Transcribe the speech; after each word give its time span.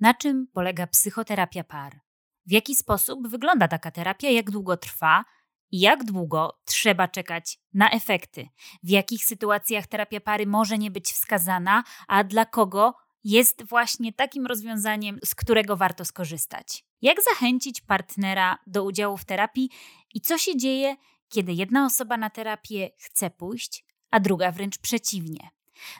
na 0.00 0.14
czym 0.14 0.46
polega 0.52 0.86
psychoterapia 0.86 1.64
par. 1.64 2.00
W 2.46 2.52
jaki 2.52 2.74
sposób 2.74 3.28
wygląda 3.28 3.68
taka 3.68 3.90
terapia, 3.90 4.30
jak 4.30 4.50
długo 4.50 4.76
trwa 4.76 5.24
i 5.70 5.80
jak 5.80 6.04
długo 6.04 6.60
trzeba 6.64 7.08
czekać 7.08 7.58
na 7.74 7.90
efekty. 7.90 8.48
W 8.82 8.88
jakich 8.88 9.24
sytuacjach 9.24 9.86
terapia 9.86 10.20
pary 10.20 10.46
może 10.46 10.78
nie 10.78 10.90
być 10.90 11.12
wskazana, 11.12 11.84
a 12.08 12.24
dla 12.24 12.46
kogo 12.46 12.94
jest 13.24 13.64
właśnie 13.64 14.12
takim 14.12 14.46
rozwiązaniem, 14.46 15.18
z 15.24 15.34
którego 15.34 15.76
warto 15.76 16.04
skorzystać. 16.04 16.84
Jak 17.02 17.18
zachęcić 17.22 17.80
partnera 17.80 18.58
do 18.66 18.84
udziału 18.84 19.16
w 19.16 19.24
terapii 19.24 19.70
i 20.14 20.20
co 20.20 20.38
się 20.38 20.56
dzieje, 20.56 20.96
kiedy 21.28 21.52
jedna 21.52 21.86
osoba 21.86 22.16
na 22.16 22.30
terapię 22.30 22.90
chce 22.98 23.30
pójść, 23.30 23.84
a 24.10 24.20
druga 24.20 24.52
wręcz 24.52 24.78
przeciwnie. 24.78 25.53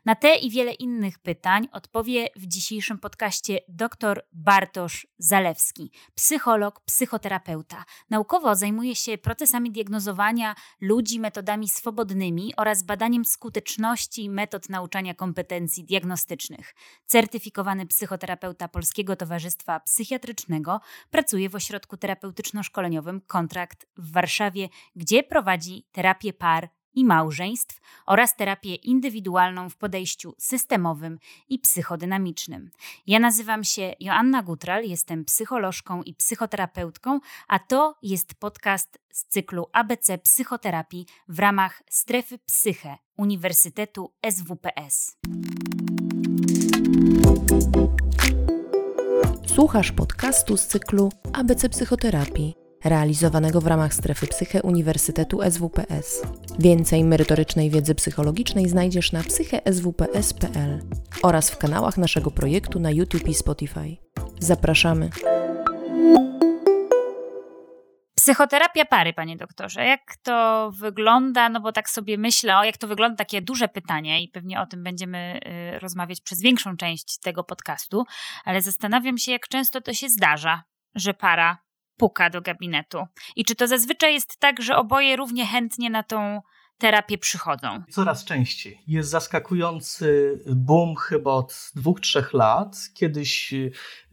Na 0.04 0.14
te 0.14 0.34
i 0.36 0.50
wiele 0.50 0.72
innych 0.72 1.18
pytań 1.18 1.68
odpowie 1.72 2.28
w 2.36 2.46
dzisiejszym 2.46 2.98
podcaście 2.98 3.58
dr 3.68 4.26
Bartosz 4.32 5.06
Zalewski, 5.18 5.90
psycholog, 6.14 6.80
psychoterapeuta. 6.80 7.84
Naukowo 8.10 8.54
zajmuje 8.54 8.96
się 8.96 9.18
procesami 9.18 9.70
diagnozowania 9.70 10.54
ludzi 10.80 11.20
metodami 11.20 11.68
swobodnymi 11.68 12.52
oraz 12.56 12.82
badaniem 12.82 13.24
skuteczności 13.24 14.30
metod 14.30 14.68
nauczania 14.68 15.14
kompetencji 15.14 15.84
diagnostycznych. 15.84 16.74
Certyfikowany 17.06 17.86
psychoterapeuta 17.86 18.68
Polskiego 18.68 19.16
Towarzystwa 19.16 19.80
Psychiatrycznego 19.80 20.80
pracuje 21.10 21.48
w 21.48 21.54
ośrodku 21.54 21.96
terapeutyczno-szkoleniowym 21.96 23.20
Kontrakt 23.26 23.86
w 23.96 24.12
Warszawie, 24.12 24.68
gdzie 24.96 25.22
prowadzi 25.22 25.86
terapię 25.92 26.32
par 26.32 26.68
i 26.94 27.04
małżeństw 27.04 27.80
oraz 28.06 28.36
terapię 28.36 28.74
indywidualną 28.74 29.70
w 29.70 29.76
podejściu 29.76 30.34
systemowym 30.38 31.18
i 31.48 31.58
psychodynamicznym. 31.58 32.70
Ja 33.06 33.18
nazywam 33.18 33.64
się 33.64 33.94
Joanna 34.00 34.42
Gutral, 34.42 34.84
jestem 34.84 35.24
psycholożką 35.24 36.02
i 36.02 36.14
psychoterapeutką, 36.14 37.20
a 37.48 37.58
to 37.58 37.94
jest 38.02 38.34
podcast 38.34 38.98
z 39.12 39.24
cyklu 39.24 39.66
ABC 39.72 40.18
Psychoterapii 40.18 41.06
w 41.28 41.38
ramach 41.38 41.82
Strefy 41.90 42.38
Psyche 42.38 42.96
Uniwersytetu 43.16 44.12
SWPS. 44.30 45.16
Słuchasz 49.46 49.92
podcastu 49.92 50.56
z 50.56 50.66
cyklu 50.66 51.12
ABC 51.32 51.68
Psychoterapii 51.68 52.63
realizowanego 52.84 53.60
w 53.60 53.66
ramach 53.66 53.94
strefy 53.94 54.26
Psyche 54.26 54.62
Uniwersytetu 54.62 55.40
SWPS. 55.50 56.22
Więcej 56.58 57.04
merytorycznej 57.04 57.70
wiedzy 57.70 57.94
psychologicznej 57.94 58.68
znajdziesz 58.68 59.12
na 59.12 59.22
psycheswps.pl 59.22 60.82
oraz 61.22 61.50
w 61.50 61.58
kanałach 61.58 61.98
naszego 61.98 62.30
projektu 62.30 62.80
na 62.80 62.90
YouTube 62.90 63.28
i 63.28 63.34
Spotify. 63.34 63.96
Zapraszamy. 64.38 65.10
Psychoterapia 68.24 68.84
pary, 68.84 69.12
panie 69.12 69.36
doktorze, 69.36 69.84
jak 69.84 70.16
to 70.22 70.70
wygląda? 70.78 71.48
No 71.48 71.60
bo 71.60 71.72
tak 71.72 71.90
sobie 71.90 72.18
myślę, 72.18 72.58
o 72.58 72.64
jak 72.64 72.76
to 72.76 72.88
wygląda, 72.88 73.16
takie 73.16 73.42
duże 73.42 73.68
pytanie 73.68 74.22
i 74.22 74.28
pewnie 74.28 74.60
o 74.60 74.66
tym 74.66 74.84
będziemy 74.84 75.40
y, 75.76 75.78
rozmawiać 75.78 76.20
przez 76.20 76.40
większą 76.40 76.76
część 76.76 77.18
tego 77.20 77.44
podcastu, 77.44 78.04
ale 78.44 78.62
zastanawiam 78.62 79.18
się, 79.18 79.32
jak 79.32 79.48
często 79.48 79.80
to 79.80 79.94
się 79.94 80.08
zdarza, 80.08 80.62
że 80.94 81.14
para 81.14 81.58
puka 81.96 82.30
do 82.30 82.40
gabinetu. 82.40 82.98
I 83.36 83.44
czy 83.44 83.54
to 83.54 83.66
zazwyczaj 83.66 84.14
jest 84.14 84.38
tak, 84.38 84.62
że 84.62 84.76
oboje 84.76 85.16
równie 85.16 85.46
chętnie 85.46 85.90
na 85.90 86.02
tą 86.02 86.40
terapię 86.78 87.18
przychodzą? 87.18 87.82
Coraz 87.90 88.24
częściej. 88.24 88.80
Jest 88.86 89.10
zaskakujący 89.10 90.38
boom 90.46 90.96
chyba 90.96 91.30
od 91.30 91.70
dwóch, 91.74 92.00
trzech 92.00 92.32
lat. 92.32 92.76
Kiedyś 92.94 93.52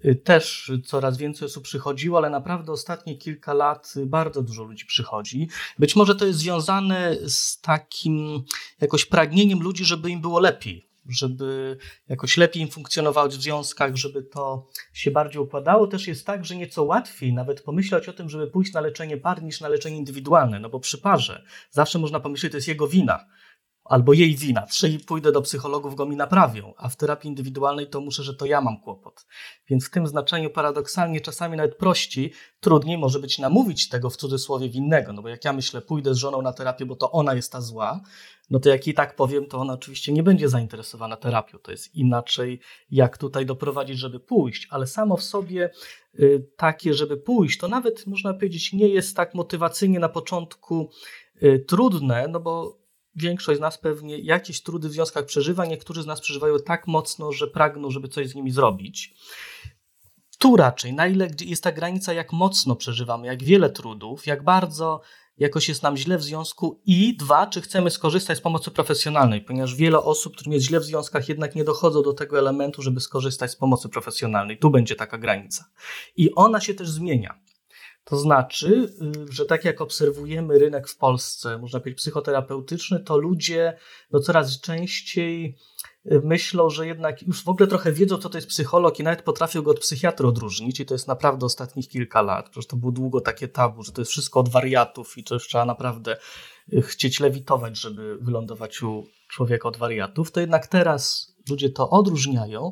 y, 0.06 0.16
też 0.16 0.72
coraz 0.86 1.18
więcej 1.18 1.46
osób 1.46 1.64
przychodziło, 1.64 2.18
ale 2.18 2.30
naprawdę 2.30 2.72
ostatnie 2.72 3.18
kilka 3.18 3.54
lat 3.54 3.94
bardzo 4.06 4.42
dużo 4.42 4.64
ludzi 4.64 4.86
przychodzi. 4.86 5.50
Być 5.80 5.96
może 5.96 6.16
to 6.16 6.26
jest 6.26 6.40
związane 6.40 7.16
z 7.26 7.62
takim 7.62 8.44
jakoś 8.82 9.06
pragnieniem 9.06 9.60
ludzi, 9.60 9.86
żeby 9.86 10.10
im 10.10 10.22
było 10.22 10.40
lepiej 10.40 10.91
żeby 11.10 11.78
jakoś 12.10 12.38
lepiej 12.38 12.64
im 12.64 12.70
funkcjonować 12.70 13.38
w 13.38 13.42
związkach, 13.42 13.96
żeby 13.96 14.24
to 14.24 14.70
się 14.94 15.12
bardziej 15.12 15.42
układało. 15.42 15.88
Też 15.88 16.08
jest 16.08 16.26
tak, 16.26 16.46
że 16.46 16.56
nieco 16.56 16.84
łatwiej 16.84 17.34
nawet 17.34 17.62
pomyśleć 17.62 18.10
o 18.10 18.14
tym, 18.14 18.30
żeby 18.30 18.48
pójść 18.48 18.74
na 18.74 18.82
leczenie 18.82 19.18
par 19.18 19.44
niż 19.44 19.62
na 19.62 19.70
leczenie 19.70 19.98
indywidualne, 19.98 20.60
no 20.60 20.70
bo 20.70 20.80
przy 20.80 20.98
parze 20.98 21.44
zawsze 21.70 22.00
można 22.00 22.20
pomyśleć, 22.20 22.52
to 22.52 22.58
jest 22.58 22.68
jego 22.68 22.88
wina 22.88 23.26
albo 23.84 24.14
jej 24.14 24.36
wina. 24.36 24.68
Czyli 24.68 25.00
pójdę 25.00 25.32
do 25.32 25.42
psychologów, 25.42 25.96
go 25.96 26.06
mi 26.06 26.16
naprawią, 26.16 26.74
a 26.78 26.90
w 26.90 26.96
terapii 26.96 27.30
indywidualnej 27.30 27.88
to 27.88 28.02
muszę, 28.02 28.24
że 28.24 28.34
to 28.34 28.46
ja 28.46 28.62
mam 28.62 28.82
kłopot. 28.82 29.26
Więc 29.70 29.88
w 29.88 29.92
tym 29.92 30.08
znaczeniu 30.08 30.50
paradoksalnie 30.50 31.22
czasami 31.22 31.58
nawet 31.58 31.76
prościej, 31.78 32.34
trudniej 32.60 32.98
może 32.98 33.20
być 33.20 33.40
namówić 33.40 33.90
tego 33.90 34.10
w 34.10 34.18
cudzysłowie 34.18 34.70
winnego, 34.70 35.14
no 35.14 35.22
bo 35.22 35.30
jak 35.30 35.46
ja 35.46 35.54
myślę, 35.54 35.82
pójdę 35.82 36.14
z 36.14 36.18
żoną 36.18 36.42
na 36.42 36.54
terapię, 36.54 36.86
bo 36.86 36.96
to 36.96 37.12
ona 37.12 37.34
jest 37.34 37.52
ta 37.52 37.62
zła, 37.62 38.02
no 38.50 38.60
to 38.60 38.70
jak 38.70 38.88
i 38.88 38.94
tak 38.94 39.16
powiem, 39.16 39.46
to 39.46 39.58
ona 39.58 39.74
oczywiście 39.74 40.14
nie 40.14 40.24
będzie 40.24 40.50
zainteresowana 40.50 41.18
terapią. 41.18 41.58
To 41.60 41.72
jest 41.72 41.96
inaczej, 41.96 42.60
jak 42.92 43.18
tutaj 43.18 43.46
doprowadzić, 43.46 43.98
żeby 43.98 44.20
pójść, 44.20 44.68
ale 44.70 44.88
samo 44.88 45.18
w 45.18 45.24
sobie 45.24 45.70
y, 46.20 46.50
takie, 46.58 46.94
żeby 46.94 47.18
pójść, 47.18 47.60
to 47.60 47.68
nawet 47.68 48.08
można 48.08 48.34
powiedzieć, 48.34 48.74
nie 48.74 48.88
jest 48.88 49.16
tak 49.16 49.36
motywacyjnie 49.36 50.00
na 50.00 50.10
początku 50.10 50.90
y, 51.44 51.66
trudne, 51.68 52.28
no 52.28 52.40
bo 52.40 52.81
większość 53.16 53.58
z 53.58 53.62
nas 53.62 53.78
pewnie 53.78 54.20
jakieś 54.20 54.64
trudy 54.64 54.90
w 54.90 54.92
związkach 54.92 55.26
przeżywa, 55.26 55.66
niektórzy 55.66 56.04
z 56.04 56.06
nas 56.06 56.22
przeżywają 56.22 56.60
tak 56.66 56.88
mocno, 56.88 57.32
że 57.32 57.48
pragną, 57.48 57.92
żeby 57.92 58.08
coś 58.08 58.30
z 58.30 58.36
nimi 58.36 58.52
zrobić. 58.52 59.14
Tu 60.38 60.56
raczej, 60.56 60.94
na 60.94 61.08
ile 61.08 61.28
jest 61.42 61.64
ta 61.64 61.72
granica, 61.72 62.14
jak 62.14 62.34
mocno 62.34 62.76
przeżywamy, 62.76 63.28
jak 63.28 63.44
wiele 63.44 63.70
trudów, 63.70 64.28
jak 64.28 64.44
bardzo 64.44 65.02
jakoś 65.38 65.70
jest 65.70 65.84
nam 65.84 65.98
źle 65.98 66.18
w 66.18 66.24
związku 66.24 66.82
i 66.86 67.18
dwa, 67.18 67.48
czy 67.48 67.62
chcemy 67.62 67.90
skorzystać 67.90 68.38
z 68.38 68.42
pomocy 68.42 68.72
profesjonalnej, 68.72 69.42
ponieważ 69.42 69.76
wiele 69.76 70.00
osób, 70.00 70.36
którym 70.36 70.54
jest 70.54 70.66
źle 70.66 70.80
w 70.80 70.84
związkach, 70.84 71.30
jednak 71.30 71.56
nie 71.56 71.64
dochodzą 71.64 72.02
do 72.02 72.14
tego 72.14 72.40
elementu, 72.40 72.82
żeby 72.82 73.00
skorzystać 73.00 73.52
z 73.52 73.56
pomocy 73.56 73.90
profesjonalnej. 73.90 74.58
Tu 74.58 74.70
będzie 74.70 74.96
taka 74.96 75.18
granica. 75.18 75.66
I 76.16 76.36
ona 76.36 76.62
się 76.62 76.74
też 76.74 76.90
zmienia. 76.90 77.40
To 78.04 78.18
znaczy, 78.18 78.94
y, 79.30 79.34
że 79.34 79.46
tak 79.46 79.66
jak 79.66 79.82
obserwujemy 79.82 80.60
rynek 80.60 80.88
w 80.88 80.98
Polsce, 80.98 81.58
można 81.58 81.80
powiedzieć 81.80 81.98
psychoterapeutyczny, 81.98 83.00
to 83.00 83.18
ludzie 83.18 83.78
no 84.12 84.20
coraz 84.20 84.62
częściej 84.62 85.58
y, 86.12 86.22
myślą, 86.24 86.70
że 86.70 86.88
jednak 86.88 87.22
już 87.22 87.44
w 87.44 87.50
ogóle 87.50 87.68
trochę 87.68 87.92
wiedzą, 87.92 88.18
co 88.18 88.30
to 88.30 88.38
jest 88.38 88.48
psycholog 88.48 89.00
i 89.00 89.04
nawet 89.04 89.22
potrafią 89.22 89.62
go 89.62 89.72
od 89.72 89.80
psychiatry 89.80 90.28
odróżnić 90.28 90.80
i 90.80 90.86
to 90.86 90.94
jest 90.94 91.08
naprawdę 91.08 91.46
ostatnich 91.46 91.90
kilka 91.90 92.22
lat. 92.22 92.50
Przecież 92.50 92.68
to 92.68 92.78
było 92.78 92.92
długo 92.92 93.22
takie 93.22 93.48
tabu, 93.48 93.84
że 93.84 93.92
to 93.92 94.02
jest 94.02 94.12
wszystko 94.12 94.40
od 94.40 94.50
wariatów 94.50 95.18
i 95.18 95.24
to 95.24 95.34
już 95.34 95.48
trzeba 95.48 95.66
naprawdę 95.66 96.18
y, 96.74 96.82
chcieć 96.82 97.20
lewitować, 97.20 97.78
żeby 97.78 98.18
wylądować 98.22 98.84
u 98.84 99.08
człowieka 99.30 99.70
od 99.70 99.78
wariatów. 99.78 100.32
To 100.32 100.40
jednak 100.40 100.68
teraz 100.68 101.32
ludzie 101.50 101.70
to 101.70 101.90
odróżniają 101.90 102.72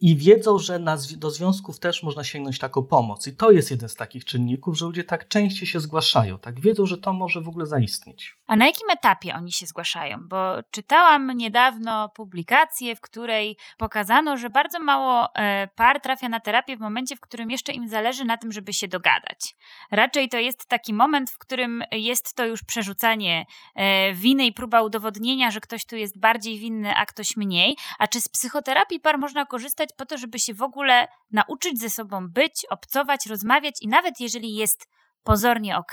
i 0.00 0.16
wiedzą, 0.16 0.58
że 0.58 0.78
na, 0.78 0.96
do 1.16 1.30
związków 1.30 1.78
też 1.78 2.02
można 2.02 2.24
sięgnąć 2.24 2.58
taką 2.58 2.82
pomoc. 2.82 3.26
I 3.26 3.36
to 3.36 3.50
jest 3.50 3.70
jeden 3.70 3.88
z 3.88 3.94
takich 3.94 4.24
czynników, 4.24 4.78
że 4.78 4.86
ludzie 4.86 5.04
tak 5.04 5.28
częściej 5.28 5.66
się 5.66 5.80
zgłaszają, 5.80 6.38
tak 6.38 6.60
wiedzą, 6.60 6.86
że 6.86 6.98
to 6.98 7.12
może 7.12 7.40
w 7.40 7.48
ogóle 7.48 7.66
zaistnieć. 7.66 8.36
A 8.46 8.56
na 8.56 8.66
jakim 8.66 8.90
etapie 8.90 9.34
oni 9.34 9.52
się 9.52 9.66
zgłaszają? 9.66 10.18
Bo 10.28 10.54
czytałam 10.70 11.30
niedawno 11.36 12.08
publikację, 12.08 12.96
w 12.96 13.00
której 13.00 13.56
pokazano, 13.78 14.36
że 14.36 14.50
bardzo 14.50 14.78
mało 14.78 15.34
e, 15.34 15.68
par 15.76 16.00
trafia 16.00 16.28
na 16.28 16.40
terapię 16.40 16.76
w 16.76 16.80
momencie, 16.80 17.16
w 17.16 17.20
którym 17.20 17.50
jeszcze 17.50 17.72
im 17.72 17.88
zależy 17.88 18.24
na 18.24 18.36
tym, 18.36 18.52
żeby 18.52 18.72
się 18.72 18.88
dogadać. 18.88 19.56
Raczej 19.90 20.28
to 20.28 20.38
jest 20.38 20.66
taki 20.66 20.94
moment, 20.94 21.30
w 21.30 21.38
którym 21.38 21.84
jest 21.92 22.34
to 22.34 22.46
już 22.46 22.62
przerzucanie 22.62 23.46
e, 23.74 24.12
winy 24.14 24.46
i 24.46 24.52
próba 24.52 24.82
udowodnienia, 24.82 25.50
że 25.50 25.60
ktoś 25.60 25.84
tu 25.84 25.96
jest 25.96 26.18
bardziej 26.18 26.58
winny, 26.58 26.94
a 26.94 27.06
ktoś 27.06 27.36
mniej. 27.36 27.76
A 27.98 28.06
czy 28.06 28.20
z 28.20 28.28
psychoterapii 28.28 29.00
par 29.00 29.18
można 29.18 29.46
korzystać 29.46 29.89
po 29.96 30.06
to, 30.06 30.18
żeby 30.18 30.38
się 30.38 30.54
w 30.54 30.62
ogóle 30.62 31.08
nauczyć 31.30 31.80
ze 31.80 31.90
sobą 31.90 32.28
być, 32.28 32.66
obcować, 32.70 33.26
rozmawiać 33.26 33.74
i 33.80 33.88
nawet 33.88 34.20
jeżeli 34.20 34.54
jest 34.54 34.88
pozornie 35.22 35.76
ok, 35.76 35.92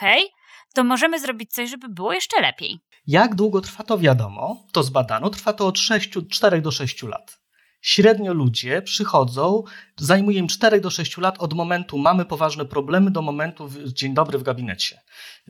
to 0.73 0.83
możemy 0.83 1.19
zrobić 1.19 1.51
coś, 1.51 1.69
żeby 1.69 1.89
było 1.89 2.13
jeszcze 2.13 2.41
lepiej. 2.41 2.79
Jak 3.07 3.35
długo 3.35 3.61
trwa 3.61 3.83
to 3.83 3.97
wiadomo, 3.97 4.65
to 4.71 4.83
zbadano, 4.83 5.29
trwa 5.29 5.53
to 5.53 5.67
od 5.67 5.79
6, 5.79 6.09
4 6.31 6.61
do 6.61 6.71
6 6.71 7.03
lat. 7.03 7.39
Średnio 7.81 8.33
ludzie 8.33 8.81
przychodzą, 8.81 9.63
zajmuje 9.97 10.39
im 10.39 10.47
4 10.47 10.81
do 10.81 10.89
6 10.89 11.18
lat 11.18 11.35
od 11.39 11.53
momentu 11.53 11.97
mamy 11.97 12.25
poważne 12.25 12.65
problemy 12.65 13.12
do 13.12 13.21
momentu 13.21 13.69
dzień 13.85 14.13
dobry 14.13 14.38
w 14.38 14.44
gabinecie. 14.44 15.01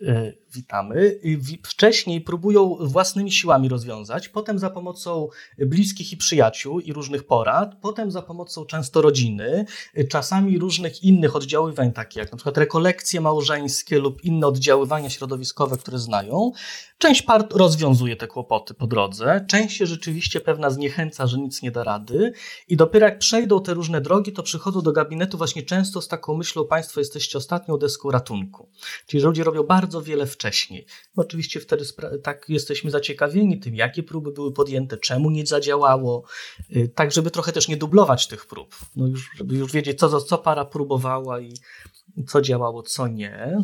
E, 0.02 0.34
witamy. 0.54 1.20
Wcześniej 1.64 2.22
próbują 2.22 2.78
własnymi 2.82 3.32
siłami 3.32 3.70
rozwiązać, 3.70 4.30
potem 4.30 4.60
za 4.60 4.70
pomocą 4.70 5.28
bliskich 5.58 6.12
i 6.12 6.18
przyjaciół 6.18 6.80
i 6.80 6.94
różnych 6.94 7.24
porad, 7.24 7.76
potem 7.82 8.12
za 8.12 8.22
pomocą 8.22 8.66
często 8.66 9.02
rodziny, 9.02 9.66
e, 9.94 10.04
czasami 10.04 10.60
różnych 10.60 11.04
innych 11.04 11.36
oddziaływań, 11.36 11.94
takich 11.94 12.18
jak 12.18 12.32
na 12.32 12.38
przykład 12.38 12.58
rekolekcje 12.58 13.22
małżeńskie 13.22 14.00
lub 14.00 14.24
inne 14.24 14.48
oddziaływania 14.48 15.10
środowiskowe, 15.10 15.78
które 15.78 16.00
znają. 16.00 16.52
Część 16.98 17.22
par 17.22 17.48
rozwiązuje 17.52 18.16
te 18.16 18.28
kłopoty 18.28 18.74
po 18.74 18.88
drodze, 18.88 19.46
część 19.50 19.78
się 19.78 19.86
rzeczywiście 19.86 20.42
pewna 20.42 20.70
zniechęca, 20.70 21.28
że 21.28 21.38
nic 21.38 21.62
nie 21.62 21.72
da 21.72 21.84
rady 21.84 22.17
i 22.68 22.78
dopiero 22.78 23.06
jak 23.06 23.20
przejdą 23.20 23.62
te 23.62 23.74
różne 23.74 24.02
drogi, 24.02 24.34
to 24.34 24.44
przychodzą 24.44 24.82
do 24.82 24.92
gabinetu 24.92 25.38
właśnie 25.38 25.64
często 25.64 26.02
z 26.02 26.08
taką 26.08 26.38
myślą, 26.38 26.66
Państwo 26.68 27.00
jesteście 27.00 27.38
ostatnią 27.38 27.78
deską 27.78 28.12
ratunku. 28.12 28.70
Czyli, 29.06 29.24
ludzie 29.24 29.44
robią 29.44 29.64
bardzo 29.64 30.02
wiele 30.02 30.26
wcześniej. 30.26 30.86
Oczywiście 31.16 31.60
wtedy 31.60 31.86
tak 32.24 32.46
jesteśmy 32.50 32.92
zaciekawieni 32.92 33.60
tym, 33.60 33.76
jakie 33.76 34.04
próby 34.04 34.32
były 34.32 34.54
podjęte, 34.54 34.98
czemu 34.98 35.30
nie 35.30 35.46
zadziałało, 35.46 36.24
y, 36.76 36.92
tak 36.96 37.12
żeby 37.12 37.32
trochę 37.32 37.52
też 37.52 37.68
nie 37.68 37.78
dublować 37.78 38.28
tych 38.28 38.46
prób. 38.46 38.76
No 38.96 39.08
już, 39.08 39.30
żeby 39.38 39.56
już 39.56 39.72
wiedzieć, 39.72 40.00
co, 40.00 40.22
co 40.22 40.38
para 40.38 40.66
próbowała 40.66 41.40
i 41.40 41.54
co 42.28 42.42
działało, 42.42 42.84
co 42.84 43.08
nie. 43.08 43.64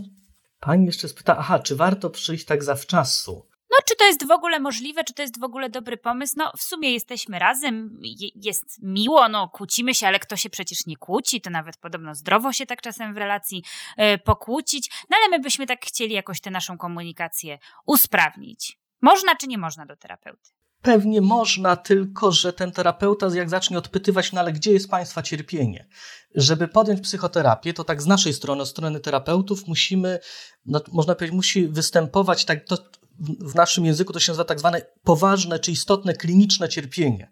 Pani 0.60 0.86
jeszcze 0.86 1.08
spyta, 1.08 1.38
aha, 1.38 1.60
czy 1.60 1.76
warto 1.76 2.10
przyjść 2.10 2.46
tak 2.46 2.64
zawczasu? 2.64 3.46
Czy 3.86 3.96
to 3.96 4.06
jest 4.06 4.28
w 4.28 4.32
ogóle 4.32 4.60
możliwe, 4.60 5.04
czy 5.04 5.14
to 5.14 5.22
jest 5.22 5.40
w 5.40 5.44
ogóle 5.44 5.70
dobry 5.70 5.98
pomysł? 5.98 6.34
No, 6.38 6.52
w 6.58 6.64
sumie 6.64 6.94
jesteśmy 6.94 7.40
razem, 7.40 8.00
jest 8.36 8.84
miło, 8.84 9.30
no, 9.30 9.50
kłócimy 9.50 9.96
się, 9.96 10.08
ale 10.08 10.20
kto 10.20 10.36
się 10.36 10.50
przecież 10.50 10.86
nie 10.86 10.98
kłóci, 10.98 11.42
to 11.42 11.50
nawet 11.50 11.78
podobno 11.78 12.16
zdrowo 12.16 12.54
się 12.54 12.66
tak 12.66 12.82
czasem 12.82 13.14
w 13.14 13.18
relacji 13.18 13.64
y, 14.00 14.18
pokłócić, 14.18 14.92
no 15.10 15.18
ale 15.20 15.30
my 15.30 15.40
byśmy 15.40 15.68
tak 15.68 15.86
chcieli 15.86 16.14
jakoś 16.14 16.42
tę 16.42 16.52
naszą 16.52 16.78
komunikację 16.78 17.60
usprawnić. 17.86 18.78
Można 19.02 19.36
czy 19.36 19.48
nie 19.48 19.58
można 19.58 19.86
do 19.86 19.96
terapeuty? 19.96 20.50
Pewnie 20.82 21.22
można, 21.22 21.76
tylko 21.76 22.32
że 22.32 22.54
ten 22.54 22.72
terapeuta, 22.72 23.28
jak 23.34 23.50
zacznie 23.50 23.78
odpytywać, 23.78 24.32
no 24.32 24.40
ale 24.40 24.54
gdzie 24.54 24.72
jest 24.72 24.90
Państwa 24.90 25.22
cierpienie? 25.22 25.88
Żeby 26.36 26.68
podjąć 26.68 27.02
psychoterapię, 27.02 27.74
to 27.74 27.84
tak 27.84 28.02
z 28.02 28.08
naszej 28.08 28.34
strony, 28.34 28.62
od 28.62 28.70
strony 28.70 29.00
terapeutów, 29.00 29.68
musimy, 29.68 30.20
no, 30.66 30.82
można 30.92 31.16
powiedzieć, 31.16 31.36
musi 31.36 31.68
występować, 31.68 32.46
tak, 32.46 32.66
to 32.66 32.78
w 33.20 33.56
naszym 33.56 33.86
języku 33.86 34.14
to 34.14 34.20
się 34.20 34.32
nazywa 34.32 34.46
tak 34.46 34.60
zwane 34.60 34.82
poważne 35.04 35.60
czy 35.60 35.72
istotne 35.72 36.14
kliniczne 36.14 36.70
cierpienie. 36.70 37.32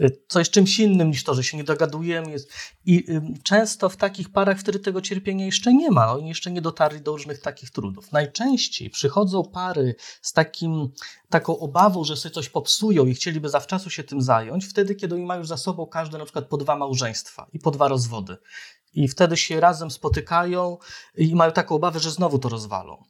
Y, 0.00 0.22
co 0.28 0.38
jest 0.38 0.50
czymś 0.50 0.78
innym 0.78 1.08
niż 1.08 1.24
to, 1.24 1.34
że 1.34 1.44
się 1.44 1.56
nie 1.56 1.64
dogadujemy. 1.64 2.36
I 2.84 3.04
często 3.42 3.88
w 3.88 3.96
takich 3.96 4.32
parach 4.32 4.58
wtedy 4.58 4.78
tego 4.78 5.00
cierpienia 5.00 5.46
jeszcze 5.46 5.74
nie 5.74 5.90
ma. 5.90 6.12
Oni 6.12 6.28
jeszcze 6.28 6.50
nie 6.50 6.62
dotarli 6.62 7.00
do 7.00 7.12
różnych 7.12 7.40
takich 7.40 7.70
trudów. 7.70 8.12
Najczęściej 8.12 8.90
przychodzą 8.90 9.44
pary 9.44 9.94
z 10.22 10.32
takim, 10.32 10.88
taką 11.28 11.58
obawą, 11.58 12.04
że 12.04 12.16
sobie 12.16 12.34
coś 12.34 12.48
popsują 12.48 13.06
i 13.06 13.14
chcieliby 13.14 13.48
zawczasu 13.48 13.90
się 13.90 14.04
tym 14.04 14.22
zająć, 14.22 14.64
wtedy, 14.64 14.94
kiedy 14.94 15.14
oni 15.14 15.24
mają 15.24 15.38
już 15.38 15.48
za 15.48 15.56
sobą 15.56 15.86
każde 15.86 16.18
na 16.18 16.24
przykład 16.24 16.44
po 16.44 16.56
dwa 16.56 16.76
małżeństwa 16.76 17.46
i 17.52 17.58
po 17.58 17.70
dwa 17.70 17.88
rozwody. 17.88 18.36
I 18.94 19.08
wtedy 19.08 19.36
się 19.36 19.60
razem 19.60 19.90
spotykają 19.90 20.78
i 21.16 21.34
mają 21.34 21.52
taką 21.52 21.74
obawę, 21.74 22.00
że 22.00 22.10
znowu 22.10 22.38
to 22.38 22.48
rozwalą. 22.48 23.04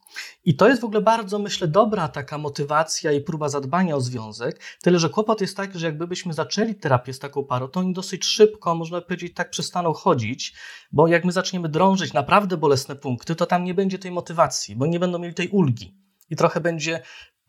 I 0.45 0.57
to 0.57 0.69
jest 0.69 0.81
w 0.81 0.85
ogóle 0.85 1.01
bardzo, 1.01 1.39
myślę, 1.39 1.69
dobra 1.69 2.09
taka 2.09 2.39
motywacja 2.39 3.13
i 3.13 3.21
próba 3.21 3.49
zadbania 3.49 3.97
o 3.97 4.01
związek. 4.01 4.61
Tyle, 4.83 4.99
że 4.99 5.09
kłopot 5.09 5.41
jest 5.41 5.57
taki, 5.57 5.79
że 5.79 5.87
jakbyśmy 5.87 6.33
zaczęli 6.33 6.75
terapię 6.75 7.13
z 7.13 7.19
taką 7.19 7.45
parą, 7.45 7.69
to 7.69 7.81
oni 7.81 7.93
dosyć 7.93 8.25
szybko, 8.25 8.75
można 8.75 9.01
powiedzieć, 9.01 9.35
tak 9.35 9.51
przestaną 9.51 9.93
chodzić, 9.93 10.55
bo 10.93 11.07
jak 11.07 11.25
my 11.25 11.33
zaczniemy 11.33 11.69
drążyć 11.69 12.13
naprawdę 12.13 12.57
bolesne 12.57 12.97
punkty, 12.97 13.35
to 13.35 13.47
tam 13.47 13.65
nie 13.65 13.75
będzie 13.75 13.99
tej 13.99 14.11
motywacji, 14.11 14.77
bo 14.77 14.87
nie 14.87 15.01
będą 15.01 15.19
mieli 15.19 15.35
tej 15.35 15.49
ulgi. 15.49 16.03
I 16.31 16.37
trochę 16.37 16.61
będzie 16.61 17.03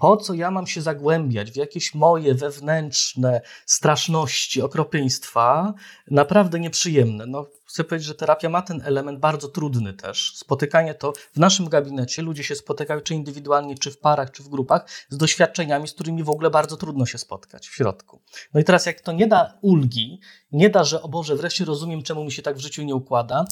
po 0.03 0.17
co 0.17 0.33
ja 0.33 0.51
mam 0.51 0.67
się 0.67 0.81
zagłębiać 0.81 1.51
w 1.51 1.55
jakieś 1.55 1.95
moje 1.95 2.35
wewnętrzne 2.35 3.41
straszności, 3.65 4.61
okropieństwa, 4.61 5.73
naprawdę 6.11 6.59
nieprzyjemne. 6.59 7.25
No, 7.25 7.45
chcę 7.65 7.83
powiedzieć, 7.83 8.07
że 8.07 8.15
terapia 8.15 8.50
ma 8.50 8.61
ten 8.61 8.81
element 8.85 9.19
bardzo 9.19 9.47
trudny 9.47 9.94
też. 9.94 10.33
Spotykanie 10.35 10.94
to 10.94 11.13
w 11.33 11.38
naszym 11.38 11.69
gabinecie, 11.69 12.21
ludzie 12.21 12.44
się 12.44 12.55
spotykają 12.55 13.01
czy 13.01 13.13
indywidualnie, 13.13 13.77
czy 13.77 13.91
w 13.91 13.97
parach, 13.97 14.31
czy 14.31 14.44
w 14.44 14.50
grupach, 14.50 14.89
z 15.09 15.17
doświadczeniami, 15.17 15.88
z 15.88 15.94
którymi 15.94 16.23
w 16.23 16.29
ogóle 16.29 16.49
bardzo 16.49 16.77
trudno 16.77 17.06
się 17.06 17.17
spotkać 17.17 17.67
w 17.67 17.75
środku. 17.75 18.21
No 18.53 18.59
i 18.59 18.63
teraz 18.63 18.85
jak 18.85 19.01
to 19.01 19.11
nie 19.11 19.27
da 19.27 19.57
ulgi, 19.61 20.19
nie 20.51 20.69
da, 20.69 20.83
że 20.83 21.01
o 21.01 21.07
Boże, 21.07 21.35
wreszcie 21.35 21.65
rozumiem, 21.65 22.03
czemu 22.03 22.23
mi 22.23 22.31
się 22.31 22.41
tak 22.41 22.57
w 22.57 22.61
życiu 22.61 22.83
nie 22.83 22.95
układa, 22.95 23.45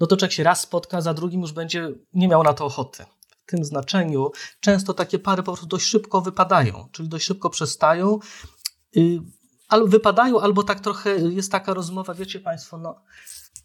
no 0.00 0.06
to 0.06 0.16
człowiek 0.16 0.32
się 0.32 0.42
raz 0.42 0.60
spotka, 0.60 1.00
za 1.00 1.14
drugim 1.14 1.40
już 1.40 1.52
będzie 1.52 1.88
nie 2.14 2.28
miał 2.28 2.42
na 2.42 2.52
to 2.52 2.64
ochoty 2.64 3.04
tym 3.50 3.64
znaczeniu, 3.64 4.30
często 4.60 4.94
takie 4.94 5.18
pary 5.18 5.42
po 5.42 5.52
prostu 5.52 5.66
dość 5.66 5.86
szybko 5.86 6.20
wypadają, 6.20 6.88
czyli 6.92 7.08
dość 7.08 7.26
szybko 7.26 7.50
przestają. 7.50 8.18
Y, 8.96 9.20
albo 9.68 9.86
wypadają, 9.86 10.40
albo 10.40 10.62
tak 10.62 10.80
trochę 10.80 11.16
jest 11.16 11.52
taka 11.52 11.74
rozmowa, 11.74 12.14
wiecie 12.14 12.40
Państwo, 12.40 12.78
no 12.78 13.02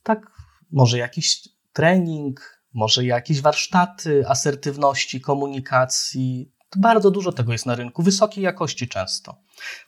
tak, 0.04 0.32
może 0.72 0.98
jakiś 0.98 1.50
trening, 1.74 2.62
może 2.74 3.06
jakieś 3.06 3.42
warsztaty 3.42 4.28
asertywności, 4.28 5.22
komunikacji. 5.22 6.52
Bardzo 6.78 7.12
dużo 7.12 7.32
tego 7.32 7.52
jest 7.52 7.66
na 7.66 7.76
rynku, 7.76 8.04
wysokiej 8.04 8.44
jakości 8.44 8.88
często. 8.88 9.42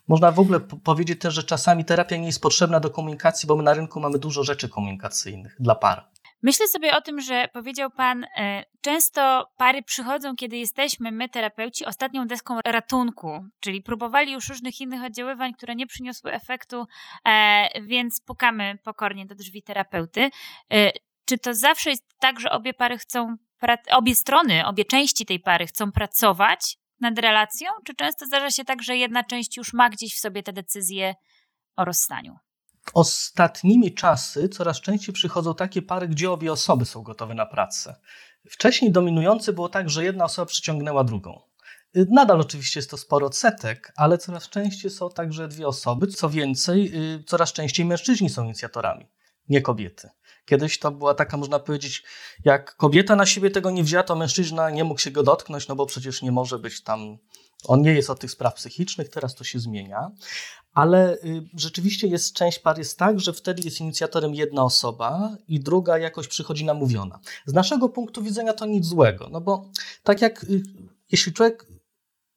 Można 0.08 0.32
w 0.32 0.40
ogóle 0.40 0.60
powiedzieć 0.60 1.22
też, 1.22 1.34
że 1.34 1.44
czasami 1.44 1.86
terapia 1.86 2.18
nie 2.18 2.26
jest 2.26 2.42
potrzebna 2.42 2.80
do 2.80 2.90
komunikacji, 2.90 3.48
bo 3.48 3.56
my 3.56 3.64
na 3.64 3.74
rynku 3.74 4.00
mamy 4.00 4.20
dużo 4.20 4.44
rzeczy 4.44 4.70
komunikacyjnych 4.70 5.56
dla 5.60 5.76
par. 5.76 6.10
Myślę 6.42 6.68
sobie 6.68 6.98
o 6.98 7.02
tym, 7.02 7.22
że 7.22 7.48
powiedział 7.54 7.92
Pan, 7.92 8.24
e, 8.24 8.64
często 8.82 9.52
pary 9.58 9.84
przychodzą, 9.84 10.36
kiedy 10.36 10.58
jesteśmy, 10.58 11.12
my 11.12 11.30
terapeuci, 11.30 11.86
ostatnią 11.86 12.28
deską 12.28 12.60
ratunku, 12.66 13.46
czyli 13.60 13.82
próbowali 13.82 14.34
już 14.34 14.50
różnych 14.50 14.82
innych 14.82 15.04
oddziaływań, 15.04 15.54
które 15.54 15.76
nie 15.76 15.88
przyniosły 15.88 16.32
efektu, 16.34 16.88
e, 17.26 17.68
więc 17.82 18.22
pukamy 18.22 18.78
pokornie 18.84 19.26
do 19.26 19.36
drzwi 19.36 19.64
terapeuty. 19.64 20.30
E, 20.74 20.92
czy 21.26 21.38
to 21.38 21.54
zawsze 21.54 21.90
jest 21.90 22.04
tak, 22.20 22.40
że 22.40 22.52
obie 22.52 22.74
pary 22.74 22.98
chcą, 22.98 23.36
obie 23.92 24.16
strony, 24.16 24.66
obie 24.66 24.86
części 24.86 25.26
tej 25.26 25.40
pary 25.40 25.68
chcą 25.68 25.92
pracować 25.92 26.78
nad 27.00 27.20
relacją, 27.20 27.72
czy 27.86 27.96
często 27.96 28.26
zdarza 28.26 28.52
się 28.52 28.66
tak, 28.66 28.84
że 28.84 28.98
jedna 28.98 29.24
część 29.24 29.58
już 29.58 29.74
ma 29.74 29.90
gdzieś 29.90 30.16
w 30.16 30.20
sobie 30.20 30.44
te 30.44 30.54
decyzje 30.54 31.16
o 31.76 31.86
rozstaniu? 31.86 32.47
Ostatnimi 32.94 33.94
czasy 33.94 34.50
coraz 34.50 34.82
częściej 34.82 35.14
przychodzą 35.14 35.56
takie 35.56 35.82
pary, 35.82 36.08
gdzie 36.08 36.32
obie 36.32 36.52
osoby 36.52 36.86
są 36.86 37.02
gotowe 37.02 37.34
na 37.34 37.46
pracę. 37.46 37.96
Wcześniej 38.50 38.92
dominujące 38.92 39.54
było 39.54 39.70
tak, 39.70 39.90
że 39.90 40.04
jedna 40.04 40.26
osoba 40.26 40.46
przyciągnęła 40.46 41.04
drugą. 41.04 41.42
Nadal 41.94 42.42
oczywiście 42.42 42.80
jest 42.80 42.90
to 42.90 42.98
sporo 42.98 43.28
odsetek, 43.28 43.94
ale 43.96 44.18
coraz 44.18 44.50
częściej 44.50 44.92
są 44.92 45.10
także 45.10 45.48
dwie 45.48 45.68
osoby. 45.68 46.08
Co 46.08 46.30
więcej, 46.30 46.92
y, 47.16 47.24
coraz 47.24 47.54
częściej 47.54 47.86
mężczyźni 47.86 48.30
są 48.30 48.44
inicjatorami, 48.44 49.06
nie 49.50 49.62
kobiety. 49.62 50.10
Kiedyś 50.46 50.80
to 50.80 50.92
była 50.92 51.14
taka, 51.14 51.38
można 51.38 51.60
powiedzieć, 51.60 52.04
jak 52.46 52.76
kobieta 52.76 53.16
na 53.16 53.26
siebie 53.26 53.52
tego 53.52 53.72
nie 53.72 53.84
wzięła, 53.84 54.04
to 54.04 54.16
mężczyzna 54.16 54.70
nie 54.70 54.84
mógł 54.84 55.00
się 55.00 55.12
go 55.12 55.24
dotknąć, 55.24 55.68
no 55.68 55.76
bo 55.76 55.86
przecież 55.86 56.22
nie 56.22 56.32
może 56.32 56.60
być 56.60 56.84
tam, 56.84 57.18
on 57.68 57.82
nie 57.82 57.94
jest 57.94 58.10
od 58.10 58.20
tych 58.20 58.32
spraw 58.32 58.54
psychicznych, 58.54 59.10
teraz 59.10 59.36
to 59.36 59.44
się 59.44 59.60
zmienia 59.60 60.12
ale 60.78 61.14
y, 61.14 61.44
rzeczywiście 61.54 62.08
jest 62.08 62.34
część 62.34 62.60
par 62.60 62.78
jest 62.78 63.00
tak, 63.00 63.20
że 63.20 63.34
wtedy 63.34 63.62
jest 63.62 63.80
inicjatorem 63.80 64.36
jedna 64.36 64.64
osoba 64.64 65.38
i 65.48 65.60
druga 65.60 65.98
jakoś 65.98 66.28
przychodzi 66.28 66.66
namówiona. 66.66 67.20
Z 67.46 67.54
naszego 67.54 67.90
punktu 67.90 68.24
widzenia 68.24 68.54
to 68.54 68.66
nic 68.66 68.86
złego, 68.86 69.30
no 69.32 69.42
bo 69.42 69.70
tak 70.04 70.22
jak 70.22 70.44
y, 70.44 70.64
jeśli 71.12 71.34
człowiek 71.34 71.66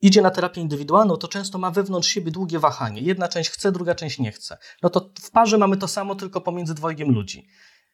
idzie 0.03 0.23
na 0.23 0.31
terapię 0.31 0.61
indywidualną, 0.61 1.17
to 1.17 1.29
często 1.29 1.59
ma 1.59 1.71
wewnątrz 1.71 2.09
siebie 2.09 2.31
długie 2.31 2.59
wahanie. 2.59 3.01
Jedna 3.01 3.29
część 3.29 3.51
chce, 3.51 3.73
druga 3.73 3.95
część 3.95 4.19
nie 4.19 4.33
chce. 4.33 4.59
No 4.83 4.91
to 4.91 5.11
w 5.21 5.31
parze 5.31 5.59
mamy 5.59 5.77
to 5.77 5.89
samo, 5.89 6.15
tylko 6.15 6.41
pomiędzy 6.41 6.75
dwojgiem 6.75 7.11
ludzi. 7.11 7.49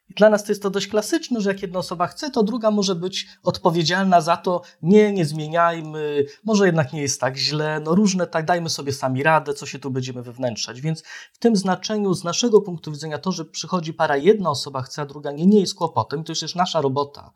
I 0.09 0.15
dla 0.15 0.31
nas 0.31 0.45
to 0.45 0.53
jest 0.53 0.63
to 0.63 0.71
dość 0.71 0.89
klasyczne, 0.89 1.41
że 1.41 1.51
jak 1.51 1.63
jedna 1.63 1.79
osoba 1.79 2.07
chce, 2.07 2.31
to 2.31 2.43
druga 2.43 2.71
może 2.71 2.95
być 2.95 3.29
odpowiedzialna 3.43 4.21
za 4.21 4.37
to, 4.37 4.63
nie, 4.83 5.13
nie 5.13 5.25
zmieniajmy, 5.25 6.25
może 6.45 6.67
jednak 6.67 6.93
nie 6.93 7.03
jest 7.03 7.21
tak 7.21 7.37
źle, 7.37 7.81
no 7.85 7.95
różne 7.95 8.27
tak, 8.27 8.45
dajmy 8.45 8.71
sobie 8.71 8.93
sami 8.93 9.23
radę, 9.23 9.55
co 9.55 9.67
się 9.67 9.79
tu 9.79 9.91
będziemy 9.91 10.23
wewnętrzać. 10.23 10.81
Więc 10.81 11.03
w 11.33 11.39
tym 11.39 11.57
znaczeniu, 11.57 12.15
z 12.15 12.25
naszego 12.25 12.61
punktu 12.61 12.93
widzenia, 12.93 13.19
to, 13.19 13.33
że 13.33 13.45
przychodzi 13.45 13.95
para, 13.95 14.17
jedna 14.17 14.51
osoba 14.51 14.83
chce, 14.83 15.03
a 15.03 15.07
druga 15.07 15.33
nie, 15.33 15.47
nie 15.47 15.61
jest 15.61 15.75
kłopotem, 15.75 16.25
to 16.25 16.33
już 16.33 16.43
jest 16.43 16.57
nasza 16.57 16.81
robota, 16.81 17.33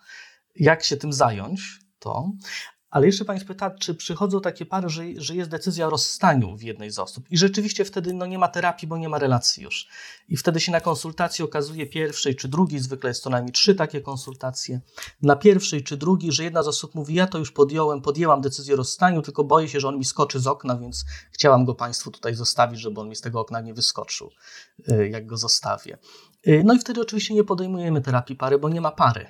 jak 0.57 0.85
się 0.85 0.97
tym 0.97 1.13
zająć, 1.13 1.81
to. 1.99 2.33
Ale 2.91 3.07
jeszcze 3.07 3.25
Pani 3.25 3.41
pyta, 3.41 3.71
czy 3.71 3.95
przychodzą 3.95 4.41
takie 4.41 4.67
pary, 4.67 4.89
że, 4.89 5.03
że 5.17 5.37
jest 5.37 5.51
decyzja 5.51 5.87
o 5.87 5.91
rozstaniu 5.91 6.57
w 6.57 6.63
jednej 6.63 6.91
z 6.91 6.99
osób 6.99 7.25
i 7.31 7.39
rzeczywiście 7.39 7.85
wtedy 7.85 8.15
no, 8.15 8.27
nie 8.27 8.39
ma 8.39 8.49
terapii, 8.49 8.89
bo 8.89 8.97
nie 8.97 9.09
ma 9.09 9.19
relacji 9.19 9.63
już. 9.63 9.89
I 10.29 10.37
wtedy 10.37 10.61
się 10.61 10.73
na 10.73 10.81
konsultacji 10.81 11.45
okazuje 11.45 11.87
pierwszej 11.87 12.37
czy 12.37 12.49
drugiej, 12.49 12.81
zwykle 12.81 13.11
jest 13.11 13.25
to 13.25 13.31
najmniej 13.31 13.53
trzy 13.53 13.75
takie 13.75 14.01
konsultacje, 14.01 14.81
na 15.23 15.37
pierwszej 15.37 15.83
czy 15.83 15.97
drugiej, 15.97 16.33
że 16.33 16.45
jedna 16.45 16.63
z 16.63 16.69
osób 16.69 16.95
mówi, 16.95 17.15
ja 17.15 17.27
to 17.27 17.39
już 17.39 17.53
podjąłem, 17.53 18.03
podjęłam 18.03 18.41
decyzję 18.41 18.75
o 18.75 18.77
rozstaniu, 18.77 19.23
tylko 19.23 19.45
boję 19.45 19.69
się, 19.69 19.81
że 19.81 19.89
on 19.89 19.99
mi 19.99 20.05
skoczy 20.05 20.41
z 20.41 20.47
okna, 20.47 20.77
więc 20.77 21.05
chciałam 21.33 21.65
go 21.65 21.75
Państwu 21.75 22.11
tutaj 22.11 22.35
zostawić, 22.35 22.81
żeby 22.81 23.01
on 23.01 23.09
mi 23.09 23.17
z 23.17 23.21
tego 23.21 23.41
okna 23.41 23.61
nie 23.61 23.75
wyskoczył, 23.75 24.31
y, 24.89 25.09
jak 25.09 25.27
go 25.27 25.37
zostawię. 25.37 25.99
Y, 26.49 26.63
no 26.65 26.75
i 26.75 26.79
wtedy 26.79 27.01
oczywiście 27.01 27.35
nie 27.35 27.45
podejmujemy 27.45 28.01
terapii 28.01 28.37
pary, 28.37 28.59
bo 28.59 28.69
nie 28.69 28.81
ma 28.81 28.91
pary. 28.91 29.27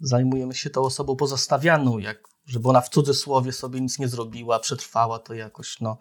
Zajmujemy 0.00 0.54
się 0.54 0.70
tą 0.70 0.82
osobą 0.82 1.16
pozostawianą, 1.16 1.98
jak 1.98 2.33
żeby 2.46 2.68
ona 2.68 2.80
w 2.80 2.88
cudzysłowie 2.88 3.52
sobie 3.52 3.80
nic 3.80 3.98
nie 3.98 4.08
zrobiła, 4.08 4.60
przetrwała 4.60 5.18
to 5.18 5.34
jakoś, 5.34 5.80
no, 5.80 5.98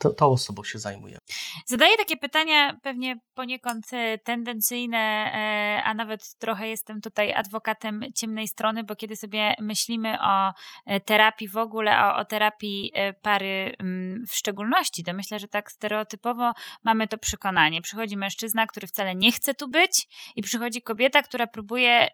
to, 0.00 0.10
tą 0.10 0.26
osobą 0.26 0.64
się 0.64 0.78
zajmujemy. 0.78 1.18
Zadaję 1.66 1.96
takie 1.96 2.16
pytania 2.16 2.76
pewnie 2.82 3.16
poniekąd 3.34 3.92
e, 3.92 4.18
tendencyjne, 4.18 4.98
e, 4.98 5.82
a 5.84 5.94
nawet 5.94 6.34
trochę 6.38 6.68
jestem 6.68 7.00
tutaj 7.00 7.32
adwokatem 7.32 8.04
ciemnej 8.14 8.48
strony, 8.48 8.84
bo 8.84 8.96
kiedy 8.96 9.16
sobie 9.16 9.54
myślimy 9.58 10.18
o 10.20 10.52
e, 10.86 11.00
terapii 11.00 11.48
w 11.48 11.56
ogóle, 11.56 12.04
o, 12.04 12.16
o 12.16 12.24
terapii 12.24 12.92
pary 13.22 13.76
mm, 13.78 14.24
w 14.28 14.34
szczególności, 14.34 15.04
to 15.04 15.12
myślę, 15.12 15.38
że 15.38 15.48
tak 15.48 15.72
stereotypowo 15.72 16.52
mamy 16.84 17.08
to 17.08 17.18
przekonanie. 17.18 17.82
Przychodzi 17.82 18.16
mężczyzna, 18.16 18.66
który 18.66 18.86
wcale 18.86 19.14
nie 19.14 19.32
chce 19.32 19.54
tu 19.54 19.68
być 19.68 20.08
i 20.36 20.42
przychodzi 20.42 20.82
kobieta, 20.82 21.22
która 21.22 21.46
próbuje 21.46 22.08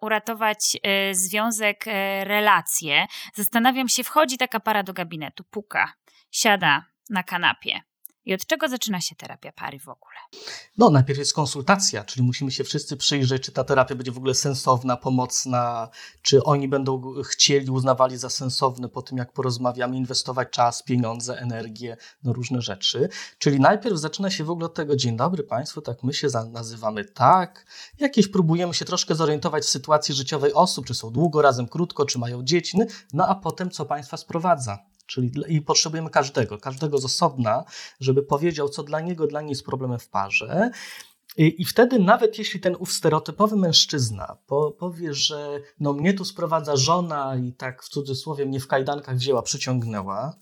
uratować 0.00 0.76
związek, 1.12 1.84
relacje. 2.22 3.06
Zastanawiam 3.34 3.88
się, 3.88 4.04
wchodzi 4.04 4.38
taka 4.38 4.60
para 4.60 4.82
do 4.82 4.92
gabinetu, 4.92 5.44
puka, 5.44 5.92
siada 6.30 6.89
na 7.10 7.22
kanapie. 7.22 7.80
I 8.24 8.34
od 8.34 8.46
czego 8.46 8.68
zaczyna 8.68 9.00
się 9.00 9.16
terapia 9.16 9.52
pary 9.52 9.78
w 9.78 9.88
ogóle? 9.88 10.16
No, 10.78 10.90
najpierw 10.90 11.18
jest 11.18 11.34
konsultacja, 11.34 12.04
czyli 12.04 12.26
musimy 12.26 12.50
się 12.50 12.64
wszyscy 12.64 12.96
przyjrzeć, 12.96 13.42
czy 13.42 13.52
ta 13.52 13.64
terapia 13.64 13.94
będzie 13.94 14.12
w 14.12 14.16
ogóle 14.16 14.34
sensowna, 14.34 14.96
pomocna, 14.96 15.88
czy 16.22 16.44
oni 16.44 16.68
będą 16.68 17.02
chcieli, 17.22 17.70
uznawali 17.70 18.16
za 18.16 18.30
sensowne 18.30 18.88
po 18.88 19.02
tym, 19.02 19.18
jak 19.18 19.32
porozmawiamy, 19.32 19.96
inwestować 19.96 20.50
czas, 20.50 20.82
pieniądze, 20.82 21.38
energię, 21.38 21.96
no 22.22 22.32
różne 22.32 22.62
rzeczy. 22.62 23.08
Czyli 23.38 23.60
najpierw 23.60 23.96
zaczyna 23.96 24.30
się 24.30 24.44
w 24.44 24.50
ogóle 24.50 24.66
od 24.66 24.74
tego, 24.74 24.96
dzień 24.96 25.16
dobry 25.16 25.42
Państwu, 25.42 25.80
tak 25.80 26.02
my 26.02 26.14
się 26.14 26.28
nazywamy 26.50 27.04
tak, 27.04 27.66
jakieś 27.98 28.28
próbujemy 28.28 28.74
się 28.74 28.84
troszkę 28.84 29.14
zorientować 29.14 29.64
w 29.64 29.68
sytuacji 29.68 30.14
życiowej 30.14 30.52
osób, 30.52 30.86
czy 30.86 30.94
są 30.94 31.10
długo 31.10 31.42
razem, 31.42 31.68
krótko, 31.68 32.04
czy 32.04 32.18
mają 32.18 32.42
dzieci, 32.42 32.78
no 33.12 33.26
a 33.26 33.34
potem 33.34 33.70
co 33.70 33.86
Państwa 33.86 34.16
sprowadza 34.16 34.89
Czyli 35.10 35.32
i 35.48 35.62
potrzebujemy 35.62 36.10
każdego, 36.10 36.58
każdego 36.58 36.98
z 36.98 37.04
osobna, 37.04 37.64
żeby 38.00 38.22
powiedział, 38.22 38.68
co 38.68 38.82
dla 38.82 39.00
niego, 39.00 39.26
dla 39.26 39.40
niej 39.40 39.50
jest 39.50 39.64
problemem 39.64 39.98
w 39.98 40.08
parze. 40.08 40.70
I, 41.36 41.64
wtedy 41.64 41.98
nawet 41.98 42.38
jeśli 42.38 42.60
ten 42.60 42.76
ów 42.78 42.92
stereotypowy 42.92 43.56
mężczyzna 43.56 44.36
po, 44.46 44.70
powie, 44.70 45.14
że 45.14 45.60
no 45.80 45.92
mnie 45.92 46.14
tu 46.14 46.24
sprowadza 46.24 46.76
żona 46.76 47.36
i 47.36 47.52
tak 47.52 47.82
w 47.82 47.88
cudzysłowie 47.88 48.46
mnie 48.46 48.60
w 48.60 48.66
kajdankach 48.66 49.16
wzięła, 49.16 49.42
przyciągnęła, 49.42 50.36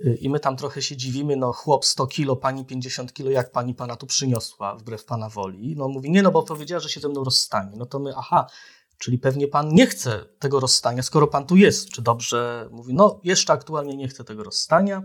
y, 0.00 0.18
i 0.20 0.30
my 0.30 0.40
tam 0.40 0.56
trochę 0.56 0.82
się 0.82 0.96
dziwimy, 0.96 1.36
no 1.36 1.52
chłop 1.52 1.84
100 1.84 2.06
kilo, 2.06 2.36
pani 2.36 2.64
50 2.64 3.12
kilo, 3.12 3.30
jak 3.30 3.52
pani 3.52 3.74
pana 3.74 3.96
tu 3.96 4.06
przyniosła 4.06 4.74
wbrew 4.74 5.04
pana 5.04 5.28
woli? 5.28 5.76
No 5.76 5.88
mówi, 5.88 6.10
nie 6.10 6.22
no, 6.22 6.30
bo 6.30 6.42
powiedziała, 6.42 6.80
że 6.80 6.88
się 6.88 7.00
ze 7.00 7.08
mną 7.08 7.24
rozstanie. 7.24 7.72
No 7.76 7.86
to 7.86 7.98
my, 7.98 8.12
aha, 8.16 8.46
Czyli 9.00 9.18
pewnie 9.18 9.48
pan 9.48 9.68
nie 9.68 9.86
chce 9.86 10.24
tego 10.38 10.60
rozstania, 10.60 11.02
skoro 11.02 11.26
pan 11.26 11.46
tu 11.46 11.56
jest. 11.56 11.88
Czy 11.88 12.02
dobrze 12.02 12.68
mówi, 12.72 12.94
no 12.94 13.20
jeszcze 13.24 13.52
aktualnie 13.52 13.96
nie 13.96 14.08
chcę 14.08 14.24
tego 14.24 14.44
rozstania. 14.44 15.02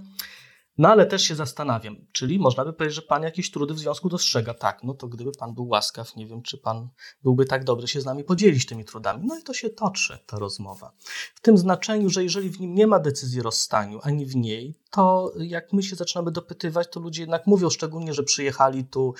No 0.77 0.89
ale 0.89 1.05
też 1.05 1.21
się 1.21 1.35
zastanawiam, 1.35 1.95
czyli 2.11 2.39
można 2.39 2.65
by 2.65 2.73
powiedzieć, 2.73 2.95
że 2.95 3.01
pan 3.01 3.23
jakieś 3.23 3.51
trudy 3.51 3.73
w 3.73 3.79
związku 3.79 4.09
dostrzega. 4.09 4.53
Tak, 4.53 4.83
no 4.83 4.93
to 4.93 5.07
gdyby 5.07 5.31
pan 5.31 5.53
był 5.53 5.67
łaskaw, 5.67 6.15
nie 6.15 6.27
wiem, 6.27 6.41
czy 6.41 6.57
pan 6.57 6.89
byłby 7.23 7.45
tak 7.45 7.63
dobry 7.63 7.87
się 7.87 8.01
z 8.01 8.05
nami 8.05 8.23
podzielić 8.23 8.65
tymi 8.65 8.85
trudami. 8.85 9.23
No 9.27 9.37
i 9.37 9.43
to 9.43 9.53
się 9.53 9.69
toczy, 9.69 10.19
ta 10.25 10.39
rozmowa. 10.39 10.91
W 11.35 11.41
tym 11.41 11.57
znaczeniu, 11.57 12.09
że 12.09 12.23
jeżeli 12.23 12.49
w 12.49 12.59
nim 12.59 12.75
nie 12.75 12.87
ma 12.87 12.99
decyzji 12.99 13.39
o 13.39 13.43
rozstaniu, 13.43 13.99
ani 14.03 14.25
w 14.25 14.35
niej, 14.35 14.79
to 14.91 15.31
jak 15.37 15.73
my 15.73 15.83
się 15.83 15.95
zaczynamy 15.95 16.31
dopytywać, 16.31 16.87
to 16.91 16.99
ludzie 16.99 17.21
jednak 17.21 17.47
mówią, 17.47 17.69
szczególnie, 17.69 18.13
że 18.13 18.23
przyjechali 18.23 18.85
tu, 18.85 19.13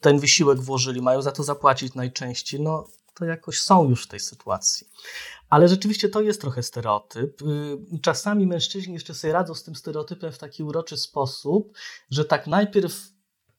ten 0.00 0.18
wysiłek 0.18 0.60
włożyli, 0.60 1.02
mają 1.02 1.22
za 1.22 1.32
to 1.32 1.42
zapłacić 1.42 1.94
najczęściej. 1.94 2.60
No 2.60 2.88
to 3.14 3.24
jakoś 3.24 3.60
są 3.60 3.88
już 3.88 4.04
w 4.04 4.08
tej 4.08 4.20
sytuacji. 4.20 4.86
Ale 5.48 5.68
rzeczywiście 5.68 6.08
to 6.08 6.20
jest 6.20 6.40
trochę 6.40 6.62
stereotyp. 6.62 7.42
Y, 7.42 7.98
czasami 8.02 8.46
mężczyźni 8.46 8.94
jeszcze 8.94 9.14
sobie 9.14 9.32
radzą 9.32 9.54
z 9.54 9.62
tym 9.62 9.74
stereotypem 9.74 10.32
w 10.32 10.38
taki 10.38 10.62
uroczy 10.62 10.96
sposób, 10.96 11.72
że 12.10 12.24
tak 12.24 12.46
najpierw 12.46 13.12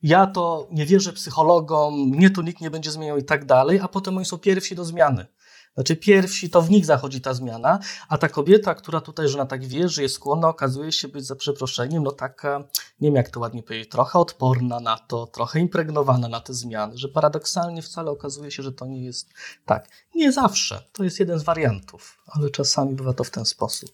ja 0.04 0.28
to 0.28 0.68
nie 0.72 0.86
wierzę 0.86 1.14
psychologom, 1.14 2.10
mnie 2.10 2.30
tu 2.30 2.42
nikt 2.42 2.62
nie 2.62 2.72
będzie 2.72 2.92
zmieniał 2.92 3.18
i 3.18 3.24
tak 3.24 3.46
dalej, 3.46 3.80
a 3.80 3.88
potem 3.88 4.18
oni 4.18 4.26
są 4.26 4.38
pierwsi 4.38 4.76
do 4.76 4.86
zmiany. 4.86 5.26
Znaczy 5.74 5.96
pierwsi 5.96 6.50
to 6.50 6.62
w 6.62 6.70
nich 6.70 6.86
zachodzi 6.86 7.22
ta 7.22 7.34
zmiana, 7.34 7.80
a 8.10 8.18
ta 8.18 8.30
kobieta, 8.30 8.76
która 8.76 9.02
tutaj, 9.02 9.28
że 9.28 9.38
ona 9.38 9.46
tak 9.46 9.66
wierzy, 9.66 10.02
jest 10.02 10.16
skłonna, 10.16 10.48
okazuje 10.48 10.92
się 10.92 11.08
być 11.08 11.26
za 11.26 11.36
przeproszeniem, 11.36 12.04
no 12.04 12.12
taka, 12.12 12.60
nie 13.00 13.08
wiem 13.08 13.16
jak 13.16 13.30
to 13.30 13.40
ładnie 13.40 13.64
powiedzieć, 13.64 13.90
trochę 13.90 14.20
odporna 14.20 14.80
na 14.80 14.98
to, 14.98 15.28
trochę 15.28 15.60
impregnowana 15.60 16.28
na 16.28 16.40
te 16.40 16.54
zmiany, 16.54 16.98
że 16.98 17.08
paradoksalnie 17.08 17.82
wcale 17.82 18.12
okazuje 18.12 18.52
się, 18.52 18.64
że 18.64 18.72
to 18.72 18.86
nie 18.86 19.04
jest 19.04 19.30
tak. 19.66 19.88
Nie 20.16 20.32
zawsze, 20.32 20.84
to 20.92 21.04
jest 21.04 21.20
jeden 21.20 21.40
z 21.40 21.44
wariantów, 21.44 22.24
ale 22.28 22.50
czasami 22.50 22.96
bywa 22.96 23.14
to 23.14 23.24
w 23.24 23.30
ten 23.30 23.46
sposób. 23.46 23.90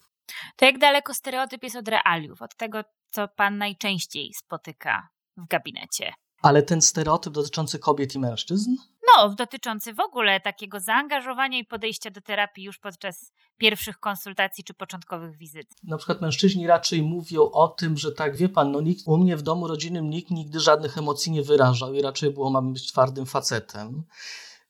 To 0.56 0.64
jak 0.64 0.78
daleko 0.78 1.14
stereotyp 1.14 1.62
jest 1.62 1.76
od 1.76 1.88
realiów, 1.88 2.42
od 2.42 2.56
tego, 2.56 2.82
co 3.10 3.28
pan 3.28 3.58
najczęściej 3.58 4.34
spotyka 4.34 5.08
w 5.36 5.48
gabinecie? 5.48 6.12
Ale 6.42 6.62
ten 6.62 6.82
stereotyp 6.82 7.32
dotyczący 7.32 7.78
kobiet 7.78 8.14
i 8.14 8.18
mężczyzn? 8.18 8.70
No, 9.16 9.28
dotyczący 9.28 9.94
w 9.94 10.00
ogóle 10.00 10.40
takiego 10.40 10.80
zaangażowania 10.80 11.58
i 11.58 11.64
podejścia 11.64 12.10
do 12.10 12.20
terapii 12.20 12.64
już 12.64 12.78
podczas 12.78 13.32
pierwszych 13.58 13.98
konsultacji 13.98 14.64
czy 14.64 14.74
początkowych 14.74 15.36
wizyt. 15.36 15.66
Na 15.84 15.96
przykład 15.96 16.20
mężczyźni 16.20 16.66
raczej 16.66 17.02
mówią 17.02 17.42
o 17.42 17.68
tym, 17.68 17.96
że 17.96 18.12
tak, 18.12 18.36
wie 18.36 18.48
pan, 18.48 18.72
no 18.72 18.80
nikt, 18.80 19.02
u 19.06 19.18
mnie 19.18 19.36
w 19.36 19.42
domu 19.42 19.68
rodzinnym 19.68 20.10
nikt 20.10 20.30
nigdy 20.30 20.60
żadnych 20.60 20.98
emocji 20.98 21.32
nie 21.32 21.42
wyrażał 21.42 21.94
i 21.94 22.02
raczej 22.02 22.30
było, 22.30 22.50
mam 22.50 22.72
być 22.72 22.92
twardym 22.92 23.26
facetem. 23.26 24.02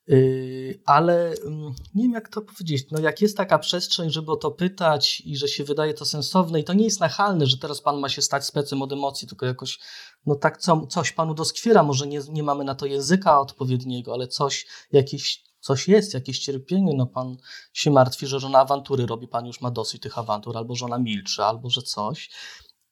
Yy, 0.06 0.80
ale 0.86 1.34
mm, 1.46 1.74
nie 1.94 2.02
wiem, 2.02 2.12
jak 2.12 2.28
to 2.28 2.42
powiedzieć. 2.42 2.86
No, 2.90 3.00
jak 3.00 3.20
jest 3.20 3.36
taka 3.36 3.58
przestrzeń, 3.58 4.10
żeby 4.10 4.32
o 4.32 4.36
to 4.36 4.50
pytać 4.50 5.22
i 5.24 5.36
że 5.36 5.48
się 5.48 5.64
wydaje 5.64 5.94
to 5.94 6.04
sensowne, 6.04 6.60
i 6.60 6.64
to 6.64 6.72
nie 6.72 6.84
jest 6.84 7.00
nachalne, 7.00 7.46
że 7.46 7.58
teraz 7.58 7.80
pan 7.80 8.00
ma 8.00 8.08
się 8.08 8.22
stać 8.22 8.46
specem 8.46 8.82
od 8.82 8.92
emocji, 8.92 9.28
tylko 9.28 9.46
jakoś, 9.46 9.78
no 10.26 10.34
tak, 10.34 10.58
co, 10.58 10.86
coś 10.86 11.12
panu 11.12 11.34
doskwiera. 11.34 11.82
Może 11.82 12.06
nie, 12.06 12.20
nie 12.28 12.42
mamy 12.42 12.64
na 12.64 12.74
to 12.74 12.86
języka 12.86 13.40
odpowiedniego, 13.40 14.12
ale 14.12 14.28
coś, 14.28 14.66
jakiś, 14.92 15.44
coś 15.60 15.88
jest, 15.88 16.14
jakieś 16.14 16.38
cierpienie. 16.38 16.92
No, 16.96 17.06
pan 17.06 17.36
się 17.72 17.90
martwi, 17.90 18.26
że 18.26 18.40
żona 18.40 18.58
awantury 18.58 19.06
robi, 19.06 19.28
pan 19.28 19.46
już 19.46 19.60
ma 19.60 19.70
dosyć 19.70 20.02
tych 20.02 20.18
awantur, 20.18 20.56
albo 20.56 20.74
żona 20.74 20.98
milczy, 20.98 21.44
albo 21.44 21.70
że 21.70 21.82
coś. 21.82 22.30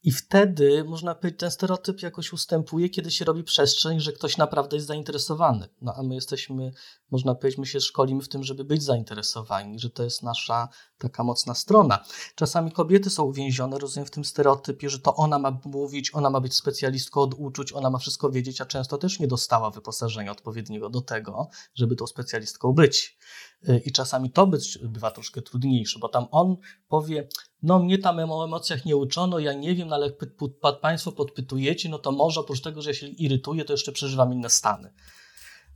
I 0.02 0.12
wtedy, 0.12 0.84
można 0.84 1.14
powiedzieć, 1.14 1.40
ten 1.40 1.50
stereotyp 1.50 2.02
jakoś 2.02 2.32
ustępuje, 2.32 2.88
kiedy 2.88 3.10
się 3.10 3.24
robi 3.24 3.44
przestrzeń, 3.44 4.00
że 4.00 4.12
ktoś 4.12 4.36
naprawdę 4.36 4.76
jest 4.76 4.86
zainteresowany. 4.86 5.68
No 5.82 5.94
a 5.96 6.02
my 6.02 6.14
jesteśmy, 6.14 6.72
można 7.10 7.34
powiedzieć, 7.34 7.58
my 7.58 7.66
się 7.66 7.80
szkolimy 7.80 8.22
w 8.22 8.28
tym, 8.28 8.44
żeby 8.44 8.64
być 8.64 8.82
zainteresowani, 8.82 9.78
że 9.78 9.90
to 9.90 10.04
jest 10.04 10.22
nasza 10.22 10.68
taka 10.98 11.24
mocna 11.24 11.54
strona. 11.54 12.04
Czasami 12.34 12.72
kobiety 12.72 13.10
są 13.10 13.24
uwięzione, 13.24 13.78
rozumiem, 13.78 14.06
w 14.06 14.10
tym 14.10 14.24
stereotypie, 14.24 14.90
że 14.90 14.98
to 14.98 15.14
ona 15.14 15.38
ma 15.38 15.60
mówić, 15.64 16.14
ona 16.14 16.30
ma 16.30 16.40
być 16.40 16.54
specjalistką 16.54 17.20
od 17.20 17.34
uczuć, 17.34 17.72
ona 17.72 17.90
ma 17.90 17.98
wszystko 17.98 18.30
wiedzieć, 18.30 18.60
a 18.60 18.66
często 18.66 18.98
też 18.98 19.20
nie 19.20 19.28
dostała 19.28 19.70
wyposażenia 19.70 20.32
odpowiedniego 20.32 20.90
do 20.90 21.00
tego, 21.00 21.48
żeby 21.74 21.96
tą 21.96 22.06
specjalistką 22.06 22.72
być. 22.72 23.18
Y, 23.68 23.82
I 23.84 23.92
czasami 23.92 24.30
to 24.30 24.50
bywa 24.82 25.10
troszkę 25.10 25.42
trudniejsze, 25.42 25.98
bo 25.98 26.08
tam 26.08 26.26
on 26.30 26.56
powie, 26.88 27.28
no 27.62 27.78
mnie 27.78 27.98
tam 27.98 28.18
o 28.32 28.44
emocjach 28.44 28.84
nie 28.84 28.96
uczono, 28.96 29.38
ja 29.38 29.52
nie 29.52 29.74
wiem, 29.74 29.88
no 29.88 29.94
ale 29.94 30.06
jak 30.06 30.80
Państwo 30.80 31.12
podpytujecie, 31.12 31.88
no 31.88 31.98
to 31.98 32.12
może 32.12 32.40
oprócz 32.40 32.60
tego, 32.60 32.82
że 32.82 32.94
się 32.94 33.06
irytuję, 33.06 33.64
to 33.64 33.72
jeszcze 33.72 33.92
przeżywam 33.92 34.32
inne 34.32 34.50
stany. 34.50 34.92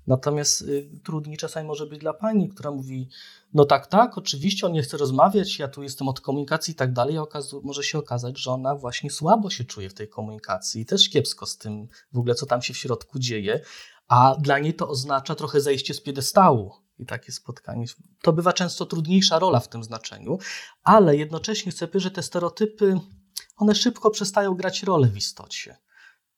Natomiast 0.07 0.63
y, 0.63 0.91
trudniej 1.05 1.37
czasami 1.37 1.69
może 1.69 1.87
być 1.87 2.01
dla 2.01 2.15
pani, 2.15 2.49
która 2.49 2.71
mówi, 2.71 3.09
no 3.55 3.65
tak, 3.65 3.87
tak, 3.87 4.19
oczywiście 4.19 4.67
on 4.67 4.73
nie 4.73 4.83
chce 4.83 4.97
rozmawiać, 4.97 5.59
ja 5.59 5.69
tu 5.69 5.83
jestem 5.83 6.09
od 6.09 6.21
komunikacji 6.21 6.73
i 6.73 6.75
tak 6.75 6.93
dalej, 6.93 7.17
może 7.63 7.83
się 7.83 7.99
okazać, 7.99 8.39
że 8.39 8.51
ona 8.51 8.75
właśnie 8.75 9.11
słabo 9.11 9.51
się 9.51 9.65
czuje 9.65 9.91
w 9.91 9.95
tej 9.95 10.09
komunikacji 10.09 10.83
i 10.83 10.87
też 10.87 11.09
kiepsko 11.09 11.47
z 11.47 11.59
tym 11.59 11.89
w 12.13 12.19
ogóle, 12.19 12.35
co 12.35 12.47
tam 12.47 12.63
się 12.63 12.75
w 12.75 12.79
środku 12.79 13.19
dzieje, 13.19 13.61
a 14.09 14.37
dla 14.41 14.59
niej 14.59 14.75
to 14.75 14.89
oznacza 14.89 15.35
trochę 15.35 15.61
zejście 15.61 15.95
z 15.95 16.01
piedestału, 16.01 16.82
i 17.03 17.07
takie 17.07 17.33
spotkanie. 17.33 17.87
To 18.23 18.33
bywa 18.33 18.53
często 18.53 18.87
trudniejsza 18.87 19.39
rola 19.39 19.61
w 19.61 19.69
tym 19.69 19.85
znaczeniu, 19.85 20.39
ale 20.83 21.17
jednocześnie 21.17 21.73
chcę 21.73 21.89
powiedzieć, 21.89 22.03
że 22.03 22.11
te 22.11 22.23
stereotypy, 22.23 23.01
one 23.57 23.75
szybko 23.75 24.11
przestają 24.11 24.55
grać 24.55 24.83
rolę 24.83 25.09
w 25.09 25.17
istocie. 25.17 25.77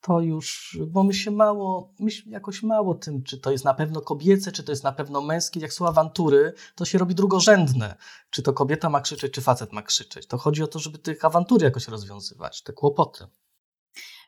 To 0.00 0.20
już, 0.20 0.78
bo 0.86 1.02
my 1.02 1.14
się 1.14 1.30
mało, 1.30 1.92
my 1.98 2.10
jakoś 2.26 2.62
mało 2.62 2.94
tym, 2.94 3.22
czy 3.22 3.38
to 3.38 3.50
jest 3.50 3.64
na 3.64 3.74
pewno 3.74 4.00
kobiece, 4.00 4.52
czy 4.52 4.62
to 4.62 4.72
jest 4.72 4.84
na 4.84 4.92
pewno 4.92 5.20
męskie. 5.20 5.60
Jak 5.60 5.72
są 5.72 5.88
awantury, 5.88 6.52
to 6.74 6.84
się 6.84 6.98
robi 6.98 7.14
drugorzędne. 7.14 7.96
Czy 8.30 8.42
to 8.42 8.52
kobieta 8.52 8.90
ma 8.90 9.00
krzyczeć, 9.00 9.32
czy 9.32 9.40
facet 9.40 9.72
ma 9.72 9.82
krzyczeć. 9.82 10.26
To 10.26 10.38
chodzi 10.38 10.62
o 10.62 10.66
to, 10.66 10.78
żeby 10.78 10.98
tych 10.98 11.24
awantur 11.24 11.62
jakoś 11.62 11.88
rozwiązywać, 11.88 12.62
te 12.62 12.72
kłopoty. 12.72 13.26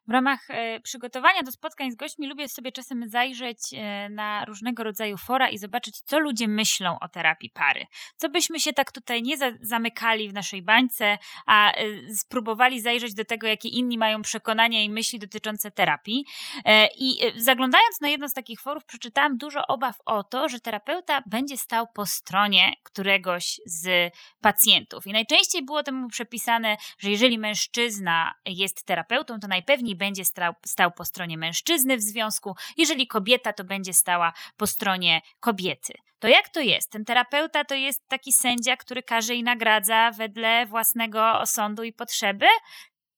W 0.09 0.11
ramach 0.13 0.51
e, 0.51 0.81
przygotowania 0.81 1.43
do 1.43 1.53
spotkań 1.53 1.91
z 1.91 1.97
gośćmi 1.97 2.27
lubię 2.27 2.49
sobie 2.49 2.73
czasem 2.73 3.09
zajrzeć 3.09 3.59
e, 3.73 4.09
na 4.09 4.45
różnego 4.45 4.85
rodzaju 4.85 5.17
fora 5.17 5.49
i 5.49 5.59
zobaczyć, 5.59 6.01
co 6.01 6.19
ludzie 6.19 6.49
myślą 6.49 6.99
o 6.99 7.09
terapii 7.09 7.51
pary. 7.51 7.87
Co 8.17 8.29
byśmy 8.29 8.61
się 8.61 8.73
tak 8.73 8.93
tutaj 8.93 9.23
nie 9.23 9.37
za 9.37 9.53
zamykali 9.61 10.29
w 10.29 10.33
naszej 10.33 10.63
bańce, 10.63 11.19
a 11.47 11.73
e, 11.73 11.85
spróbowali 12.15 12.81
zajrzeć 12.81 13.15
do 13.15 13.25
tego, 13.25 13.47
jakie 13.47 13.69
inni 13.69 13.99
mają 13.99 14.23
przekonania 14.23 14.83
i 14.83 14.91
myśli 14.91 15.19
dotyczące 15.19 15.71
terapii. 15.71 16.25
I 16.99 17.19
zaglądając 17.37 18.01
na 18.01 18.09
jedno 18.09 18.29
z 18.29 18.33
takich 18.33 18.61
forów, 18.61 18.85
przeczytałam 18.85 19.37
dużo 19.37 19.67
obaw 19.67 19.97
o 20.05 20.25
to, 20.25 20.49
że 20.49 20.61
terapeuta 20.61 21.23
będzie 21.27 21.57
stał 21.57 21.87
po 21.95 22.07
stronie 22.07 22.73
któregoś 22.83 23.61
z 23.67 24.13
pacjentów. 24.41 25.07
I 25.07 25.13
najczęściej 25.13 25.65
było 25.65 25.83
temu 25.83 26.09
przepisane, 26.09 26.77
że 26.99 27.11
jeżeli 27.11 27.39
mężczyzna 27.39 28.35
jest 28.47 28.87
terapeutą, 28.87 29.41
to 29.41 29.49
najpewniej 29.49 29.96
będzie 29.97 30.25
stał, 30.25 30.53
stał 30.67 30.91
po 30.91 31.05
stronie 31.05 31.39
mężczyzny 31.39 31.97
w 31.97 32.03
związku, 32.03 32.55
jeżeli 32.77 33.07
kobieta, 33.07 33.53
to 33.53 33.65
będzie 33.65 33.95
stała 33.95 34.33
po 34.57 34.67
stronie 34.67 35.21
kobiety. 35.41 35.93
To 36.19 36.29
jak 36.29 36.49
to 36.49 36.61
jest? 36.61 36.91
Ten 36.91 37.05
terapeuta 37.05 37.65
to 37.65 37.75
jest 37.75 38.09
taki 38.09 38.33
sędzia, 38.33 38.77
który 38.77 39.03
każe 39.03 39.35
i 39.35 39.43
nagradza 39.43 40.11
wedle 40.11 40.67
własnego 40.67 41.39
osądu 41.41 41.83
i 41.83 41.93
potrzeby? 41.93 42.47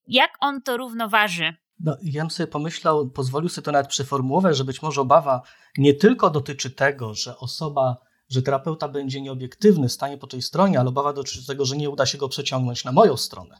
Jak 0.07 0.31
on 0.39 0.61
to 0.61 0.77
równoważy? 0.77 1.53
No, 1.79 1.97
ja 2.03 2.21
bym 2.21 2.31
sobie 2.31 2.47
pomyślał, 2.47 3.09
pozwolił 3.09 3.49
sobie 3.49 3.65
to 3.65 3.71
nawet 3.71 3.87
przeformułować, 3.87 4.57
że 4.57 4.63
być 4.63 4.81
może 4.81 5.01
obawa 5.01 5.41
nie 5.77 5.93
tylko 5.93 6.29
dotyczy 6.29 6.71
tego, 6.71 7.13
że 7.13 7.37
osoba, 7.37 7.97
że 8.29 8.41
terapeuta 8.41 8.87
będzie 8.87 9.21
nieobiektywny, 9.21 9.89
stanie 9.89 10.17
po 10.17 10.27
tej 10.27 10.41
stronie, 10.41 10.79
ale 10.79 10.89
obawa 10.89 11.13
dotyczy 11.13 11.47
tego, 11.47 11.65
że 11.65 11.77
nie 11.77 11.89
uda 11.89 12.05
się 12.05 12.17
go 12.17 12.29
przeciągnąć 12.29 12.85
na 12.85 12.91
moją 12.91 13.17
stronę. 13.17 13.57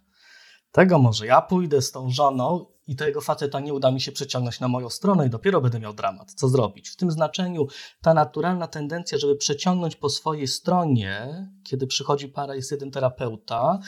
Tego 0.71 0.99
może 0.99 1.25
ja 1.25 1.41
pójdę 1.41 1.81
z 1.81 1.91
tą 1.91 2.09
żoną 2.09 2.65
i 2.89 2.95
tego 2.95 3.21
faceta 3.21 3.59
nie 3.59 3.73
uda 3.73 3.91
mi 3.91 4.01
się 4.01 4.11
przeciągnąć 4.11 4.59
na 4.59 4.67
moją 4.67 4.89
stronę 4.89 5.27
i 5.27 5.29
dopiero 5.29 5.61
będę 5.61 5.79
miał 5.79 5.93
dramat. 5.93 6.33
Co 6.33 6.49
zrobić? 6.49 6.89
W 6.89 6.95
tym 6.95 7.11
znaczeniu 7.11 7.67
ta 8.01 8.13
naturalna 8.13 8.67
tendencja, 8.67 9.17
żeby 9.17 9.35
przeciągnąć 9.35 9.95
po 9.95 10.09
swojej 10.09 10.47
stronie, 10.47 11.47
kiedy 11.63 11.87
przychodzi 11.87 12.27
para, 12.27 12.55
jest 12.55 12.71
jeden 12.71 12.91
terapeuta, 12.91 13.79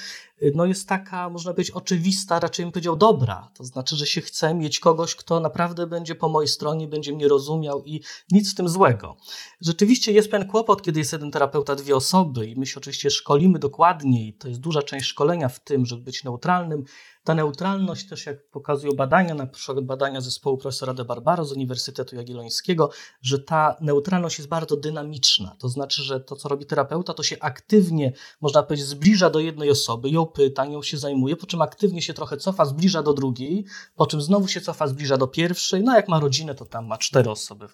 no 0.55 0.65
jest 0.65 0.87
taka, 0.87 1.29
można 1.29 1.53
powiedzieć, 1.53 1.71
oczywista, 1.71 2.39
raczej 2.39 2.65
bym 2.65 2.71
powiedział 2.71 2.95
dobra. 2.95 3.51
To 3.55 3.63
znaczy, 3.63 3.95
że 3.95 4.05
się 4.05 4.21
chce 4.21 4.53
mieć 4.53 4.79
kogoś, 4.79 5.15
kto 5.15 5.39
naprawdę 5.39 5.87
będzie 5.87 6.15
po 6.15 6.29
mojej 6.29 6.47
stronie, 6.47 6.87
będzie 6.87 7.13
mnie 7.13 7.27
rozumiał 7.27 7.83
i 7.85 8.01
nic 8.31 8.51
w 8.51 8.55
tym 8.55 8.69
złego. 8.69 9.17
Rzeczywiście 9.61 10.11
jest 10.11 10.31
pewien 10.31 10.47
kłopot, 10.47 10.81
kiedy 10.81 10.99
jest 10.99 11.13
jeden 11.13 11.31
terapeuta, 11.31 11.75
dwie 11.75 11.95
osoby 11.95 12.47
i 12.47 12.55
my 12.55 12.65
się 12.65 12.77
oczywiście 12.77 13.09
szkolimy 13.09 13.59
dokładniej. 13.59 14.33
To 14.33 14.47
jest 14.47 14.59
duża 14.59 14.81
część 14.81 15.05
szkolenia 15.05 15.49
w 15.49 15.59
tym, 15.59 15.85
żeby 15.85 16.01
być 16.01 16.23
neutralnym, 16.23 16.83
ta 17.23 17.35
neutralność 17.35 18.07
też, 18.07 18.25
jak 18.25 18.49
pokazują 18.49 18.93
badania, 18.93 19.35
na 19.35 19.47
przykład 19.47 19.85
badania 19.85 20.21
zespołu 20.21 20.57
profesora 20.57 20.93
De 20.93 21.05
Barbaro 21.05 21.45
z 21.45 21.51
Uniwersytetu 21.51 22.15
Jagiellońskiego, 22.15 22.89
że 23.21 23.39
ta 23.39 23.75
neutralność 23.81 24.37
jest 24.37 24.49
bardzo 24.49 24.77
dynamiczna. 24.77 25.55
To 25.59 25.69
znaczy, 25.69 26.03
że 26.03 26.19
to, 26.19 26.35
co 26.35 26.49
robi 26.49 26.65
terapeuta, 26.65 27.13
to 27.13 27.23
się 27.23 27.39
aktywnie, 27.39 28.13
można 28.41 28.63
powiedzieć, 28.63 28.87
zbliża 28.87 29.29
do 29.29 29.39
jednej 29.39 29.69
osoby, 29.69 30.09
ją 30.09 30.25
pyta, 30.25 30.65
nią 30.65 30.83
się 30.83 30.97
zajmuje, 30.97 31.35
po 31.35 31.45
czym 31.45 31.61
aktywnie 31.61 32.01
się 32.01 32.13
trochę 32.13 32.37
cofa, 32.37 32.65
zbliża 32.65 33.03
do 33.03 33.13
drugiej, 33.13 33.65
po 33.95 34.07
czym 34.07 34.21
znowu 34.21 34.47
się 34.47 34.61
cofa, 34.61 34.87
zbliża 34.87 35.17
do 35.17 35.27
pierwszej. 35.27 35.83
No 35.83 35.95
jak 35.95 36.07
ma 36.07 36.19
rodzinę, 36.19 36.55
to 36.55 36.65
tam 36.65 36.85
ma 36.85 36.97
cztery 36.97 37.29
osoby. 37.29 37.67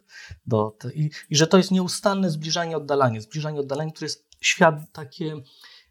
Do 0.45 0.75
i, 0.95 1.09
I 1.29 1.35
że 1.35 1.47
to 1.47 1.57
jest 1.57 1.71
nieustanne 1.71 2.29
zbliżanie, 2.29 2.77
oddalanie. 2.77 3.21
Zbliżanie, 3.21 3.59
oddalanie, 3.59 3.91
które 3.91 4.05
jest 4.05 4.27
świat 4.41 4.75
takie 4.91 5.41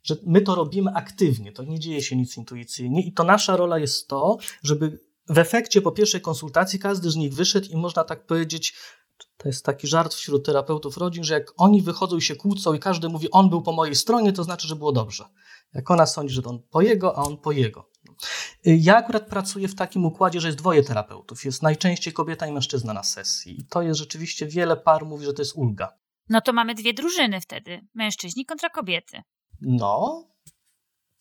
że 0.06 0.16
my 0.26 0.40
to 0.40 0.54
robimy 0.54 0.90
aktywnie, 0.94 1.52
to 1.52 1.62
nie 1.62 1.80
dzieje 1.80 2.02
się 2.02 2.16
nic 2.16 2.36
intuicyjnie 2.36 3.02
i 3.02 3.12
to 3.12 3.24
nasza 3.24 3.56
rola 3.56 3.78
jest 3.78 4.08
to, 4.08 4.38
żeby 4.62 5.00
w 5.28 5.38
efekcie 5.38 5.82
po 5.82 5.92
pierwszej 5.92 6.20
konsultacji 6.20 6.78
każdy 6.78 7.10
z 7.10 7.16
nich 7.16 7.34
wyszedł 7.34 7.68
i 7.70 7.76
można 7.76 8.04
tak 8.04 8.26
powiedzieć, 8.26 8.74
to 9.36 9.48
jest 9.48 9.64
taki 9.64 9.86
żart 9.86 10.14
wśród 10.14 10.46
terapeutów 10.46 10.96
rodzin, 10.96 11.24
że 11.24 11.34
jak 11.34 11.52
oni 11.56 11.82
wychodzą 11.82 12.16
i 12.16 12.22
się 12.22 12.36
kłócą 12.36 12.74
i 12.74 12.78
każdy 12.78 13.08
mówi, 13.08 13.30
on 13.30 13.50
był 13.50 13.62
po 13.62 13.72
mojej 13.72 13.94
stronie, 13.94 14.32
to 14.32 14.44
znaczy, 14.44 14.68
że 14.68 14.76
było 14.76 14.92
dobrze. 14.92 15.24
Jak 15.74 15.90
ona 15.90 16.06
sądzi, 16.06 16.34
że 16.34 16.42
to 16.42 16.50
on 16.50 16.62
po 16.70 16.80
jego, 16.80 17.18
a 17.18 17.22
on 17.22 17.36
po 17.36 17.52
jego. 17.52 17.90
Ja 18.64 18.96
akurat 18.96 19.26
pracuję 19.26 19.68
w 19.68 19.74
takim 19.74 20.04
układzie, 20.04 20.40
że 20.40 20.48
jest 20.48 20.58
dwoje 20.58 20.82
terapeutów. 20.82 21.44
Jest 21.44 21.62
najczęściej 21.62 22.12
kobieta 22.12 22.46
i 22.46 22.52
mężczyzna 22.52 22.92
na 22.92 23.02
sesji. 23.02 23.60
I 23.60 23.66
to 23.66 23.82
jest 23.82 23.98
rzeczywiście, 23.98 24.46
wiele 24.46 24.76
par 24.76 25.06
mówi, 25.06 25.24
że 25.24 25.32
to 25.32 25.42
jest 25.42 25.56
ulga. 25.56 25.98
No 26.28 26.40
to 26.40 26.52
mamy 26.52 26.74
dwie 26.74 26.94
drużyny 26.94 27.40
wtedy. 27.40 27.80
Mężczyźni 27.94 28.46
kontra 28.46 28.70
kobiety. 28.70 29.22
No, 29.60 30.26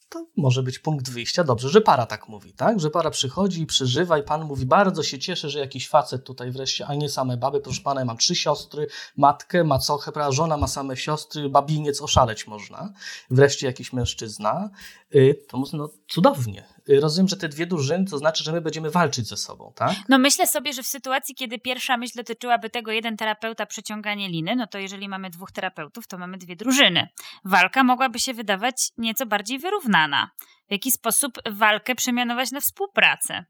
to 0.09 0.25
może 0.37 0.63
być 0.63 0.79
punkt 0.79 1.09
wyjścia. 1.09 1.43
Dobrze, 1.43 1.69
że 1.69 1.81
para 1.81 2.05
tak 2.05 2.29
mówi, 2.29 2.53
tak? 2.53 2.79
Że 2.79 2.89
para 2.89 3.09
przychodzi 3.09 3.61
i 3.61 3.65
przeżywa 3.65 4.17
i 4.17 4.23
pan 4.23 4.43
mówi, 4.43 4.65
bardzo 4.65 5.03
się 5.03 5.19
cieszę, 5.19 5.49
że 5.49 5.59
jakiś 5.59 5.89
facet 5.89 6.23
tutaj 6.23 6.51
wreszcie, 6.51 6.87
a 6.87 6.95
nie 6.95 7.09
same 7.09 7.37
baby. 7.37 7.59
Proszę 7.59 7.81
pana, 7.81 8.01
ja 8.01 8.05
mam 8.05 8.17
trzy 8.17 8.35
siostry, 8.35 8.87
matkę, 9.17 9.63
macochę, 9.63 10.11
prawda? 10.11 10.31
żona 10.31 10.57
ma 10.57 10.67
same 10.67 10.97
siostry, 10.97 11.49
babiniec 11.49 12.01
oszaleć 12.01 12.47
można. 12.47 12.93
Wreszcie 13.29 13.67
jakiś 13.67 13.93
mężczyzna. 13.93 14.69
Y, 15.15 15.45
to 15.47 15.63
no 15.73 15.89
cudownie. 16.07 16.74
Y, 16.89 16.99
rozumiem, 16.99 17.27
że 17.27 17.37
te 17.37 17.49
dwie 17.49 17.65
drużyny 17.65 18.05
to 18.05 18.17
znaczy, 18.17 18.43
że 18.43 18.51
my 18.51 18.61
będziemy 18.61 18.89
walczyć 18.89 19.27
ze 19.27 19.37
sobą, 19.37 19.73
tak? 19.75 19.95
No 20.09 20.19
myślę 20.19 20.47
sobie, 20.47 20.73
że 20.73 20.83
w 20.83 20.87
sytuacji, 20.87 21.35
kiedy 21.35 21.59
pierwsza 21.59 21.97
myśl 21.97 22.13
dotyczyłaby 22.17 22.69
tego 22.69 22.91
jeden 22.91 23.17
terapeuta 23.17 23.65
przeciąganie 23.65 24.29
liny, 24.29 24.55
no 24.55 24.67
to 24.67 24.77
jeżeli 24.77 25.09
mamy 25.09 25.29
dwóch 25.29 25.51
terapeutów, 25.51 26.07
to 26.07 26.17
mamy 26.17 26.37
dwie 26.37 26.55
drużyny. 26.55 27.07
Walka 27.45 27.83
mogłaby 27.83 28.19
się 28.19 28.33
wydawać 28.33 28.91
nieco 28.97 29.25
bardziej 29.25 29.59
wyrównana. 29.59 30.29
W 30.67 30.71
jaki 30.71 30.91
sposób 30.91 31.33
walkę 31.51 31.95
przemianować 31.95 32.51
na 32.51 32.59
współpracę? 32.59 33.45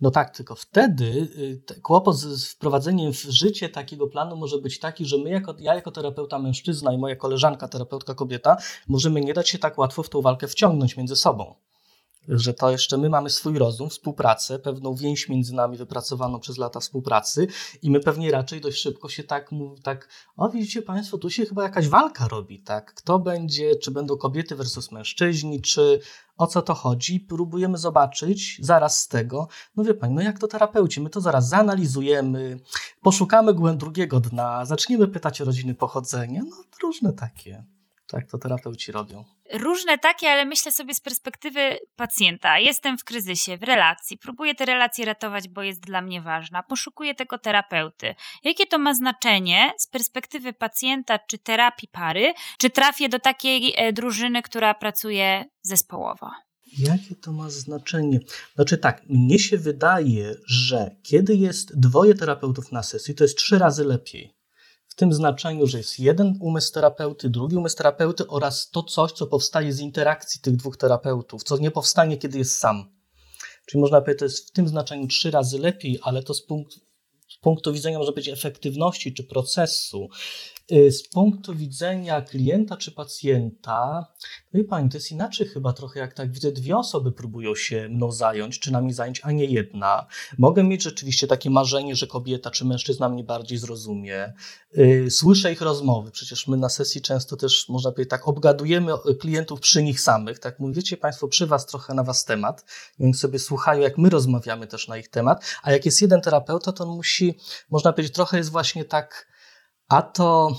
No 0.00 0.10
tak, 0.10 0.36
tylko 0.36 0.54
wtedy 0.54 1.28
y, 1.70 1.80
kłopot 1.80 2.16
z 2.16 2.52
wprowadzeniem 2.52 3.12
w 3.12 3.22
życie 3.22 3.68
takiego 3.68 4.06
planu 4.06 4.36
może 4.36 4.58
być 4.58 4.78
taki, 4.78 5.04
że 5.04 5.18
my, 5.18 5.30
jako, 5.30 5.54
ja 5.58 5.74
jako 5.74 5.90
terapeuta 5.90 6.38
mężczyzna 6.38 6.92
i 6.92 6.98
moja 6.98 7.16
koleżanka, 7.16 7.68
terapeutka 7.68 8.14
kobieta, 8.14 8.56
możemy 8.88 9.20
nie 9.20 9.34
dać 9.34 9.48
się 9.48 9.58
tak 9.58 9.78
łatwo 9.78 10.02
w 10.02 10.08
tą 10.08 10.22
walkę 10.22 10.48
wciągnąć 10.48 10.96
między 10.96 11.16
sobą 11.16 11.54
że 12.28 12.54
to 12.54 12.70
jeszcze 12.70 12.98
my 12.98 13.08
mamy 13.08 13.30
swój 13.30 13.58
rozum, 13.58 13.90
współpracę, 13.90 14.58
pewną 14.58 14.94
więź 14.94 15.28
między 15.28 15.54
nami 15.54 15.76
wypracowaną 15.76 16.40
przez 16.40 16.58
lata 16.58 16.80
współpracy 16.80 17.46
i 17.82 17.90
my 17.90 18.00
pewnie 18.00 18.30
raczej 18.30 18.60
dość 18.60 18.80
szybko 18.80 19.08
się 19.08 19.24
tak 19.24 19.52
mówi, 19.52 19.82
tak, 19.82 20.08
o 20.36 20.48
widzicie 20.48 20.82
Państwo, 20.82 21.18
tu 21.18 21.30
się 21.30 21.46
chyba 21.46 21.62
jakaś 21.62 21.88
walka 21.88 22.28
robi, 22.28 22.60
tak, 22.62 22.94
kto 22.94 23.18
będzie, 23.18 23.76
czy 23.76 23.90
będą 23.90 24.16
kobiety 24.16 24.56
versus 24.56 24.92
mężczyźni, 24.92 25.60
czy 25.60 26.00
o 26.36 26.46
co 26.46 26.62
to 26.62 26.74
chodzi, 26.74 27.20
próbujemy 27.20 27.78
zobaczyć 27.78 28.58
zaraz 28.62 29.00
z 29.00 29.08
tego, 29.08 29.48
no 29.76 29.84
wie 29.84 29.94
Pani, 29.94 30.14
no 30.14 30.22
jak 30.22 30.38
to 30.38 30.48
terapeuci, 30.48 31.00
my 31.00 31.10
to 31.10 31.20
zaraz 31.20 31.48
zanalizujemy, 31.48 32.60
poszukamy 33.02 33.54
głęb 33.54 33.80
drugiego 33.80 34.20
dna, 34.20 34.64
zaczniemy 34.64 35.08
pytać 35.08 35.40
o 35.40 35.44
rodziny 35.44 35.74
pochodzenia, 35.74 36.42
no 36.50 36.56
różne 36.82 37.12
takie. 37.12 37.64
Tak 38.06 38.30
to 38.30 38.38
terapeuci 38.38 38.92
robią. 38.92 39.24
Różne 39.52 39.98
takie, 39.98 40.30
ale 40.30 40.44
myślę 40.44 40.72
sobie 40.72 40.94
z 40.94 41.00
perspektywy 41.00 41.78
pacjenta. 41.96 42.58
Jestem 42.58 42.98
w 42.98 43.04
kryzysie, 43.04 43.58
w 43.58 43.62
relacji, 43.62 44.18
próbuję 44.18 44.54
te 44.54 44.64
relacje 44.64 45.04
ratować, 45.04 45.48
bo 45.48 45.62
jest 45.62 45.80
dla 45.80 46.02
mnie 46.02 46.22
ważna, 46.22 46.62
poszukuję 46.62 47.14
tego 47.14 47.38
terapeuty. 47.38 48.14
Jakie 48.44 48.66
to 48.66 48.78
ma 48.78 48.94
znaczenie 48.94 49.72
z 49.78 49.86
perspektywy 49.86 50.52
pacjenta 50.52 51.18
czy 51.18 51.38
terapii 51.38 51.88
pary? 51.88 52.32
Czy 52.58 52.70
trafię 52.70 53.08
do 53.08 53.18
takiej 53.18 53.74
e, 53.76 53.92
drużyny, 53.92 54.42
która 54.42 54.74
pracuje 54.74 55.44
zespołowo? 55.62 56.30
Jakie 56.78 57.14
to 57.14 57.32
ma 57.32 57.50
znaczenie? 57.50 58.20
Znaczy 58.54 58.78
tak, 58.78 59.02
mnie 59.08 59.38
się 59.38 59.58
wydaje, 59.58 60.34
że 60.46 60.96
kiedy 61.02 61.34
jest 61.34 61.80
dwoje 61.80 62.14
terapeutów 62.14 62.72
na 62.72 62.82
sesji, 62.82 63.14
to 63.14 63.24
jest 63.24 63.38
trzy 63.38 63.58
razy 63.58 63.84
lepiej 63.84 64.37
tym 64.98 65.12
znaczeniu, 65.12 65.66
że 65.66 65.78
jest 65.78 65.98
jeden 65.98 66.38
umysł 66.40 66.72
terapeuty, 66.72 67.30
drugi 67.30 67.56
umysł 67.56 67.76
terapeuty 67.76 68.26
oraz 68.26 68.70
to 68.70 68.82
coś, 68.82 69.12
co 69.12 69.26
powstaje 69.26 69.72
z 69.72 69.80
interakcji 69.80 70.40
tych 70.40 70.56
dwóch 70.56 70.76
terapeutów, 70.76 71.42
co 71.42 71.58
nie 71.58 71.70
powstanie, 71.70 72.16
kiedy 72.18 72.38
jest 72.38 72.58
sam. 72.58 72.92
Czyli 73.66 73.80
można 73.80 74.00
powiedzieć, 74.00 74.18
to 74.18 74.24
jest 74.24 74.48
w 74.48 74.52
tym 74.52 74.68
znaczeniu 74.68 75.06
trzy 75.06 75.30
razy 75.30 75.58
lepiej, 75.58 75.98
ale 76.02 76.22
to 76.22 76.34
z 76.34 76.42
punktu, 76.42 76.80
z 77.28 77.38
punktu 77.38 77.72
widzenia 77.72 77.98
może 77.98 78.12
być 78.12 78.28
efektywności 78.28 79.14
czy 79.14 79.24
procesu, 79.24 80.08
z 80.70 81.08
punktu 81.08 81.54
widzenia 81.54 82.22
klienta 82.22 82.76
czy 82.76 82.92
pacjenta, 82.92 84.06
no 84.52 84.60
i 84.60 84.64
pani, 84.64 84.88
to 84.88 84.96
jest 84.96 85.12
inaczej 85.12 85.46
chyba 85.46 85.72
trochę, 85.72 86.00
jak 86.00 86.14
tak 86.14 86.32
widzę, 86.32 86.52
dwie 86.52 86.76
osoby 86.76 87.12
próbują 87.12 87.54
się 87.54 87.88
mną 87.88 88.12
zająć, 88.12 88.58
czy 88.58 88.72
nami 88.72 88.92
zająć, 88.92 89.20
a 89.24 89.32
nie 89.32 89.44
jedna. 89.44 90.06
Mogę 90.38 90.64
mieć 90.64 90.82
rzeczywiście 90.82 91.26
takie 91.26 91.50
marzenie, 91.50 91.96
że 91.96 92.06
kobieta 92.06 92.50
czy 92.50 92.64
mężczyzna 92.64 93.08
mnie 93.08 93.24
bardziej 93.24 93.58
zrozumie. 93.58 94.32
Y, 94.78 95.10
słyszę 95.10 95.52
ich 95.52 95.60
rozmowy, 95.60 96.10
przecież 96.10 96.46
my 96.46 96.56
na 96.56 96.68
sesji 96.68 97.00
często 97.02 97.36
też, 97.36 97.68
można 97.68 97.92
powiedzieć, 97.92 98.10
tak 98.10 98.28
obgadujemy 98.28 98.92
klientów 99.20 99.60
przy 99.60 99.82
nich 99.82 100.00
samych, 100.00 100.38
tak 100.38 100.58
mówicie 100.58 100.96
Państwo, 100.96 101.28
przy 101.28 101.46
Was 101.46 101.66
trochę 101.66 101.94
na 101.94 102.04
Was 102.04 102.24
temat, 102.24 102.64
oni 103.00 103.14
sobie 103.14 103.38
słuchają, 103.38 103.80
jak 103.80 103.98
my 103.98 104.10
rozmawiamy 104.10 104.66
też 104.66 104.88
na 104.88 104.96
ich 104.96 105.08
temat, 105.08 105.44
a 105.62 105.72
jak 105.72 105.86
jest 105.86 106.02
jeden 106.02 106.20
terapeuta, 106.20 106.72
to 106.72 106.84
on 106.84 106.96
musi, 106.96 107.38
można 107.70 107.92
powiedzieć, 107.92 108.14
trochę 108.14 108.36
jest 108.36 108.50
właśnie 108.50 108.84
tak, 108.84 109.28
a 109.88 110.02
to 110.02 110.56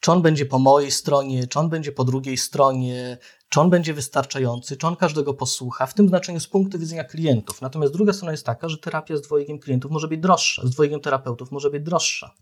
czy 0.00 0.12
on 0.12 0.22
będzie 0.22 0.46
po 0.46 0.58
mojej 0.58 0.90
stronie, 0.90 1.46
czy 1.46 1.58
on 1.58 1.68
będzie 1.68 1.92
po 1.92 2.04
drugiej 2.04 2.36
stronie, 2.36 3.18
czy 3.48 3.60
on 3.60 3.70
będzie 3.70 3.94
wystarczający, 3.94 4.76
czy 4.76 4.86
on 4.86 4.96
każdego 4.96 5.34
posłucha, 5.34 5.86
w 5.86 5.94
tym 5.94 6.08
znaczeniu 6.08 6.40
z 6.40 6.46
punktu 6.46 6.78
widzenia 6.78 7.04
klientów. 7.04 7.60
Natomiast 7.60 7.92
druga 7.92 8.12
strona 8.12 8.32
jest 8.32 8.46
taka, 8.46 8.68
że 8.68 8.78
terapia 8.78 9.16
z 9.16 9.22
dwojgiem 9.22 9.58
klientów 9.58 9.90
może 9.90 10.08
być 10.08 10.20
droższa, 10.20 10.62
z 10.66 10.70
dwojgiem 10.70 11.00
terapeutów 11.00 11.52
może 11.52 11.70
być 11.70 11.82
droższa. 11.82 12.34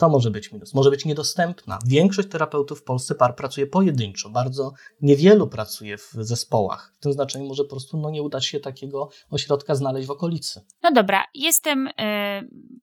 To 0.00 0.08
może 0.08 0.30
być 0.30 0.52
minus. 0.52 0.74
Może 0.74 0.90
być 0.90 1.04
niedostępna. 1.04 1.78
Większość 1.86 2.28
terapeutów 2.28 2.80
w 2.80 2.82
Polsce 2.82 3.14
par 3.14 3.36
pracuje 3.36 3.66
pojedynczo. 3.66 4.30
Bardzo 4.30 4.72
niewielu 5.02 5.46
pracuje 5.46 5.98
w 5.98 6.12
zespołach. 6.12 6.94
W 6.98 7.02
tym 7.02 7.12
znaczeniu 7.12 7.46
może 7.46 7.64
po 7.64 7.70
prostu 7.70 7.98
no, 7.98 8.10
nie 8.10 8.22
udać 8.22 8.46
się 8.46 8.60
takiego 8.60 9.08
ośrodka 9.30 9.74
znaleźć 9.74 10.08
w 10.08 10.10
okolicy. 10.10 10.60
No 10.82 10.92
dobra, 10.92 11.24
jestem 11.34 11.86
y, 11.86 11.92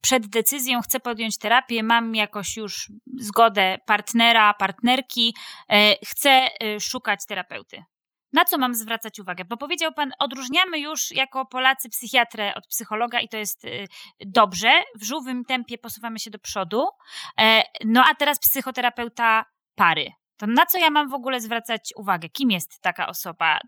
przed 0.01 0.27
decyzją, 0.27 0.81
chcę 0.81 0.99
podjąć 0.99 1.37
terapię, 1.37 1.83
mam 1.83 2.15
jakoś 2.15 2.57
już 2.57 2.91
zgodę 3.19 3.77
partnera, 3.85 4.53
partnerki, 4.53 5.33
y, 5.71 5.75
chcę 6.05 6.47
y, 6.63 6.79
szukać 6.79 7.19
terapeuty. 7.27 7.83
Na 8.33 8.45
co 8.45 8.57
mam 8.57 8.75
zwracać 8.75 9.19
uwagę? 9.19 9.45
Bo 9.45 9.57
powiedział 9.57 9.93
Pan, 9.93 10.11
odróżniamy 10.19 10.79
już 10.79 11.11
jako 11.11 11.45
Polacy 11.45 11.89
psychiatrę 11.89 12.53
od 12.55 12.67
psychologa 12.67 13.19
i 13.19 13.29
to 13.29 13.37
jest 13.37 13.65
y, 13.65 13.87
dobrze. 14.25 14.83
W 14.95 15.03
żółwym 15.03 15.45
tempie 15.45 15.77
posuwamy 15.77 16.19
się 16.19 16.31
do 16.31 16.39
przodu. 16.39 16.87
E, 17.39 17.63
no 17.85 18.03
a 18.11 18.15
teraz 18.15 18.39
psychoterapeuta 18.39 19.45
pary. 19.75 20.11
To 20.37 20.47
na 20.47 20.65
co 20.65 20.77
ja 20.77 20.89
mam 20.89 21.09
w 21.09 21.13
ogóle 21.13 21.41
zwracać 21.41 21.93
uwagę? 21.95 22.29
Kim 22.29 22.51
jest 22.51 22.81
taka 22.81 23.07
osoba? 23.07 23.59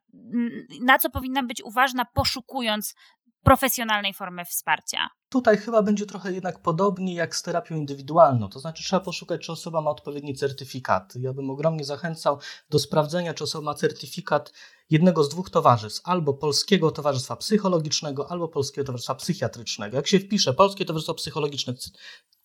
Na 0.81 0.99
co 0.99 1.09
powinnam 1.09 1.47
być 1.47 1.63
uważna, 1.63 2.05
poszukując 2.05 2.95
profesjonalnej 3.43 4.13
formy 4.13 4.45
wsparcia? 4.45 5.09
Tutaj 5.29 5.57
chyba 5.57 5.81
będzie 5.81 6.05
trochę 6.05 6.31
jednak 6.31 6.61
podobnie 6.61 7.15
jak 7.15 7.35
z 7.35 7.41
terapią 7.41 7.75
indywidualną. 7.75 8.49
To 8.49 8.59
znaczy, 8.59 8.83
trzeba 8.83 8.99
poszukać, 8.99 9.41
czy 9.41 9.51
osoba 9.51 9.81
ma 9.81 9.89
odpowiedni 9.89 10.35
certyfikat. 10.35 11.13
Ja 11.15 11.33
bym 11.33 11.49
ogromnie 11.49 11.85
zachęcał 11.85 12.39
do 12.69 12.79
sprawdzenia, 12.79 13.33
czy 13.33 13.43
osoba 13.43 13.65
ma 13.65 13.73
certyfikat 13.73 14.53
jednego 14.89 15.23
z 15.23 15.29
dwóch 15.29 15.49
towarzystw, 15.49 16.01
albo 16.03 16.33
Polskiego 16.33 16.91
Towarzystwa 16.91 17.35
Psychologicznego, 17.35 18.31
albo 18.31 18.47
Polskiego 18.47 18.85
Towarzystwa 18.85 19.15
Psychiatrycznego. 19.15 19.97
Jak 19.97 20.07
się 20.07 20.19
wpisze 20.19 20.53
Polskie 20.53 20.85
Towarzystwo 20.85 21.13
Psychologiczne, 21.13 21.73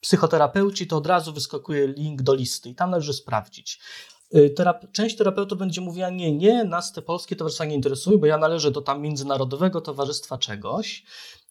psychoterapeuci, 0.01 0.87
to 0.87 0.97
od 0.97 1.07
razu 1.07 1.33
wyskakuje 1.33 1.87
link 1.87 2.23
do 2.23 2.35
listy 2.35 2.69
i 2.69 2.75
tam 2.75 2.91
należy 2.91 3.13
sprawdzić. 3.13 3.81
Y, 4.37 4.51
terap 4.51 4.93
część 4.93 5.17
terapeutów 5.17 5.59
będzie 5.59 5.81
mówiła, 5.81 6.11
nie, 6.11 6.33
nie, 6.33 6.65
nas 6.65 6.93
te 6.93 7.03
polskie 7.03 7.37
towarzystwa 7.37 7.65
nie 7.65 7.75
interesują, 7.75 8.19
bo 8.19 8.27
ja 8.27 8.39
należę 8.39 8.71
do 8.71 8.81
tam 8.81 9.03
międzynarodowego 9.03 9.81
towarzystwa 9.81 10.39
czegoś. 10.39 11.05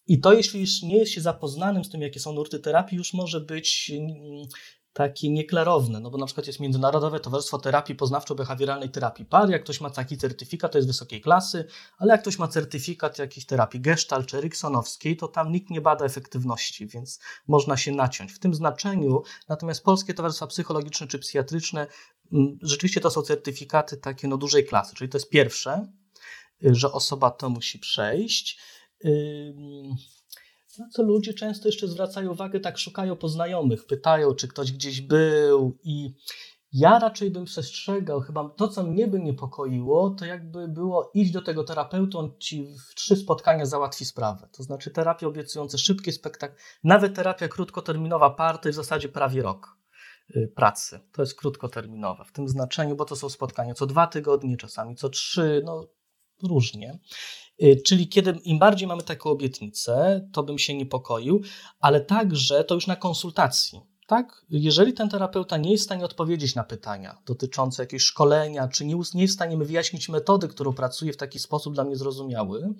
I 0.07 0.19
to, 0.19 0.33
jeśli 0.33 0.61
już 0.61 0.81
nie 0.81 0.97
jest 0.97 1.11
się 1.11 1.21
zapoznanym 1.21 1.83
z 1.83 1.89
tym, 1.89 2.01
jakie 2.01 2.19
są 2.19 2.33
nurty 2.33 2.59
terapii, 2.59 2.97
już 2.97 3.13
może 3.13 3.41
być 3.41 3.91
mm, 3.95 4.47
takie 4.93 5.29
nieklarowne, 5.29 5.99
no 5.99 6.11
bo 6.11 6.17
na 6.17 6.25
przykład 6.25 6.47
jest 6.47 6.59
Międzynarodowe 6.59 7.19
Towarzystwo 7.19 7.59
Terapii 7.59 7.95
Poznawczo-Behawioralnej 7.95 8.89
Terapii 8.89 9.25
Par, 9.25 9.49
jak 9.49 9.63
ktoś 9.63 9.81
ma 9.81 9.89
taki 9.89 10.17
certyfikat, 10.17 10.71
to 10.71 10.77
jest 10.77 10.87
wysokiej 10.87 11.21
klasy, 11.21 11.67
ale 11.97 12.11
jak 12.11 12.21
ktoś 12.21 12.39
ma 12.39 12.47
certyfikat 12.47 13.19
jakiejś 13.19 13.45
terapii 13.45 13.81
gestalt 13.81 14.27
czy 14.27 14.37
eriksonowskiej, 14.37 15.17
to 15.17 15.27
tam 15.27 15.51
nikt 15.51 15.69
nie 15.69 15.81
bada 15.81 16.05
efektywności, 16.05 16.87
więc 16.87 17.19
można 17.47 17.77
się 17.77 17.91
naciąć. 17.91 18.31
W 18.31 18.39
tym 18.39 18.53
znaczeniu 18.53 19.23
natomiast 19.49 19.83
Polskie 19.83 20.13
Towarzystwa 20.13 20.47
Psychologiczne 20.47 21.07
czy 21.07 21.19
Psychiatryczne 21.19 21.87
rzeczywiście 22.61 23.01
to 23.01 23.09
są 23.09 23.21
certyfikaty 23.21 23.97
takie 23.97 24.27
no 24.27 24.37
dużej 24.37 24.65
klasy, 24.65 24.95
czyli 24.95 25.09
to 25.09 25.17
jest 25.17 25.29
pierwsze, 25.29 25.87
y, 26.65 26.75
że 26.75 26.91
osoba 26.91 27.31
to 27.31 27.49
musi 27.49 27.79
przejść. 27.79 28.59
Na 30.79 30.89
co 30.89 31.03
ludzie 31.03 31.33
często 31.33 31.67
jeszcze 31.67 31.87
zwracają 31.87 32.31
uwagę, 32.31 32.59
tak 32.59 32.77
szukają 32.77 33.15
poznajomych, 33.15 33.85
pytają, 33.85 34.35
czy 34.35 34.47
ktoś 34.47 34.71
gdzieś 34.71 35.01
był 35.01 35.77
i 35.83 36.13
ja 36.73 36.99
raczej 36.99 37.31
bym 37.31 37.45
przestrzegał, 37.45 38.21
chyba 38.21 38.49
to, 38.49 38.67
co 38.67 38.83
mnie 38.83 39.07
by 39.07 39.19
niepokoiło, 39.19 40.09
to 40.09 40.25
jakby 40.25 40.67
było 40.67 41.11
iść 41.13 41.31
do 41.31 41.41
tego 41.41 41.63
terapeuty, 41.63 42.17
on 42.17 42.31
ci 42.39 42.63
w 42.63 42.95
trzy 42.95 43.15
spotkania 43.15 43.65
załatwi 43.65 44.05
sprawę. 44.05 44.49
To 44.51 44.63
znaczy 44.63 44.91
terapia 44.91 45.27
obiecująca 45.27 45.77
szybkie 45.77 46.11
spektakl, 46.11 46.55
nawet 46.83 47.15
terapia 47.15 47.47
krótkoterminowa 47.47 48.29
par 48.29 48.57
to 48.57 48.69
jest 48.69 48.79
w 48.79 48.83
zasadzie 48.83 49.09
prawie 49.09 49.41
rok 49.41 49.82
pracy. 50.55 50.99
To 51.11 51.21
jest 51.21 51.35
krótkoterminowa 51.35 52.23
w 52.23 52.31
tym 52.31 52.47
znaczeniu, 52.47 52.95
bo 52.95 53.05
to 53.05 53.15
są 53.15 53.29
spotkania 53.29 53.73
co 53.73 53.85
dwa 53.85 54.07
tygodnie, 54.07 54.57
czasami 54.57 54.95
co 54.95 55.09
trzy, 55.09 55.61
no 55.65 55.87
różnie. 56.43 56.99
Y, 57.63 57.81
czyli 57.85 58.07
kiedy 58.07 58.31
im 58.31 58.59
bardziej 58.59 58.87
mamy 58.87 59.03
taką 59.03 59.29
obietnicę, 59.29 60.27
to 60.33 60.43
bym 60.43 60.59
się 60.59 60.73
niepokoił, 60.73 61.41
ale 61.79 62.01
także 62.01 62.63
to 62.63 62.75
już 62.75 62.87
na 62.87 62.95
konsultacji. 62.95 63.81
Tak? 64.07 64.45
Jeżeli 64.49 64.93
ten 64.93 65.09
terapeuta 65.09 65.57
nie 65.57 65.71
jest 65.71 65.83
w 65.83 65.85
stanie 65.85 66.05
odpowiedzieć 66.05 66.55
na 66.55 66.63
pytania 66.63 67.17
dotyczące 67.25 67.83
jakiegoś 67.83 68.03
szkolenia, 68.03 68.67
czy 68.67 68.85
nie, 68.85 68.95
nie 69.13 69.21
jest 69.21 69.33
w 69.33 69.35
stanie 69.35 69.57
wyjaśnić 69.57 70.09
metody, 70.09 70.47
którą 70.47 70.73
pracuje 70.73 71.13
w 71.13 71.17
taki 71.17 71.39
sposób 71.39 71.73
dla 71.73 71.83
mnie 71.83 71.95
zrozumiały, 71.95 72.73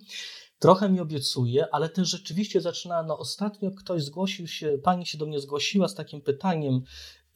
trochę 0.59 0.89
mi 0.89 0.99
obiecuje, 0.99 1.67
ale 1.71 1.89
też 1.89 2.09
rzeczywiście 2.09 2.61
zaczyna, 2.61 3.03
no 3.03 3.17
ostatnio 3.17 3.71
ktoś 3.71 4.03
zgłosił 4.03 4.47
się, 4.47 4.77
pani 4.83 5.05
się 5.05 5.17
do 5.17 5.25
mnie 5.25 5.39
zgłosiła 5.39 5.87
z 5.87 5.95
takim 5.95 6.21
pytaniem, 6.21 6.81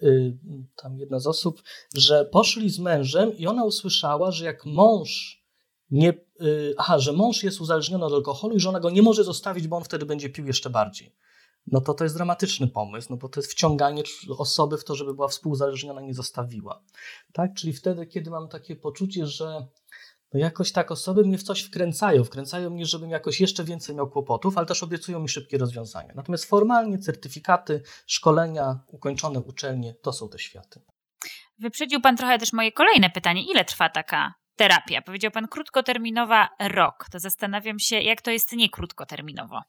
yy, 0.01 0.37
tam 0.75 0.97
jedna 0.97 1.19
z 1.19 1.27
osób, 1.27 1.61
że 1.95 2.25
poszli 2.25 2.69
z 2.69 2.79
mężem 2.79 3.37
i 3.37 3.47
ona 3.47 3.65
usłyszała, 3.65 4.31
że 4.31 4.45
jak 4.45 4.65
mąż 4.65 5.43
nie, 5.91 6.13
yy, 6.39 6.73
aha, 6.77 6.99
że 6.99 7.13
mąż 7.13 7.43
jest 7.43 7.61
uzależniony 7.61 8.05
od 8.05 8.13
alkoholu 8.13 8.55
i 8.55 8.59
że 8.59 8.69
ona 8.69 8.79
go 8.79 8.89
nie 8.89 9.01
może 9.01 9.23
zostawić, 9.23 9.67
bo 9.67 9.77
on 9.77 9.83
wtedy 9.83 10.05
będzie 10.05 10.29
pił 10.29 10.47
jeszcze 10.47 10.69
bardziej. 10.69 11.15
No 11.67 11.81
to 11.81 11.93
to 11.93 12.03
jest 12.03 12.15
dramatyczny 12.15 12.67
pomysł, 12.67 13.07
no 13.09 13.17
bo 13.17 13.29
to 13.29 13.39
jest 13.39 13.51
wciąganie 13.51 14.03
osoby 14.37 14.77
w 14.77 14.83
to, 14.83 14.95
żeby 14.95 15.13
była 15.13 15.27
współzależniona, 15.27 16.01
nie 16.01 16.13
zostawiła. 16.13 16.83
Tak? 17.33 17.53
Czyli 17.53 17.73
wtedy, 17.73 18.05
kiedy 18.05 18.29
mam 18.29 18.47
takie 18.47 18.75
poczucie, 18.75 19.27
że 19.27 19.67
no 20.37 20.43
jakoś 20.43 20.71
tak 20.71 20.91
osoby 20.91 21.25
mnie 21.25 21.37
w 21.37 21.43
coś 21.43 21.61
wkręcają, 21.61 22.23
wkręcają 22.23 22.69
mnie, 22.69 22.85
żebym 22.85 23.09
jakoś 23.09 23.41
jeszcze 23.41 23.63
więcej 23.63 23.95
miał 23.95 24.09
kłopotów, 24.09 24.57
ale 24.57 24.67
też 24.67 24.83
obiecują 24.83 25.19
mi 25.19 25.29
szybkie 25.29 25.57
rozwiązania. 25.57 26.13
Natomiast 26.15 26.45
formalnie 26.45 26.97
certyfikaty, 26.97 27.81
szkolenia, 28.07 28.79
ukończone 28.87 29.39
uczelnie 29.39 29.93
to 29.93 30.13
są 30.13 30.29
te 30.29 30.39
światy. 30.39 30.81
Wyprzedził 31.59 32.01
Pan 32.01 32.17
trochę 32.17 32.37
też 32.37 32.53
moje 32.53 32.71
kolejne 32.71 33.09
pytanie. 33.09 33.43
Ile 33.51 33.65
trwa 33.65 33.89
taka 33.89 34.33
terapia. 34.55 35.01
Powiedział 35.01 35.31
pan 35.31 35.47
krótkoterminowa 35.47 36.49
rok. 36.59 37.05
To 37.11 37.19
zastanawiam 37.19 37.79
się, 37.79 37.99
jak 38.01 38.21
to 38.21 38.31
jest 38.31 38.53
nie 38.53 38.69
krótkoterminowo. 38.69 39.61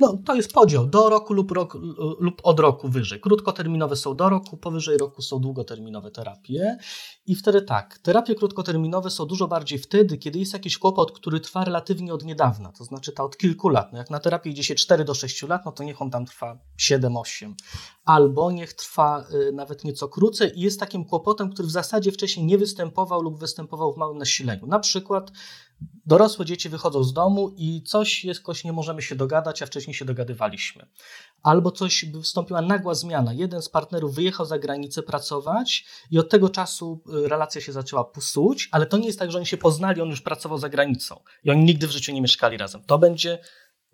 No, 0.00 0.18
to 0.24 0.34
jest 0.34 0.52
podział 0.52 0.86
do 0.86 1.08
roku 1.08 1.34
lub, 1.34 1.50
rok, 1.50 1.78
lub 2.18 2.40
od 2.42 2.60
roku 2.60 2.88
wyżej. 2.88 3.20
Krótkoterminowe 3.20 3.96
są 3.96 4.16
do 4.16 4.28
roku, 4.28 4.56
powyżej 4.56 4.98
roku 4.98 5.22
są 5.22 5.38
długoterminowe 5.38 6.10
terapie. 6.10 6.78
I 7.26 7.34
wtedy 7.34 7.62
tak, 7.62 7.98
terapie 7.98 8.34
krótkoterminowe 8.34 9.10
są 9.10 9.26
dużo 9.26 9.48
bardziej 9.48 9.78
wtedy, 9.78 10.18
kiedy 10.18 10.38
jest 10.38 10.52
jakiś 10.52 10.78
kłopot, 10.78 11.12
który 11.12 11.40
trwa 11.40 11.64
relatywnie 11.64 12.14
od 12.14 12.24
niedawna, 12.24 12.72
to 12.72 12.84
znaczy 12.84 13.12
ta 13.12 13.24
od 13.24 13.36
kilku 13.36 13.68
lat. 13.68 13.92
No 13.92 13.98
jak 13.98 14.10
na 14.10 14.20
terapię 14.20 14.50
idzie 14.50 14.64
się 14.64 14.74
4 14.74 15.04
do 15.04 15.14
6 15.14 15.42
lat, 15.42 15.64
no 15.64 15.72
to 15.72 15.84
niech 15.84 16.02
on 16.02 16.10
tam 16.10 16.26
trwa 16.26 16.58
7-8. 16.78 17.52
Albo 18.06 18.50
niech 18.50 18.72
trwa 18.72 19.24
y, 19.48 19.52
nawet 19.52 19.84
nieco 19.84 20.08
krócej 20.08 20.58
i 20.58 20.60
jest 20.60 20.80
takim 20.80 21.04
kłopotem, 21.04 21.52
który 21.52 21.68
w 21.68 21.70
zasadzie 21.70 22.12
wcześniej 22.12 22.46
nie 22.46 22.58
występował 22.58 23.22
lub 23.22 23.38
występował 23.38 23.92
w 23.92 23.96
małym 23.96 24.18
nasileniu. 24.18 24.66
Na 24.66 24.78
przykład 24.78 25.30
dorosłe 26.06 26.44
dzieci 26.44 26.68
wychodzą 26.68 27.04
z 27.04 27.12
domu 27.12 27.54
i 27.56 27.82
coś 27.82 28.24
jakoś 28.24 28.64
nie 28.64 28.72
możemy 28.72 29.02
się 29.02 29.14
dogadać, 29.14 29.62
a 29.62 29.66
wcześniej 29.66 29.94
się 29.94 30.04
dogadywaliśmy. 30.04 30.86
Albo 31.42 31.70
coś 31.70 32.04
wystąpiła 32.04 32.62
nagła 32.62 32.94
zmiana. 32.94 33.32
Jeden 33.32 33.62
z 33.62 33.68
partnerów 33.68 34.14
wyjechał 34.14 34.46
za 34.46 34.58
granicę 34.58 35.02
pracować 35.02 35.86
i 36.10 36.18
od 36.18 36.28
tego 36.28 36.48
czasu 36.48 37.02
y, 37.24 37.28
relacja 37.28 37.60
się 37.60 37.72
zaczęła 37.72 38.04
psuć, 38.04 38.68
ale 38.72 38.86
to 38.86 38.98
nie 38.98 39.06
jest 39.06 39.18
tak, 39.18 39.30
że 39.30 39.38
oni 39.38 39.46
się 39.46 39.56
poznali, 39.56 40.00
on 40.00 40.08
już 40.08 40.20
pracował 40.20 40.58
za 40.58 40.68
granicą 40.68 41.20
i 41.44 41.50
oni 41.50 41.64
nigdy 41.64 41.86
w 41.86 41.90
życiu 41.90 42.12
nie 42.12 42.22
mieszkali 42.22 42.56
razem. 42.56 42.82
To 42.86 42.98
będzie 42.98 43.38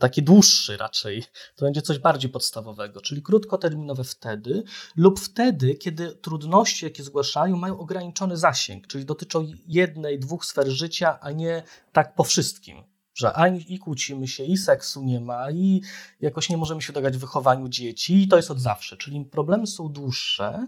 taki 0.03 0.23
dłuższy 0.23 0.77
raczej, 0.77 1.25
to 1.57 1.65
będzie 1.65 1.83
coś 1.83 1.99
bardziej 1.99 2.31
podstawowego, 2.31 3.01
czyli 3.01 3.23
krótkoterminowe 3.23 4.05
wtedy 4.05 4.63
lub 4.97 5.21
wtedy, 5.21 5.75
kiedy 5.75 6.15
trudności, 6.15 6.85
jakie 6.85 7.03
zgłaszają, 7.03 7.57
mają 7.57 7.79
ograniczony 7.79 8.37
zasięg, 8.37 8.87
czyli 8.87 9.05
dotyczą 9.05 9.47
jednej, 9.67 10.19
dwóch 10.19 10.45
sfer 10.45 10.69
życia, 10.71 11.19
a 11.21 11.31
nie 11.31 11.63
tak 11.93 12.15
po 12.15 12.25
wszystkim. 12.25 12.83
Że 13.15 13.33
ani 13.33 13.73
i 13.75 13.79
kłócimy 13.79 14.29
się, 14.29 14.45
i 14.45 14.57
seksu 14.57 15.05
nie 15.05 15.21
ma, 15.21 15.51
i 15.51 15.83
jakoś 16.21 16.49
nie 16.49 16.57
możemy 16.57 16.83
się 16.83 16.93
dogać 16.93 17.17
w 17.17 17.21
wychowaniu 17.21 17.69
dzieci, 17.69 18.23
i 18.23 18.29
to 18.29 18.37
jest 18.37 18.51
od 18.51 18.61
zawsze. 18.61 18.97
Czyli 18.97 19.25
problemy 19.25 19.67
są 19.67 19.89
dłuższe 19.89 20.67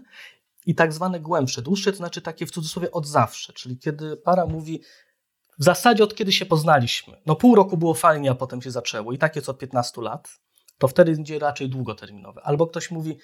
i 0.65 0.75
tak 0.75 0.93
zwane 0.93 1.19
głębsze. 1.19 1.61
Dłuższe 1.61 1.91
to 1.91 1.97
znaczy 1.97 2.21
takie 2.21 2.45
w 2.45 2.51
cudzysłowie 2.51 2.91
od 2.91 3.07
zawsze, 3.07 3.53
czyli 3.53 3.77
kiedy 3.77 4.17
para 4.17 4.45
mówi, 4.45 4.81
w 5.59 5.63
zasadzie 5.63 6.03
od 6.03 6.15
kiedy 6.15 6.31
się 6.31 6.45
poznaliśmy, 6.45 7.21
no 7.25 7.35
pół 7.35 7.55
roku 7.55 7.77
było 7.77 7.93
fajnie, 7.93 8.31
a 8.31 8.35
potem 8.35 8.61
się 8.61 8.71
zaczęło 8.71 9.13
i 9.13 9.17
tak 9.17 9.35
jest 9.35 9.49
od 9.49 9.59
15 9.59 10.01
lat, 10.01 10.29
to 10.77 10.87
wtedy 10.87 11.11
będzie 11.11 11.39
raczej 11.39 11.69
długoterminowe. 11.69 12.41
Albo 12.41 12.67
ktoś 12.67 12.91
mówi, 12.91 13.17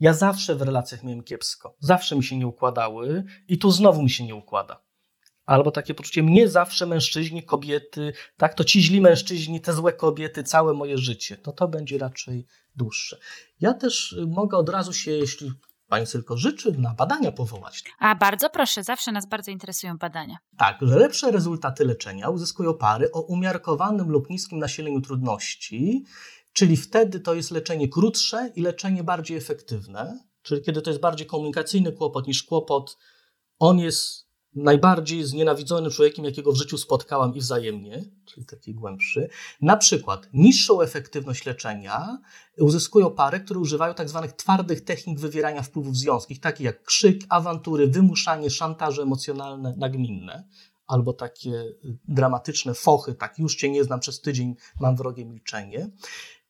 ja 0.00 0.14
zawsze 0.14 0.54
w 0.54 0.62
relacjach 0.62 1.02
miałem 1.02 1.22
kiepsko, 1.22 1.76
zawsze 1.80 2.16
mi 2.16 2.24
się 2.24 2.36
nie 2.36 2.46
układały 2.46 3.24
i 3.48 3.58
tu 3.58 3.70
znowu 3.70 4.02
mi 4.02 4.10
się 4.10 4.24
nie 4.24 4.34
układa. 4.34 4.86
Albo 5.46 5.70
takie 5.70 5.94
poczucie, 5.94 6.22
mnie 6.22 6.48
zawsze 6.48 6.86
mężczyźni, 6.86 7.42
kobiety, 7.42 8.12
tak, 8.36 8.54
to 8.54 8.64
ci 8.64 8.82
źli 8.82 9.00
mężczyźni, 9.00 9.60
te 9.60 9.72
złe 9.72 9.92
kobiety, 9.92 10.42
całe 10.42 10.74
moje 10.74 10.98
życie, 10.98 11.36
to 11.36 11.52
to 11.52 11.68
będzie 11.68 11.98
raczej 11.98 12.46
dłuższe. 12.76 13.18
Ja 13.60 13.74
też 13.74 14.16
mogę 14.26 14.56
od 14.56 14.68
razu 14.68 14.92
się, 14.92 15.10
jeśli 15.10 15.52
pani 15.88 16.06
tylko 16.06 16.36
życzy 16.36 16.72
na 16.78 16.94
badania 16.94 17.32
powołać. 17.32 17.84
A 17.98 18.14
bardzo 18.14 18.50
proszę, 18.50 18.84
zawsze 18.84 19.12
nas 19.12 19.28
bardzo 19.28 19.50
interesują 19.50 19.98
badania. 19.98 20.36
Tak, 20.58 20.78
że 20.82 20.98
lepsze 20.98 21.30
rezultaty 21.30 21.84
leczenia 21.84 22.28
uzyskują 22.28 22.74
pary 22.74 23.12
o 23.12 23.20
umiarkowanym 23.20 24.10
lub 24.10 24.30
niskim 24.30 24.58
nasileniu 24.58 25.00
trudności, 25.00 26.04
czyli 26.52 26.76
wtedy 26.76 27.20
to 27.20 27.34
jest 27.34 27.50
leczenie 27.50 27.88
krótsze 27.88 28.52
i 28.56 28.62
leczenie 28.62 29.04
bardziej 29.04 29.36
efektywne, 29.36 30.18
czyli 30.42 30.62
kiedy 30.62 30.82
to 30.82 30.90
jest 30.90 31.00
bardziej 31.00 31.26
komunikacyjny 31.26 31.92
kłopot 31.92 32.26
niż 32.26 32.42
kłopot, 32.42 32.96
on 33.58 33.78
jest 33.78 34.25
najbardziej 34.56 35.24
znienawidzonym 35.24 35.90
człowiekiem, 35.90 36.24
jakiego 36.24 36.52
w 36.52 36.56
życiu 36.56 36.78
spotkałam 36.78 37.34
i 37.34 37.40
wzajemnie, 37.40 38.04
czyli 38.24 38.46
taki 38.46 38.74
głębszy. 38.74 39.28
Na 39.60 39.76
przykład 39.76 40.28
niższą 40.32 40.80
efektywność 40.80 41.46
leczenia 41.46 42.18
uzyskują 42.58 43.10
pary, 43.10 43.40
które 43.40 43.60
używają 43.60 43.94
tak 43.94 44.08
zwanych 44.08 44.32
twardych 44.32 44.84
technik 44.84 45.20
wywierania 45.20 45.62
wpływów 45.62 45.96
związkich, 45.96 46.40
takich 46.40 46.64
jak 46.64 46.82
krzyk, 46.82 47.20
awantury, 47.28 47.86
wymuszanie, 47.86 48.50
szantaże 48.50 49.02
emocjonalne, 49.02 49.74
nagminne 49.76 50.48
albo 50.86 51.12
takie 51.12 51.64
dramatyczne 52.08 52.74
fochy, 52.74 53.14
tak 53.14 53.38
już 53.38 53.56
cię 53.56 53.70
nie 53.70 53.84
znam 53.84 54.00
przez 54.00 54.20
tydzień, 54.20 54.54
mam 54.80 54.96
wrogie 54.96 55.24
milczenie. 55.24 55.90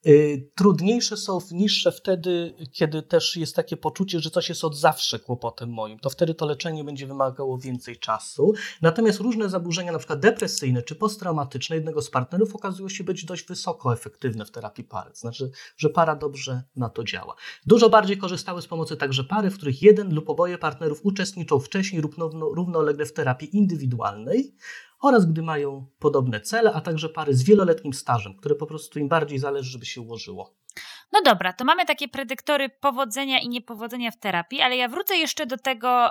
Y, 0.07 0.51
trudniejsze 0.55 1.17
są 1.17 1.39
niższe 1.51 1.93
wtedy, 1.93 2.55
kiedy 2.73 3.03
też 3.03 3.37
jest 3.37 3.57
takie 3.57 3.77
poczucie, 3.77 4.21
że 4.21 4.31
coś 4.31 4.49
jest 4.49 4.65
od 4.65 4.77
zawsze 4.77 5.19
kłopotem 5.19 5.71
moim. 5.71 5.99
To 5.99 6.11
wtedy 6.11 6.35
to 6.35 6.47
leczenie 6.47 6.85
będzie 6.85 7.07
wymagało 7.07 7.59
więcej 7.59 7.97
czasu. 7.99 8.53
Natomiast 8.83 9.21
różne 9.21 9.49
zaburzenia, 9.49 9.93
na 9.93 9.99
przykład 9.99 10.21
depresyjne 10.21 10.83
czy 10.83 10.95
posttraumatyczne 10.95 11.77
jednego 11.77 12.03
z 12.03 12.11
partnerów 12.11 12.55
okazują 12.55 12.89
się 12.89 13.05
być 13.05 13.25
dość 13.25 13.47
wysoko 13.47 13.93
efektywne 13.93 14.45
w 14.45 14.51
terapii 14.51 14.85
pary. 14.85 15.11
Znaczy, 15.15 15.51
że 15.77 15.91
para 15.91 16.17
dobrze 16.17 16.63
na 16.77 16.89
to 16.89 17.05
działa. 17.05 17.35
Dużo 17.67 17.91
bardziej 17.91 18.19
korzystały 18.19 18.63
z 18.63 18.67
pomocy 18.67 18.97
także 18.97 19.25
pary, 19.25 19.51
w 19.51 19.57
których 19.57 19.83
jeden 19.83 20.15
lub 20.15 20.31
oboje 20.31 20.59
partnerów 20.59 21.01
uczestniczą 21.03 21.59
wcześniej 21.59 22.03
lub 22.03 22.17
równolegle 22.55 23.07
w 23.07 23.13
terapii 23.13 23.57
indywidualnej, 23.57 24.55
oraz 25.01 25.27
gdy 25.27 25.43
mają 25.43 25.87
podobne 25.99 26.41
cele, 26.41 26.73
a 26.73 26.81
także 26.81 27.09
pary 27.09 27.35
z 27.35 27.43
wieloletnim 27.43 27.93
stażem, 27.93 28.37
które 28.37 28.55
po 28.55 28.67
prostu 28.67 28.99
im 28.99 29.09
bardziej 29.09 29.39
zależy, 29.39 29.71
żeby 29.71 29.87
się 29.87 30.01
ułożyło. 30.01 30.55
No 31.13 31.23
dobra, 31.23 31.53
to 31.53 31.65
mamy 31.65 31.85
takie 31.85 32.09
predyktory 32.09 32.69
powodzenia 32.69 33.39
i 33.39 33.49
niepowodzenia 33.49 34.11
w 34.11 34.19
terapii, 34.19 34.61
ale 34.61 34.77
ja 34.77 34.89
wrócę 34.89 35.17
jeszcze 35.17 35.47
do 35.47 35.57
tego, 35.57 36.11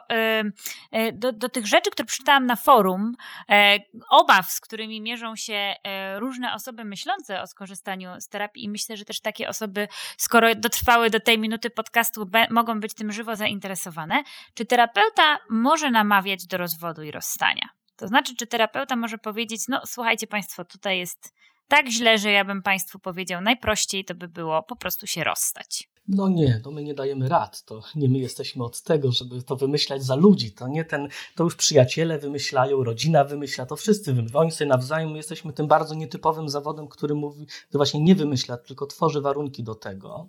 do, 1.14 1.32
do 1.32 1.50
tych 1.50 1.68
rzeczy, 1.68 1.92
które 1.92 2.06
przeczytałam 2.06 2.46
na 2.46 2.56
forum, 2.56 3.14
e, 3.50 3.80
obaw, 4.10 4.52
z 4.52 4.62
którymi 4.62 5.02
mierzą 5.02 5.36
się 5.36 5.54
e, 5.54 6.20
różne 6.20 6.54
osoby 6.54 6.86
myślące 6.86 7.42
o 7.42 7.48
skorzystaniu 7.48 8.10
z 8.20 8.28
terapii 8.28 8.64
i 8.64 8.70
myślę, 8.70 8.98
że 8.98 9.06
też 9.06 9.22
takie 9.22 9.50
osoby, 9.50 9.88
skoro 10.18 10.56
dotrwały 10.56 11.10
do 11.10 11.20
tej 11.20 11.40
minuty 11.40 11.70
podcastu, 11.70 12.30
mogą 12.50 12.80
być 12.80 12.94
tym 12.94 13.12
żywo 13.12 13.36
zainteresowane. 13.36 14.24
Czy 14.54 14.66
terapeuta 14.66 15.38
może 15.50 15.92
namawiać 15.92 16.48
do 16.48 16.58
rozwodu 16.58 17.04
i 17.04 17.12
rozstania? 17.12 17.70
To 17.98 18.08
znaczy, 18.08 18.36
czy 18.36 18.48
terapeuta 18.48 18.96
może 18.96 19.18
powiedzieć, 19.18 19.62
no 19.68 19.82
słuchajcie 19.86 20.28
Państwo, 20.28 20.66
tutaj 20.66 20.98
jest 21.00 21.34
tak 21.68 21.90
źle, 21.90 22.18
że 22.18 22.32
ja 22.32 22.46
bym 22.46 22.62
Państwu 22.62 23.00
powiedział, 23.00 23.42
najprościej 23.42 24.06
to 24.06 24.16
by 24.16 24.28
było 24.28 24.64
po 24.64 24.76
prostu 24.76 25.08
się 25.08 25.24
rozstać. 25.24 25.90
No 26.08 26.30
nie, 26.30 26.60
to 26.64 26.72
my 26.72 26.84
nie 26.84 26.94
dajemy 26.94 27.30
rad. 27.30 27.64
To 27.64 27.84
nie 27.96 28.10
my 28.10 28.18
jesteśmy 28.18 28.64
od 28.64 28.82
tego, 28.82 29.12
żeby 29.12 29.44
to 29.44 29.56
wymyślać 29.56 30.04
za 30.04 30.16
ludzi. 30.16 30.52
To 30.52 30.68
nie 30.68 30.86
ten, 30.86 31.08
to 31.36 31.44
już 31.44 31.56
przyjaciele 31.56 32.20
wymyślają, 32.20 32.84
rodzina 32.84 33.24
wymyśla, 33.24 33.66
to 33.66 33.76
wszyscy 33.76 34.14
wymyślają. 34.14 34.42
Oni 34.42 34.52
sobie 34.52 34.70
nawzajem, 34.70 35.12
my 35.12 35.18
jesteśmy 35.18 35.54
tym 35.54 35.68
bardzo 35.68 35.96
nietypowym 35.96 36.50
zawodem, 36.50 36.88
który 36.88 37.16
mówi, 37.16 37.48
że 37.50 37.80
właśnie 37.80 38.00
nie 38.00 38.16
wymyśla, 38.16 38.58
tylko 38.58 38.86
tworzy 38.86 39.22
warunki 39.22 39.64
do 39.64 39.76
tego 39.76 40.28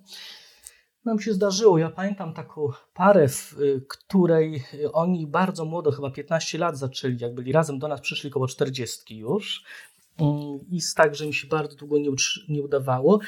nam 1.06 1.20
się 1.20 1.32
zdarzyło. 1.32 1.78
Ja 1.78 1.90
pamiętam 1.90 2.34
taką 2.34 2.68
parę, 2.94 3.28
w 3.28 3.60
y, 3.60 3.84
której 3.88 4.64
oni 4.92 5.26
bardzo 5.26 5.64
młodo, 5.64 5.92
chyba 5.92 6.10
15 6.10 6.58
lat 6.58 6.78
zaczęli, 6.78 7.16
jak 7.20 7.34
byli 7.34 7.52
razem 7.52 7.78
do 7.78 7.88
nas, 7.88 8.00
przyszli 8.00 8.30
koło 8.30 8.46
40 8.46 9.18
już. 9.18 9.64
Mm, 10.18 10.58
I 10.70 10.80
tak, 10.96 11.14
że 11.14 11.26
mi 11.26 11.34
się 11.34 11.46
bardzo 11.46 11.76
długo 11.76 11.98
nie, 11.98 12.10
nie 12.48 12.62
udawało. 12.62 13.20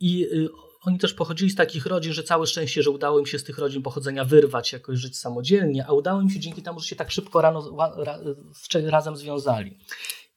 I 0.00 0.24
y, 0.24 0.48
oni 0.84 0.98
też 0.98 1.14
pochodzili 1.14 1.50
z 1.50 1.54
takich 1.54 1.86
rodzin, 1.86 2.12
że 2.12 2.22
całe 2.22 2.46
szczęście, 2.46 2.82
że 2.82 2.90
udało 2.90 3.18
im 3.18 3.26
się 3.26 3.38
z 3.38 3.44
tych 3.44 3.58
rodzin 3.58 3.82
pochodzenia 3.82 4.24
wyrwać, 4.24 4.72
jakoś 4.72 4.98
żyć 4.98 5.18
samodzielnie, 5.18 5.86
a 5.86 5.92
udało 5.92 6.20
im 6.20 6.30
się 6.30 6.40
dzięki 6.40 6.62
temu, 6.62 6.80
że 6.80 6.86
się 6.86 6.96
tak 6.96 7.10
szybko 7.10 7.40
rano, 7.40 7.76
razem 8.86 9.16
związali. 9.16 9.78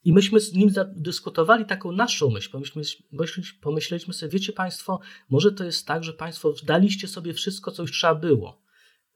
I 0.07 0.13
myśmy 0.13 0.39
z 0.39 0.53
nim 0.53 0.69
dyskutowali 0.95 1.65
taką 1.65 1.91
naszą 1.91 2.29
myśl. 2.29 2.51
Pomyśleliśmy, 2.51 3.59
pomyśleliśmy 3.61 4.13
sobie, 4.13 4.31
wiecie 4.31 4.53
Państwo, 4.53 4.99
może 5.29 5.51
to 5.51 5.63
jest 5.63 5.87
tak, 5.87 6.03
że 6.03 6.13
Państwo 6.13 6.53
daliście 6.63 7.07
sobie 7.07 7.33
wszystko, 7.33 7.71
co 7.71 7.81
już 7.81 7.91
trzeba 7.91 8.15
było. 8.15 8.61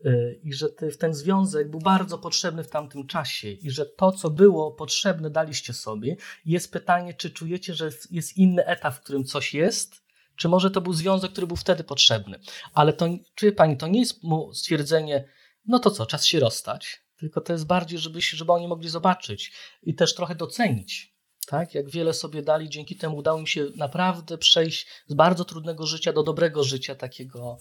Y, 0.06 0.40
I 0.44 0.54
że 0.54 0.70
ten 1.00 1.14
związek 1.14 1.70
był 1.70 1.80
bardzo 1.80 2.18
potrzebny 2.18 2.64
w 2.64 2.70
tamtym 2.70 3.08
czasie, 3.08 3.52
i 3.52 3.70
że 3.70 3.86
to, 3.86 4.12
co 4.12 4.30
było 4.30 4.72
potrzebne, 4.72 5.30
daliście 5.30 5.74
sobie. 5.74 6.16
Jest 6.46 6.72
pytanie, 6.72 7.14
czy 7.14 7.30
czujecie, 7.30 7.74
że 7.74 7.90
jest 8.12 8.38
inny 8.38 8.66
etap, 8.66 8.96
w 8.96 9.02
którym 9.02 9.24
coś 9.24 9.54
jest, 9.54 10.04
czy 10.36 10.50
może 10.50 10.72
to 10.72 10.82
był 10.82 10.94
związek, 10.94 11.32
który 11.32 11.48
był 11.48 11.58
wtedy 11.58 11.84
potrzebny. 11.84 12.40
Ale 12.74 12.94
to, 12.94 13.08
Pani, 13.56 13.78
to 13.78 13.88
nie 13.88 14.00
jest 14.00 14.22
stwierdzenie, 14.54 15.28
no 15.66 15.80
to 15.80 15.92
co, 15.92 16.06
czas 16.06 16.26
się 16.26 16.40
rozstać 16.40 17.02
tylko 17.22 17.42
to 17.42 17.54
jest 17.54 17.66
bardziej, 17.66 18.00
żeby, 18.00 18.22
żeby 18.22 18.52
oni 18.52 18.68
mogli 18.68 18.90
zobaczyć 18.90 19.54
i 19.84 19.96
też 19.96 20.16
trochę 20.16 20.36
docenić. 20.36 21.16
Tak? 21.48 21.76
Jak 21.76 21.90
wiele 21.90 22.14
sobie 22.14 22.42
dali, 22.42 22.70
dzięki 22.70 22.96
temu 22.96 23.18
udało 23.18 23.40
im 23.40 23.48
się 23.48 23.68
naprawdę 23.76 24.38
przejść 24.38 24.88
z 25.08 25.14
bardzo 25.14 25.46
trudnego 25.46 25.86
życia 25.86 26.14
do 26.14 26.24
dobrego 26.24 26.64
życia, 26.64 26.96
takiego 26.96 27.58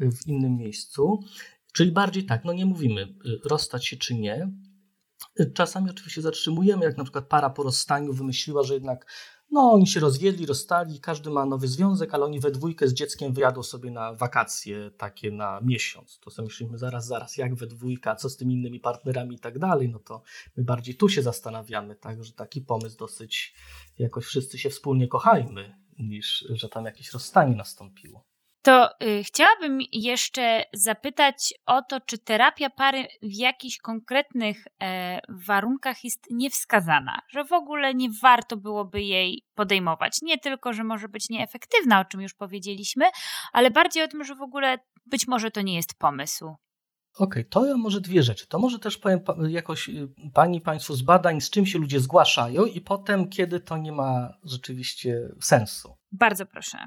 y, 0.00 0.10
w 0.10 0.26
innym 0.26 0.56
miejscu. 0.56 1.20
Czyli 1.72 1.92
bardziej 1.92 2.24
tak, 2.24 2.44
no 2.44 2.52
nie 2.52 2.66
mówimy 2.66 3.02
y, 3.02 3.48
rozstać 3.48 3.86
się 3.86 3.96
czy 3.96 4.14
nie. 4.14 4.52
Czasami 5.54 5.90
oczywiście 5.90 6.22
zatrzymujemy, 6.22 6.84
jak 6.84 6.96
na 6.96 7.04
przykład 7.04 7.28
para 7.28 7.50
po 7.50 7.62
rozstaniu 7.62 8.12
wymyśliła, 8.12 8.62
że 8.62 8.74
jednak 8.74 9.06
no, 9.52 9.72
oni 9.72 9.86
się 9.86 10.00
rozwiedli, 10.00 10.46
rozstali, 10.46 11.00
każdy 11.00 11.30
ma 11.30 11.46
nowy 11.46 11.68
związek, 11.68 12.14
ale 12.14 12.24
oni 12.24 12.40
we 12.40 12.50
dwójkę 12.50 12.88
z 12.88 12.92
dzieckiem 12.92 13.32
wyjadą 13.32 13.62
sobie 13.62 13.90
na 13.90 14.14
wakacje 14.14 14.90
takie 14.90 15.30
na 15.30 15.60
miesiąc. 15.60 16.18
To 16.18 16.30
sobie 16.30 16.46
myślimy 16.46 16.78
zaraz, 16.78 17.06
zaraz, 17.06 17.36
jak 17.36 17.54
we 17.54 17.66
dwójka, 17.66 18.16
co 18.16 18.30
z 18.30 18.36
tymi 18.36 18.54
innymi 18.54 18.80
partnerami 18.80 19.34
i 19.34 19.38
tak 19.38 19.58
dalej. 19.58 19.88
No 19.88 19.98
to 19.98 20.22
my 20.56 20.64
bardziej 20.64 20.94
tu 20.94 21.08
się 21.08 21.22
zastanawiamy, 21.22 21.96
tak, 21.96 22.24
że 22.24 22.32
taki 22.32 22.60
pomysł 22.60 22.98
dosyć 22.98 23.54
jakoś 23.98 24.24
wszyscy 24.24 24.58
się 24.58 24.70
wspólnie 24.70 25.08
kochajmy, 25.08 25.76
niż 25.98 26.44
że 26.50 26.68
tam 26.68 26.84
jakieś 26.84 27.12
rozstanie 27.12 27.56
nastąpiło. 27.56 28.31
To 28.62 28.88
y, 29.02 29.24
chciałabym 29.24 29.78
jeszcze 29.92 30.64
zapytać 30.72 31.54
o 31.66 31.82
to, 31.82 32.00
czy 32.00 32.18
terapia 32.18 32.70
pary 32.70 33.06
w 33.22 33.32
jakichś 33.32 33.78
konkretnych 33.78 34.64
e, 34.82 35.20
warunkach 35.28 36.04
jest 36.04 36.26
niewskazana, 36.30 37.18
że 37.28 37.44
w 37.44 37.52
ogóle 37.52 37.94
nie 37.94 38.08
warto 38.22 38.56
byłoby 38.56 39.02
jej 39.02 39.44
podejmować. 39.54 40.18
Nie 40.22 40.38
tylko, 40.38 40.72
że 40.72 40.84
może 40.84 41.08
być 41.08 41.30
nieefektywna, 41.30 42.00
o 42.00 42.04
czym 42.04 42.20
już 42.20 42.34
powiedzieliśmy, 42.34 43.04
ale 43.52 43.70
bardziej 43.70 44.02
o 44.02 44.08
tym, 44.08 44.24
że 44.24 44.34
w 44.34 44.42
ogóle 44.42 44.78
być 45.06 45.28
może 45.28 45.50
to 45.50 45.62
nie 45.62 45.76
jest 45.76 45.94
pomysł. 45.98 46.44
Okej, 46.44 47.42
okay, 47.42 47.44
to 47.44 47.66
ja 47.66 47.76
może 47.76 48.00
dwie 48.00 48.22
rzeczy. 48.22 48.46
To 48.46 48.58
może 48.58 48.78
też 48.78 48.98
powiem 48.98 49.20
jakoś 49.48 49.88
y, 49.88 50.08
Pani, 50.34 50.60
Państwu 50.60 50.94
z 50.94 51.02
badań, 51.02 51.40
z 51.40 51.50
czym 51.50 51.66
się 51.66 51.78
ludzie 51.78 52.00
zgłaszają 52.00 52.64
i 52.64 52.80
potem, 52.80 53.28
kiedy 53.28 53.60
to 53.60 53.76
nie 53.76 53.92
ma 53.92 54.28
rzeczywiście 54.44 55.28
sensu. 55.40 55.96
Bardzo 56.12 56.46
proszę. 56.46 56.78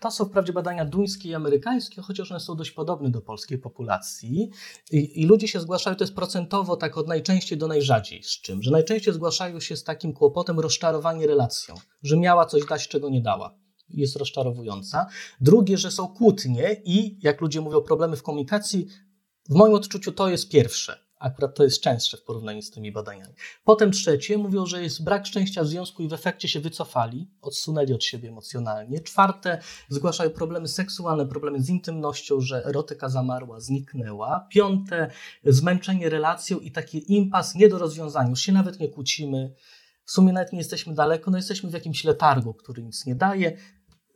To 0.00 0.10
są 0.10 0.24
wprawdzie 0.24 0.52
badania 0.52 0.84
duńskie 0.84 1.28
i 1.28 1.34
amerykańskie, 1.34 2.02
chociaż 2.02 2.30
one 2.30 2.40
są 2.40 2.56
dość 2.56 2.70
podobne 2.70 3.10
do 3.10 3.20
polskiej 3.20 3.58
populacji. 3.58 4.50
I, 4.90 5.22
I, 5.22 5.26
ludzie 5.26 5.48
się 5.48 5.60
zgłaszają, 5.60 5.96
to 5.96 6.04
jest 6.04 6.14
procentowo 6.14 6.76
tak 6.76 6.98
od 6.98 7.08
najczęściej 7.08 7.58
do 7.58 7.68
najrzadziej. 7.68 8.22
Z 8.22 8.40
czym? 8.40 8.62
Że 8.62 8.70
najczęściej 8.70 9.14
zgłaszają 9.14 9.60
się 9.60 9.76
z 9.76 9.84
takim 9.84 10.12
kłopotem 10.12 10.60
rozczarowanie 10.60 11.26
relacją, 11.26 11.74
że 12.02 12.16
miała 12.16 12.46
coś 12.46 12.66
dać, 12.66 12.88
czego 12.88 13.08
nie 13.08 13.20
dała. 13.20 13.54
Jest 13.88 14.16
rozczarowująca. 14.16 15.06
Drugie, 15.40 15.78
że 15.78 15.90
są 15.90 16.08
kłótnie 16.08 16.76
i, 16.84 17.18
jak 17.22 17.40
ludzie 17.40 17.60
mówią, 17.60 17.80
problemy 17.82 18.16
w 18.16 18.22
komunikacji. 18.22 18.86
W 19.50 19.54
moim 19.54 19.74
odczuciu 19.74 20.12
to 20.12 20.28
jest 20.28 20.48
pierwsze 20.48 21.09
Akurat 21.20 21.54
to 21.54 21.64
jest 21.64 21.80
częstsze 21.80 22.16
w 22.16 22.22
porównaniu 22.22 22.62
z 22.62 22.70
tymi 22.70 22.92
badaniami. 22.92 23.34
Potem 23.64 23.92
trzecie, 23.92 24.38
mówią, 24.38 24.66
że 24.66 24.82
jest 24.82 25.04
brak 25.04 25.26
szczęścia 25.26 25.62
w 25.62 25.66
związku 25.66 26.02
i 26.02 26.08
w 26.08 26.12
efekcie 26.12 26.48
się 26.48 26.60
wycofali, 26.60 27.30
odsunęli 27.42 27.92
od 27.92 28.04
siebie 28.04 28.28
emocjonalnie. 28.28 29.00
Czwarte, 29.00 29.60
zgłaszają 29.88 30.30
problemy 30.30 30.68
seksualne, 30.68 31.26
problemy 31.26 31.62
z 31.62 31.68
intymnością, 31.68 32.40
że 32.40 32.64
erotyka 32.64 33.08
zamarła, 33.08 33.60
zniknęła. 33.60 34.46
Piąte, 34.50 35.10
zmęczenie 35.44 36.08
relacją 36.08 36.58
i 36.58 36.70
taki 36.70 37.12
impas 37.12 37.54
nie 37.54 37.68
do 37.68 37.78
rozwiązania. 37.78 38.30
Już 38.30 38.40
się 38.40 38.52
nawet 38.52 38.80
nie 38.80 38.88
kłócimy, 38.88 39.54
w 40.04 40.10
sumie 40.10 40.32
nawet 40.32 40.52
nie 40.52 40.58
jesteśmy 40.58 40.94
daleko, 40.94 41.30
no 41.30 41.36
jesteśmy 41.36 41.70
w 41.70 41.74
jakimś 41.74 42.04
letargu, 42.04 42.54
który 42.54 42.82
nic 42.82 43.06
nie 43.06 43.14
daje. 43.14 43.56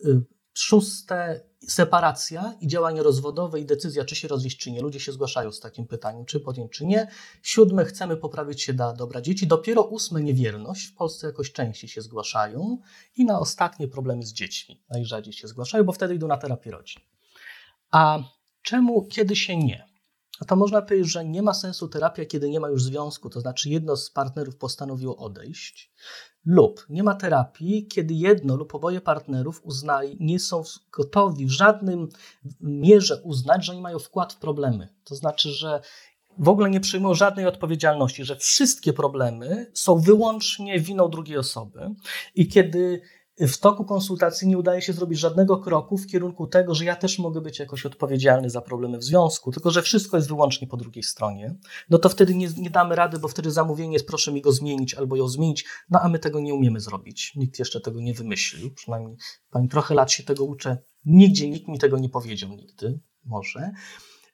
Y, 0.04 0.24
Szóste, 0.56 1.40
separacja 1.68 2.54
i 2.60 2.68
działanie 2.68 3.02
rozwodowe 3.02 3.60
i 3.60 3.64
decyzja, 3.64 4.04
czy 4.04 4.16
się 4.16 4.28
rozwieść, 4.28 4.58
czy 4.58 4.72
nie. 4.72 4.82
Ludzie 4.82 5.00
się 5.00 5.12
zgłaszają 5.12 5.52
z 5.52 5.60
takim 5.60 5.86
pytaniem, 5.86 6.24
czy 6.24 6.40
podjąć, 6.40 6.72
czy 6.72 6.86
nie. 6.86 7.08
Siódme, 7.42 7.84
chcemy 7.84 8.16
poprawić 8.16 8.62
się 8.62 8.72
dla 8.72 8.92
dobra 8.92 9.20
dzieci. 9.20 9.46
Dopiero 9.46 9.82
ósme, 9.82 10.22
niewierność. 10.22 10.86
W 10.86 10.94
Polsce 10.94 11.26
jakoś 11.26 11.52
częściej 11.52 11.90
się 11.90 12.02
zgłaszają. 12.02 12.78
I 13.16 13.24
na 13.24 13.38
ostatnie, 13.38 13.88
problemy 13.88 14.22
z 14.22 14.32
dziećmi. 14.32 14.82
Najrzadziej 14.90 15.32
się 15.32 15.48
zgłaszają, 15.48 15.84
bo 15.84 15.92
wtedy 15.92 16.14
idą 16.14 16.26
na 16.26 16.36
terapię 16.36 16.70
rodzin. 16.70 17.02
A 17.90 18.18
czemu, 18.62 19.06
kiedy 19.06 19.36
się 19.36 19.56
nie? 19.56 19.94
to 20.46 20.56
można 20.56 20.82
powiedzieć, 20.82 21.12
że 21.12 21.24
nie 21.24 21.42
ma 21.42 21.54
sensu 21.54 21.88
terapia, 21.88 22.24
kiedy 22.24 22.50
nie 22.50 22.60
ma 22.60 22.68
już 22.68 22.82
związku, 22.82 23.30
to 23.30 23.40
znaczy 23.40 23.70
jedno 23.70 23.96
z 23.96 24.10
partnerów 24.10 24.56
postanowiło 24.56 25.16
odejść, 25.16 25.92
lub 26.46 26.86
nie 26.88 27.02
ma 27.02 27.14
terapii, 27.14 27.86
kiedy 27.86 28.14
jedno 28.14 28.56
lub 28.56 28.74
oboje 28.74 29.00
partnerów 29.00 29.60
uznaje, 29.64 30.14
nie 30.20 30.38
są 30.38 30.62
gotowi 30.92 31.46
w 31.46 31.50
żadnym 31.50 32.08
mierze 32.60 33.22
uznać, 33.22 33.64
że 33.64 33.72
oni 33.72 33.80
mają 33.80 33.98
wkład 33.98 34.32
w 34.32 34.38
problemy. 34.38 34.88
To 35.04 35.14
znaczy, 35.14 35.50
że 35.50 35.80
w 36.38 36.48
ogóle 36.48 36.70
nie 36.70 36.80
przyjmują 36.80 37.14
żadnej 37.14 37.46
odpowiedzialności, 37.46 38.24
że 38.24 38.36
wszystkie 38.36 38.92
problemy 38.92 39.70
są 39.74 39.98
wyłącznie 39.98 40.80
winą 40.80 41.08
drugiej 41.08 41.38
osoby 41.38 41.94
i 42.34 42.48
kiedy 42.48 43.00
w 43.38 43.58
toku 43.58 43.84
konsultacji 43.84 44.48
nie 44.48 44.58
udaje 44.58 44.82
się 44.82 44.92
zrobić 44.92 45.18
żadnego 45.18 45.58
kroku 45.58 45.98
w 45.98 46.06
kierunku 46.06 46.46
tego, 46.46 46.74
że 46.74 46.84
ja 46.84 46.96
też 46.96 47.18
mogę 47.18 47.40
być 47.40 47.58
jakoś 47.58 47.86
odpowiedzialny 47.86 48.50
za 48.50 48.60
problemy 48.60 48.98
w 48.98 49.04
związku, 49.04 49.52
tylko 49.52 49.70
że 49.70 49.82
wszystko 49.82 50.16
jest 50.16 50.28
wyłącznie 50.28 50.66
po 50.66 50.76
drugiej 50.76 51.02
stronie, 51.02 51.54
no 51.90 51.98
to 51.98 52.08
wtedy 52.08 52.34
nie, 52.34 52.48
nie 52.56 52.70
damy 52.70 52.94
rady, 52.94 53.18
bo 53.18 53.28
wtedy 53.28 53.50
zamówienie 53.50 53.92
jest 53.92 54.06
proszę 54.06 54.32
mi 54.32 54.40
go 54.40 54.52
zmienić 54.52 54.94
albo 54.94 55.16
ją 55.16 55.28
zmienić, 55.28 55.64
no 55.90 56.00
a 56.00 56.08
my 56.08 56.18
tego 56.18 56.40
nie 56.40 56.54
umiemy 56.54 56.80
zrobić. 56.80 57.32
Nikt 57.36 57.58
jeszcze 57.58 57.80
tego 57.80 58.00
nie 58.00 58.14
wymyślił, 58.14 58.74
przynajmniej 58.74 59.16
pani 59.50 59.68
trochę 59.68 59.94
lat 59.94 60.12
się 60.12 60.22
tego 60.22 60.44
uczę, 60.44 60.78
nigdzie 61.04 61.50
nikt 61.50 61.68
mi 61.68 61.78
tego 61.78 61.98
nie 61.98 62.08
powiedział 62.08 62.50
nigdy, 62.50 63.00
może. 63.24 63.72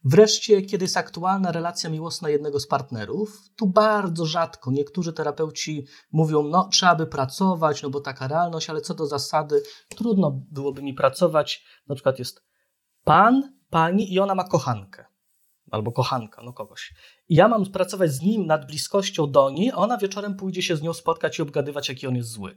Wreszcie, 0.05 0.63
kiedy 0.63 0.85
jest 0.85 0.97
aktualna 0.97 1.53
relacja 1.53 1.91
miłosna 1.91 2.29
jednego 2.29 2.61
z 2.61 2.67
partnerów, 2.67 3.43
tu 3.57 3.67
bardzo 3.67 4.27
rzadko 4.27 4.71
niektórzy 4.71 5.13
terapeuci 5.13 5.87
mówią, 6.13 6.43
no 6.43 6.69
trzeba 6.73 6.95
by 6.95 7.07
pracować, 7.07 7.83
no 7.83 7.91
bo 7.91 8.01
taka 8.01 8.29
realność, 8.29 8.71
ale 8.71 8.81
co 8.81 8.95
do 8.95 9.07
zasady, 9.07 9.63
trudno 9.89 10.31
byłoby 10.51 10.83
mi 10.83 10.95
pracować. 10.95 11.65
Na 11.89 11.95
przykład 11.95 12.19
jest 12.19 12.43
pan, 13.05 13.53
pani 13.71 14.15
i 14.15 14.21
ona 14.21 14.35
ma 14.35 14.45
kochankę. 14.45 15.05
Albo 15.71 15.93
kochanka, 15.93 16.43
no 16.43 16.53
kogoś. 16.53 16.95
I 17.29 17.35
ja 17.35 17.49
mam 17.49 17.67
pracować 17.67 18.11
z 18.11 18.23
nim 18.23 18.47
nad 18.47 18.67
bliskością 18.67 19.31
do 19.31 19.51
niej, 19.51 19.71
a 19.71 19.75
ona 19.75 19.97
wieczorem 19.97 20.37
pójdzie 20.37 20.63
się 20.63 20.77
z 20.77 20.83
nią 20.83 20.93
spotkać 20.93 21.39
i 21.39 21.43
obgadywać, 21.43 21.89
jaki 21.89 22.07
on 22.07 22.17
jest 22.17 22.31
zły. 22.31 22.57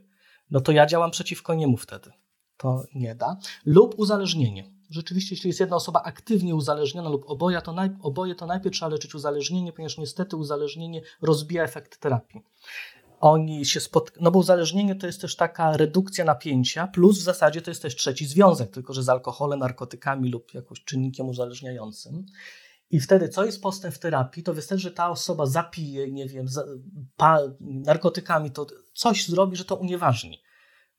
No 0.50 0.60
to 0.60 0.72
ja 0.72 0.86
działam 0.86 1.10
przeciwko 1.10 1.54
niemu 1.54 1.76
wtedy. 1.76 2.10
To 2.56 2.82
nie 2.94 3.14
da. 3.14 3.36
Lub 3.64 3.94
uzależnienie 3.98 4.73
rzeczywiście, 4.90 5.34
jeśli 5.34 5.48
jest 5.48 5.60
jedna 5.60 5.76
osoba 5.76 6.02
aktywnie 6.02 6.54
uzależniona 6.54 7.08
lub 7.08 7.24
oboje, 7.26 7.62
to, 7.62 7.72
naj, 7.72 7.90
oboje, 8.02 8.34
to 8.34 8.46
najpierw 8.46 8.76
trzeba 8.76 8.88
leczyć 8.88 9.14
uzależnienie, 9.14 9.72
ponieważ 9.72 9.98
niestety 9.98 10.36
uzależnienie 10.36 11.02
rozbija 11.22 11.64
efekt 11.64 12.00
terapii. 12.00 12.42
Oni 13.20 13.64
się 13.66 13.80
spotkają, 13.80 14.24
no 14.24 14.30
bo 14.30 14.38
uzależnienie 14.38 14.94
to 14.94 15.06
jest 15.06 15.20
też 15.20 15.36
taka 15.36 15.76
redukcja 15.76 16.24
napięcia, 16.24 16.86
plus 16.86 17.18
w 17.18 17.22
zasadzie 17.22 17.62
to 17.62 17.70
jest 17.70 17.82
też 17.82 17.96
trzeci 17.96 18.26
związek, 18.26 18.70
tylko 18.70 18.92
że 18.92 19.02
z 19.02 19.08
alkoholem, 19.08 19.58
narkotykami 19.58 20.30
lub 20.30 20.54
jakimś 20.54 20.84
czynnikiem 20.84 21.28
uzależniającym. 21.28 22.26
I 22.90 23.00
wtedy, 23.00 23.28
co 23.28 23.44
jest 23.44 23.62
postęp 23.62 23.94
w 23.94 23.98
terapii, 23.98 24.42
to 24.42 24.54
wystarczy, 24.54 24.82
że 24.82 24.90
ta 24.90 25.10
osoba 25.10 25.46
zapije, 25.46 26.12
nie 26.12 26.28
wiem, 26.28 26.46
narkotykami, 27.60 28.50
to 28.50 28.66
coś 28.94 29.28
zrobi, 29.28 29.56
że 29.56 29.64
to 29.64 29.76
unieważni. 29.76 30.43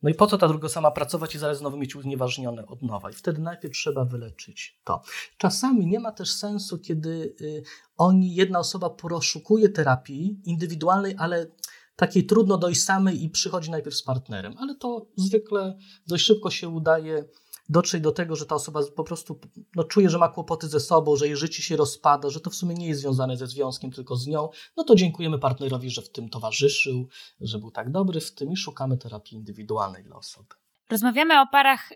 No 0.06 0.12
i 0.12 0.14
po 0.14 0.28
co 0.28 0.38
ta 0.38 0.48
druga 0.48 0.70
sama 0.70 0.92
pracować 0.92 1.36
i 1.36 1.38
zaraz 1.38 1.58
znowu 1.58 1.78
mieć 1.78 1.96
unieważnione 1.96 2.68
od 2.68 2.82
nowa? 2.82 3.10
I 3.10 3.14
wtedy 3.14 3.42
najpierw 3.42 3.74
trzeba 3.74 4.06
wyleczyć 4.06 4.80
to. 4.84 5.02
Czasami 5.38 5.88
nie 5.88 6.00
ma 6.00 6.12
też 6.12 6.32
sensu, 6.32 6.80
kiedy 6.80 7.36
y, 7.42 7.64
oni, 7.98 8.36
jedna 8.36 8.60
osoba 8.60 8.90
proszukuje 8.90 9.70
terapii 9.70 10.42
indywidualnej, 10.46 11.16
ale 11.18 11.48
takiej 11.96 12.26
trudno 12.26 12.58
dojść 12.58 12.84
samej 12.84 13.24
i 13.24 13.30
przychodzi 13.30 13.72
najpierw 13.72 13.96
z 13.96 14.04
partnerem. 14.04 14.56
Ale 14.58 14.76
to 14.76 15.08
zwykle 15.16 15.78
dość 16.08 16.26
szybko 16.26 16.50
się 16.50 16.70
udaje 16.70 17.26
dotrzeć 17.70 18.02
do 18.02 18.12
tego, 18.12 18.36
że 18.36 18.46
ta 18.46 18.56
osoba 18.56 18.80
po 18.96 19.04
prostu 19.04 19.40
no, 19.76 19.84
czuje, 19.84 20.10
że 20.10 20.18
ma 20.18 20.30
kłopoty 20.30 20.68
ze 20.68 20.80
sobą, 20.80 21.16
że 21.16 21.28
jej 21.28 21.38
życie 21.38 21.64
się 21.64 21.76
rozpada, 21.76 22.30
że 22.30 22.40
to 22.40 22.50
w 22.50 22.56
sumie 22.56 22.76
nie 22.76 22.88
jest 22.88 23.02
związane 23.02 23.38
ze 23.38 23.48
związkiem, 23.48 23.92
tylko 23.92 24.16
z 24.16 24.28
nią, 24.28 24.50
no 24.78 24.84
to 24.84 24.96
dziękujemy 24.96 25.40
partnerowi, 25.40 25.90
że 25.90 26.02
w 26.02 26.10
tym 26.10 26.30
towarzyszył, 26.30 27.08
że 27.42 27.60
był 27.60 27.72
tak 27.72 27.92
dobry 27.92 28.22
w 28.22 28.34
tym 28.34 28.52
i 28.52 28.58
szukamy 28.58 28.98
terapii 28.98 29.38
indywidualnej 29.38 30.04
dla 30.04 30.16
osoby. 30.16 30.50
Rozmawiamy 30.90 31.42
o 31.42 31.48
parach 31.48 31.92
y, 31.92 31.96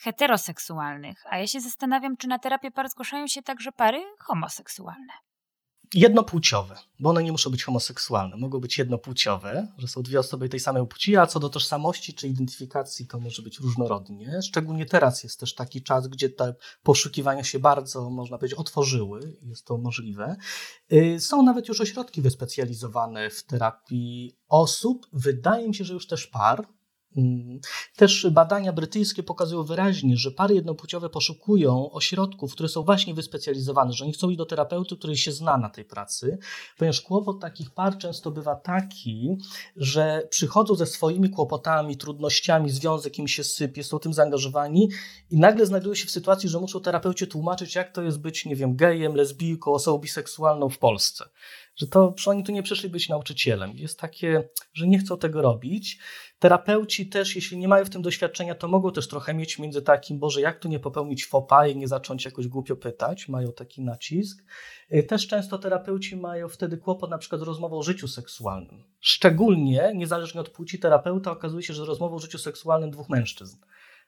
heteroseksualnych, 0.00 1.24
a 1.30 1.38
ja 1.38 1.46
się 1.46 1.60
zastanawiam, 1.60 2.16
czy 2.16 2.28
na 2.28 2.38
terapię 2.38 2.70
par 2.70 2.88
zgłaszają 2.88 3.26
się 3.26 3.42
także 3.42 3.72
pary 3.72 4.02
homoseksualne 4.18 5.12
jednopłciowe, 5.94 6.76
bo 7.00 7.10
one 7.10 7.22
nie 7.22 7.32
muszą 7.32 7.50
być 7.50 7.64
homoseksualne, 7.64 8.36
mogą 8.36 8.60
być 8.60 8.78
jednopłciowe, 8.78 9.68
że 9.78 9.88
są 9.88 10.02
dwie 10.02 10.20
osoby 10.20 10.48
tej 10.48 10.60
samej 10.60 10.86
płci, 10.86 11.16
a 11.16 11.26
co 11.26 11.40
do 11.40 11.48
tożsamości 11.48 12.14
czy 12.14 12.28
identyfikacji 12.28 13.06
to 13.06 13.20
może 13.20 13.42
być 13.42 13.58
różnorodnie. 13.58 14.42
Szczególnie 14.42 14.86
teraz 14.86 15.24
jest 15.24 15.40
też 15.40 15.54
taki 15.54 15.82
czas, 15.82 16.08
gdzie 16.08 16.30
te 16.30 16.54
poszukiwania 16.82 17.44
się 17.44 17.58
bardzo, 17.58 18.10
można 18.10 18.38
powiedzieć, 18.38 18.58
otworzyły, 18.58 19.36
jest 19.42 19.66
to 19.66 19.78
możliwe. 19.78 20.36
Y, 20.92 21.20
są 21.20 21.42
nawet 21.42 21.68
już 21.68 21.80
ośrodki 21.80 22.22
wyspecjalizowane 22.22 23.30
w 23.30 23.44
terapii 23.44 24.36
osób, 24.48 25.06
wydaje 25.12 25.68
mi 25.68 25.74
się, 25.74 25.84
że 25.84 25.94
już 25.94 26.06
też 26.06 26.26
par. 26.26 26.75
Też 27.96 28.26
badania 28.30 28.72
brytyjskie 28.72 29.22
pokazują 29.22 29.62
wyraźnie, 29.62 30.16
że 30.16 30.30
pary 30.30 30.54
jednopłciowe 30.54 31.10
poszukują 31.10 31.90
ośrodków, 31.90 32.52
które 32.52 32.68
są 32.68 32.82
właśnie 32.82 33.14
wyspecjalizowane, 33.14 33.92
że 33.92 34.04
oni 34.04 34.12
chcą 34.12 34.30
iść 34.30 34.38
do 34.38 34.46
terapeuty, 34.46 34.96
który 34.96 35.16
się 35.16 35.32
zna 35.32 35.58
na 35.58 35.70
tej 35.70 35.84
pracy, 35.84 36.38
ponieważ 36.78 37.00
kłopot 37.00 37.40
takich 37.40 37.70
par 37.70 37.98
często 37.98 38.30
bywa 38.30 38.56
taki, 38.56 39.36
że 39.76 40.26
przychodzą 40.30 40.74
ze 40.74 40.86
swoimi 40.86 41.30
kłopotami, 41.30 41.96
trudnościami, 41.96 42.70
związek 42.70 43.18
im 43.18 43.28
się 43.28 43.44
sypie, 43.44 43.84
są 43.84 43.98
tym 43.98 44.12
zaangażowani 44.12 44.88
i 45.30 45.38
nagle 45.38 45.66
znajdują 45.66 45.94
się 45.94 46.06
w 46.06 46.10
sytuacji, 46.10 46.48
że 46.48 46.60
muszą 46.60 46.80
terapeucie 46.80 47.26
tłumaczyć, 47.26 47.74
jak 47.74 47.92
to 47.92 48.02
jest 48.02 48.20
być, 48.20 48.44
nie 48.44 48.56
wiem, 48.56 48.76
gejem, 48.76 49.14
lesbijką, 49.14 49.72
osobą 49.72 49.98
biseksualną 49.98 50.68
w 50.68 50.78
Polsce 50.78 51.24
że 51.76 51.86
to 51.86 52.14
że 52.18 52.30
oni 52.30 52.44
tu 52.44 52.52
nie 52.52 52.62
przyszli 52.62 52.88
być 52.88 53.08
nauczycielem. 53.08 53.72
Jest 53.76 54.00
takie, 54.00 54.48
że 54.74 54.86
nie 54.86 54.98
chcą 54.98 55.18
tego 55.18 55.42
robić. 55.42 55.98
Terapeuci 56.38 57.08
też, 57.08 57.36
jeśli 57.36 57.58
nie 57.58 57.68
mają 57.68 57.84
w 57.84 57.90
tym 57.90 58.02
doświadczenia, 58.02 58.54
to 58.54 58.68
mogą 58.68 58.92
też 58.92 59.08
trochę 59.08 59.34
mieć 59.34 59.58
między 59.58 59.82
takim, 59.82 60.18
Boże, 60.18 60.40
jak 60.40 60.58
tu 60.58 60.68
nie 60.68 60.80
popełnić 60.80 61.26
fopa 61.26 61.66
i 61.66 61.76
nie 61.76 61.88
zacząć 61.88 62.24
jakoś 62.24 62.48
głupio 62.48 62.76
pytać, 62.76 63.28
mają 63.28 63.52
taki 63.52 63.82
nacisk. 63.82 64.44
Y, 64.92 65.02
też 65.02 65.26
często 65.26 65.58
terapeuci 65.58 66.16
mają 66.16 66.48
wtedy 66.48 66.76
kłopot 66.76 67.10
na 67.10 67.18
przykład 67.18 67.40
z 67.40 67.44
rozmową 67.44 67.78
o 67.78 67.82
życiu 67.82 68.08
seksualnym. 68.08 68.84
Szczególnie, 69.00 69.92
niezależnie 69.94 70.40
od 70.40 70.48
płci 70.48 70.78
terapeuta, 70.78 71.30
okazuje 71.30 71.62
się, 71.62 71.74
że 71.74 71.84
rozmową 71.84 72.16
o 72.16 72.18
życiu 72.18 72.38
seksualnym 72.38 72.90
dwóch 72.90 73.08
mężczyzn 73.08 73.56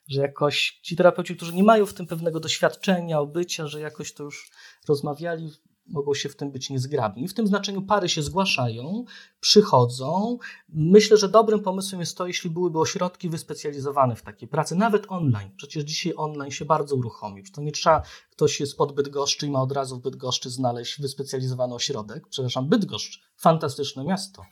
że 0.08 0.20
jakoś 0.20 0.80
ci 0.82 0.96
terapeuci, 0.96 1.36
którzy 1.36 1.54
nie 1.54 1.62
mają 1.62 1.86
w 1.86 1.94
tym 1.94 2.06
pewnego 2.06 2.40
doświadczenia, 2.40 3.20
obycia, 3.20 3.66
że 3.66 3.80
jakoś 3.80 4.14
to 4.14 4.24
już 4.24 4.50
rozmawiali, 4.88 5.50
mogą 5.88 6.14
się 6.14 6.28
w 6.28 6.36
tym 6.36 6.50
być 6.50 6.70
niezgrabni. 6.70 7.28
W 7.28 7.34
tym 7.34 7.46
znaczeniu 7.46 7.82
pary 7.82 8.08
się 8.08 8.22
zgłaszają, 8.22 9.04
przychodzą. 9.40 10.38
Myślę, 10.68 11.16
że 11.16 11.28
dobrym 11.28 11.60
pomysłem 11.60 12.00
jest 12.00 12.16
to, 12.16 12.26
jeśli 12.26 12.50
byłyby 12.50 12.78
ośrodki 12.78 13.28
wyspecjalizowane 13.28 14.16
w 14.16 14.22
takiej 14.22 14.48
pracy, 14.48 14.76
nawet 14.76 15.06
online. 15.08 15.50
Przecież 15.56 15.84
dzisiaj 15.84 16.12
online 16.16 16.50
się 16.50 16.64
bardzo 16.64 16.96
uruchomił. 16.96 17.44
To 17.54 17.62
nie 17.62 17.72
trzeba, 17.72 18.02
ktoś 18.30 18.60
jest 18.60 18.76
pod 18.76 18.92
Bydgoszczy 18.92 19.46
i 19.46 19.50
ma 19.50 19.62
od 19.62 19.72
razu 19.72 19.96
w 19.96 20.02
Bydgoszczy 20.02 20.50
znaleźć 20.50 21.00
wyspecjalizowany 21.00 21.74
ośrodek. 21.74 22.28
Przepraszam, 22.28 22.68
Bydgoszcz, 22.68 23.20
fantastyczne 23.36 24.04
miasto. 24.04 24.42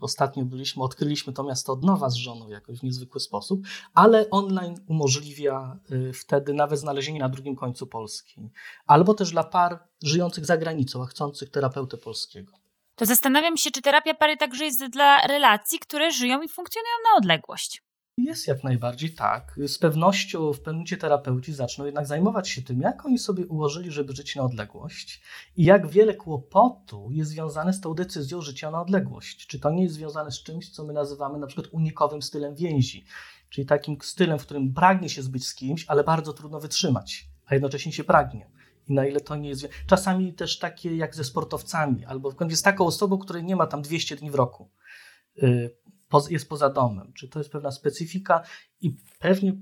Ostatnio 0.00 0.44
byliśmy, 0.44 0.82
odkryliśmy 0.82 1.32
to 1.32 1.44
miasto 1.44 1.72
od 1.72 1.84
nowa 1.84 2.10
z 2.10 2.14
żoną 2.14 2.48
jakoś 2.48 2.78
w 2.78 2.82
niezwykły 2.82 3.20
sposób, 3.20 3.60
ale 3.94 4.30
online 4.30 4.74
umożliwia 4.86 5.78
y, 5.90 6.12
wtedy 6.12 6.54
nawet 6.54 6.80
znalezienie 6.80 7.20
na 7.20 7.28
drugim 7.28 7.56
końcu 7.56 7.86
Polski. 7.86 8.50
Albo 8.86 9.14
też 9.14 9.30
dla 9.30 9.44
par 9.44 9.78
żyjących 10.02 10.46
za 10.46 10.56
granicą, 10.56 11.02
a 11.02 11.06
chcących 11.06 11.50
terapeutę 11.50 11.96
polskiego. 11.96 12.52
To 12.94 13.06
zastanawiam 13.06 13.56
się, 13.56 13.70
czy 13.70 13.82
terapia 13.82 14.14
pary 14.14 14.36
także 14.36 14.64
jest 14.64 14.86
dla 14.86 15.26
relacji, 15.26 15.78
które 15.78 16.12
żyją 16.12 16.42
i 16.42 16.48
funkcjonują 16.48 16.94
na 17.12 17.18
odległość. 17.18 17.82
Jest 18.24 18.48
jak 18.48 18.64
najbardziej 18.64 19.10
tak. 19.10 19.54
Z 19.66 19.78
pewnością 19.78 20.52
w 20.52 20.58
pewnym 20.58 20.74
momencie 20.74 20.96
terapeuci 20.96 21.52
zaczną 21.52 21.84
jednak 21.84 22.06
zajmować 22.06 22.48
się 22.48 22.62
tym, 22.62 22.80
jak 22.80 23.06
oni 23.06 23.18
sobie 23.18 23.46
ułożyli, 23.46 23.90
żeby 23.90 24.16
żyć 24.16 24.36
na 24.36 24.42
odległość 24.42 25.22
i 25.56 25.64
jak 25.64 25.88
wiele 25.88 26.14
kłopotu 26.14 27.08
jest 27.10 27.30
związane 27.30 27.72
z 27.72 27.80
tą 27.80 27.94
decyzją 27.94 28.40
życia 28.40 28.70
na 28.70 28.80
odległość. 28.80 29.46
Czy 29.46 29.60
to 29.60 29.70
nie 29.70 29.82
jest 29.82 29.94
związane 29.94 30.30
z 30.30 30.42
czymś, 30.42 30.70
co 30.70 30.84
my 30.84 30.92
nazywamy 30.92 31.38
na 31.38 31.46
przykład 31.46 31.66
unikowym 31.72 32.22
stylem 32.22 32.54
więzi, 32.54 33.04
czyli 33.48 33.66
takim 33.66 33.96
stylem, 34.02 34.38
w 34.38 34.42
którym 34.42 34.74
pragnie 34.74 35.08
się 35.08 35.22
zbyć 35.22 35.46
z 35.46 35.54
kimś, 35.54 35.84
ale 35.88 36.04
bardzo 36.04 36.32
trudno 36.32 36.60
wytrzymać, 36.60 37.28
a 37.46 37.54
jednocześnie 37.54 37.92
się 37.92 38.04
pragnie. 38.04 38.50
I 38.88 38.92
na 38.92 39.06
ile 39.06 39.20
to 39.20 39.36
nie 39.36 39.48
jest. 39.48 39.68
Czasami 39.86 40.34
też 40.34 40.58
takie 40.58 40.96
jak 40.96 41.14
ze 41.14 41.24
sportowcami, 41.24 42.04
albo 42.04 42.32
jest 42.48 42.64
taką 42.64 42.86
osobą, 42.86 43.18
której 43.18 43.44
nie 43.44 43.56
ma 43.56 43.66
tam 43.66 43.82
200 43.82 44.16
dni 44.16 44.30
w 44.30 44.34
roku 44.34 44.70
y, 45.42 45.76
jest 46.30 46.48
poza 46.48 46.70
domem. 46.70 47.12
Czy 47.12 47.28
to 47.28 47.40
jest 47.40 47.52
pewna 47.52 47.70
specyfika 47.70 48.42
i 48.80 48.96
pewnie 49.18 49.52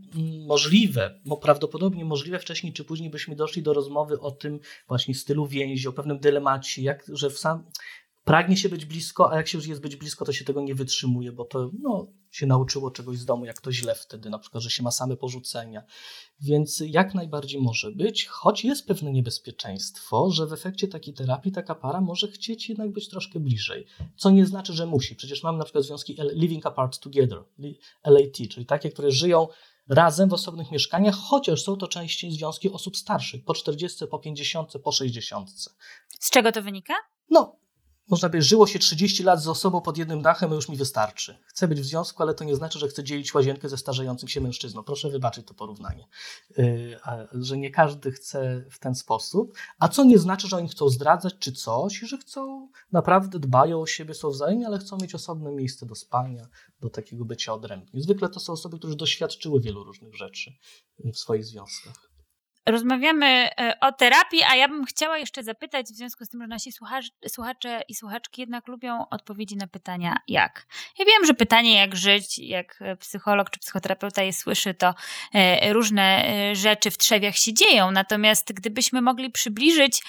możliwe, 0.47 1.21
bo 1.25 1.37
prawdopodobnie 1.37 2.05
możliwe 2.05 2.39
wcześniej 2.39 2.73
czy 2.73 2.85
później 2.85 3.11
byśmy 3.11 3.37
doszli 3.37 3.63
do 3.63 3.73
rozmowy 3.73 4.21
o 4.21 4.31
tym 4.31 4.61
właśnie 4.89 5.15
stylu 5.15 5.47
więzi, 5.47 5.89
o 5.89 5.93
pewnym 5.93 6.19
dylemacie, 6.19 6.83
jak, 6.83 7.05
że 7.13 7.31
w 7.31 7.39
sam, 7.39 7.65
pragnie 8.29 8.57
się 8.57 8.69
być 8.69 8.85
blisko, 8.85 9.33
a 9.33 9.37
jak 9.37 9.49
się 9.49 9.59
już 9.59 9.67
jest 9.67 9.81
być 9.81 9.97
blisko, 9.97 10.25
to 10.25 10.33
się 10.33 10.45
tego 10.45 10.63
nie 10.63 10.75
wytrzymuje, 10.75 11.33
bo 11.33 11.45
to 11.45 11.71
no, 11.83 12.07
się 12.31 12.47
nauczyło 12.47 12.91
czegoś 12.91 13.19
z 13.19 13.25
domu, 13.25 13.45
jak 13.45 13.61
to 13.61 13.73
źle 13.73 13.95
wtedy, 13.95 14.31
na 14.31 14.39
przykład, 14.39 14.63
że 14.63 14.71
się 14.71 14.83
ma 14.83 14.91
same 14.91 15.17
porzucenia. 15.17 15.83
Więc 16.41 16.83
jak 16.87 17.15
najbardziej 17.15 17.61
może 17.61 17.91
być, 17.91 18.27
choć 18.27 18.65
jest 18.65 18.87
pewne 18.87 19.13
niebezpieczeństwo, 19.13 20.31
że 20.31 20.47
w 20.47 20.53
efekcie 20.53 20.89
takiej 20.89 21.15
terapii 21.15 21.53
taka 21.53 21.75
para 21.75 22.01
może 22.01 22.29
chcieć 22.29 22.69
jednak 22.69 22.93
być 22.93 23.09
troszkę 23.09 23.41
bliżej. 23.41 23.87
Co 24.17 24.31
nie 24.31 24.47
znaczy, 24.47 24.73
że 24.73 24.87
musi. 24.87 25.17
Przecież 25.17 25.43
mamy 25.43 25.59
na 25.59 25.65
przykład 25.65 25.85
związki 25.85 26.17
Living 26.33 26.67
Apart 26.67 26.99
Together, 26.99 27.45
LAT, 28.05 28.49
czyli 28.51 28.67
takie, 28.67 28.91
które 28.91 29.11
żyją 29.11 29.49
razem 29.89 30.29
w 30.29 30.33
osobnych 30.33 30.71
mieszkaniach, 30.71 31.15
chociaż 31.15 31.63
są 31.63 31.77
to 31.77 31.89
częściej 31.89 32.33
związki 32.33 32.71
osób 32.71 32.97
starszych, 32.97 33.45
po 33.45 33.55
40, 33.55 34.07
po 34.07 34.19
50, 34.19 34.73
po 34.85 34.93
60. 34.93 35.51
Z 36.21 36.31
czego 36.31 36.53
to 36.53 36.63
wynika? 36.63 36.95
No, 37.31 37.59
można 38.11 38.29
by 38.29 38.43
żyło 38.43 38.67
się 38.67 38.79
30 38.79 39.23
lat 39.23 39.43
z 39.43 39.49
osobą 39.49 39.81
pod 39.81 39.99
jednym 39.99 40.23
dachem, 40.23 40.53
już 40.53 40.69
mi 40.69 40.77
wystarczy. 40.77 41.39
Chcę 41.47 41.69
być 41.69 41.81
w 41.81 41.85
związku, 41.85 42.23
ale 42.23 42.35
to 42.35 42.45
nie 42.45 42.57
znaczy, 42.57 42.79
że 42.79 42.89
chcę 42.89 43.05
dzielić 43.05 43.35
łazienkę 43.35 43.69
ze 43.69 43.77
starzejącym 43.77 44.29
się 44.29 44.41
mężczyzną. 44.41 44.83
Proszę 44.83 45.11
wybaczyć 45.11 45.47
to 45.47 45.55
porównanie. 45.55 46.09
Yy, 46.57 46.99
że 47.33 47.59
nie 47.59 47.71
każdy 47.71 48.13
chce 48.13 48.65
w 48.71 48.79
ten 48.79 48.95
sposób, 48.95 49.59
a 49.79 49.89
co 49.89 50.05
nie 50.05 50.19
znaczy, 50.19 50.49
że 50.49 50.57
oni 50.57 50.69
chcą 50.69 50.89
zdradzać 50.89 51.35
czy 51.39 51.53
coś, 51.53 51.99
że 51.99 52.19
chcą 52.19 52.69
naprawdę 52.93 53.39
dbają 53.39 53.81
o 53.81 53.87
siebie, 53.87 54.15
są 54.15 54.31
wzajemni, 54.31 54.65
ale 54.65 54.79
chcą 54.79 54.99
mieć 55.03 55.15
osobne 55.15 55.53
miejsce 55.53 55.87
do 55.87 55.95
spania, 55.95 56.49
do 56.81 56.91
takiego 56.91 57.25
bycia 57.25 57.55
odrębnie. 57.55 58.03
Zwykle 58.03 58.29
to 58.29 58.41
są 58.41 58.53
osoby, 58.53 58.79
które 58.79 58.97
doświadczyły 58.97 59.61
wielu 59.61 59.85
różnych 59.85 60.15
rzeczy 60.15 60.53
w 60.99 61.19
swoich 61.19 61.45
związkach 61.45 62.08
rozmawiamy 62.71 63.27
e, 63.27 63.81
o 63.81 63.93
terapii, 63.93 64.43
a 64.43 64.57
ja 64.57 64.69
bym 64.69 64.85
chciała 64.85 65.19
jeszcze 65.19 65.43
zapytać, 65.43 65.87
w 65.87 65.97
związku 65.97 66.25
z 66.25 66.29
tym, 66.29 66.41
że 66.41 66.47
nasi 66.47 66.73
słuchacze 67.29 67.83
i 67.89 67.95
słuchaczki 67.95 68.41
jednak 68.41 68.69
lubią 68.69 69.09
odpowiedzi 69.11 69.57
na 69.57 69.67
pytania 69.67 70.17
jak. 70.29 70.67
Ja 70.99 71.05
wiem, 71.05 71.27
że 71.27 71.35
pytanie 71.35 71.77
jak 71.77 71.97
żyć, 71.97 72.39
jak 72.39 72.81
psycholog 73.01 73.51
czy 73.51 73.61
psychoterapeuta 73.61 74.23
je 74.23 74.33
słyszy, 74.33 74.75
to 74.75 74.95
e, 75.35 75.73
różne 75.73 76.25
e, 76.25 76.57
rzeczy 76.57 76.91
w 76.91 76.99
trzewiach 76.99 77.37
się 77.37 77.55
dzieją, 77.55 77.91
natomiast 77.91 78.53
gdybyśmy 78.53 79.01
mogli 79.01 79.31
przybliżyć 79.31 80.03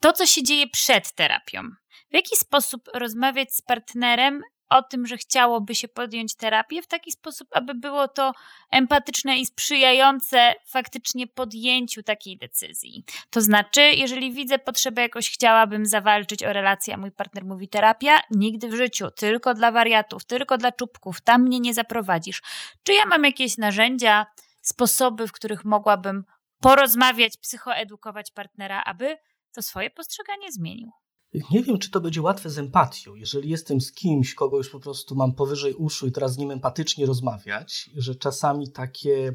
to, 0.00 0.12
co 0.12 0.26
się 0.26 0.42
dzieje 0.42 0.66
przed 0.68 1.12
terapią, 1.12 1.62
w 2.10 2.14
jaki 2.14 2.36
sposób 2.36 2.88
rozmawiać 2.94 3.54
z 3.54 3.62
partnerem 3.62 4.42
o 4.76 4.82
tym, 4.82 5.06
że 5.06 5.16
chciałoby 5.16 5.74
się 5.74 5.88
podjąć 5.88 6.34
terapię 6.34 6.82
w 6.82 6.86
taki 6.86 7.12
sposób, 7.12 7.48
aby 7.52 7.74
było 7.74 8.08
to 8.08 8.32
empatyczne 8.70 9.38
i 9.38 9.46
sprzyjające 9.46 10.54
faktycznie 10.66 11.26
podjęciu 11.26 12.02
takiej 12.02 12.38
decyzji. 12.38 13.04
To 13.30 13.40
znaczy, 13.40 13.80
jeżeli 13.82 14.32
widzę 14.32 14.58
potrzebę 14.58 15.02
jakoś 15.02 15.30
chciałabym 15.30 15.86
zawalczyć 15.86 16.42
o 16.44 16.52
relację, 16.52 16.94
a 16.94 16.96
mój 16.96 17.12
partner 17.12 17.44
mówi 17.44 17.68
terapia, 17.68 18.20
nigdy 18.30 18.68
w 18.68 18.74
życiu, 18.74 19.10
tylko 19.10 19.54
dla 19.54 19.72
wariatów, 19.72 20.24
tylko 20.24 20.58
dla 20.58 20.72
czubków, 20.72 21.20
tam 21.20 21.42
mnie 21.42 21.60
nie 21.60 21.74
zaprowadzisz. 21.74 22.42
Czy 22.82 22.92
ja 22.92 23.06
mam 23.06 23.24
jakieś 23.24 23.58
narzędzia, 23.58 24.26
sposoby, 24.62 25.28
w 25.28 25.32
których 25.32 25.64
mogłabym 25.64 26.24
porozmawiać, 26.60 27.36
psychoedukować 27.36 28.30
partnera, 28.30 28.82
aby 28.84 29.18
to 29.52 29.62
swoje 29.62 29.90
postrzeganie 29.90 30.52
zmienił? 30.52 31.01
Nie 31.50 31.62
wiem, 31.62 31.78
czy 31.78 31.90
to 31.90 32.00
będzie 32.00 32.22
łatwe 32.22 32.50
z 32.50 32.58
empatią. 32.58 33.14
Jeżeli 33.14 33.50
jestem 33.50 33.80
z 33.80 33.92
kimś, 33.92 34.34
kogo 34.34 34.56
już 34.56 34.70
po 34.70 34.80
prostu 34.80 35.14
mam 35.14 35.34
powyżej 35.34 35.74
uszu 35.74 36.06
i 36.06 36.12
teraz 36.12 36.32
z 36.32 36.38
nim 36.38 36.50
empatycznie 36.50 37.06
rozmawiać, 37.06 37.90
że 37.96 38.14
czasami 38.14 38.72
takie. 38.72 39.34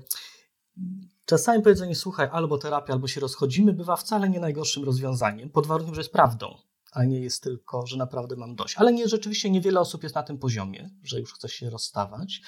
Czasami 1.26 1.64
powiedzenie, 1.64 1.96
słuchaj, 1.96 2.30
albo 2.32 2.58
terapia, 2.58 2.94
albo 2.94 3.08
się 3.08 3.22
rozchodzimy, 3.22 3.74
bywa 3.74 3.96
wcale 3.96 4.30
nie 4.30 4.40
najgorszym 4.40 4.84
rozwiązaniem, 4.84 5.50
pod 5.50 5.68
warunkiem, 5.68 5.96
że 5.96 6.02
jest 6.02 6.12
prawdą 6.12 6.58
a 6.92 7.04
nie 7.04 7.20
jest 7.20 7.44
tylko, 7.44 7.88
że 7.88 7.98
naprawdę 7.98 8.36
mam 8.36 8.56
dość. 8.56 8.76
Ale 8.78 8.94
nie, 8.94 9.08
rzeczywiście 9.08 9.50
niewiele 9.50 9.80
osób 9.80 10.04
jest 10.04 10.16
na 10.16 10.24
tym 10.24 10.38
poziomie, 10.38 10.90
że 11.04 11.20
już 11.20 11.34
chce 11.34 11.50
się 11.50 11.70
rozstawać. 11.70 12.42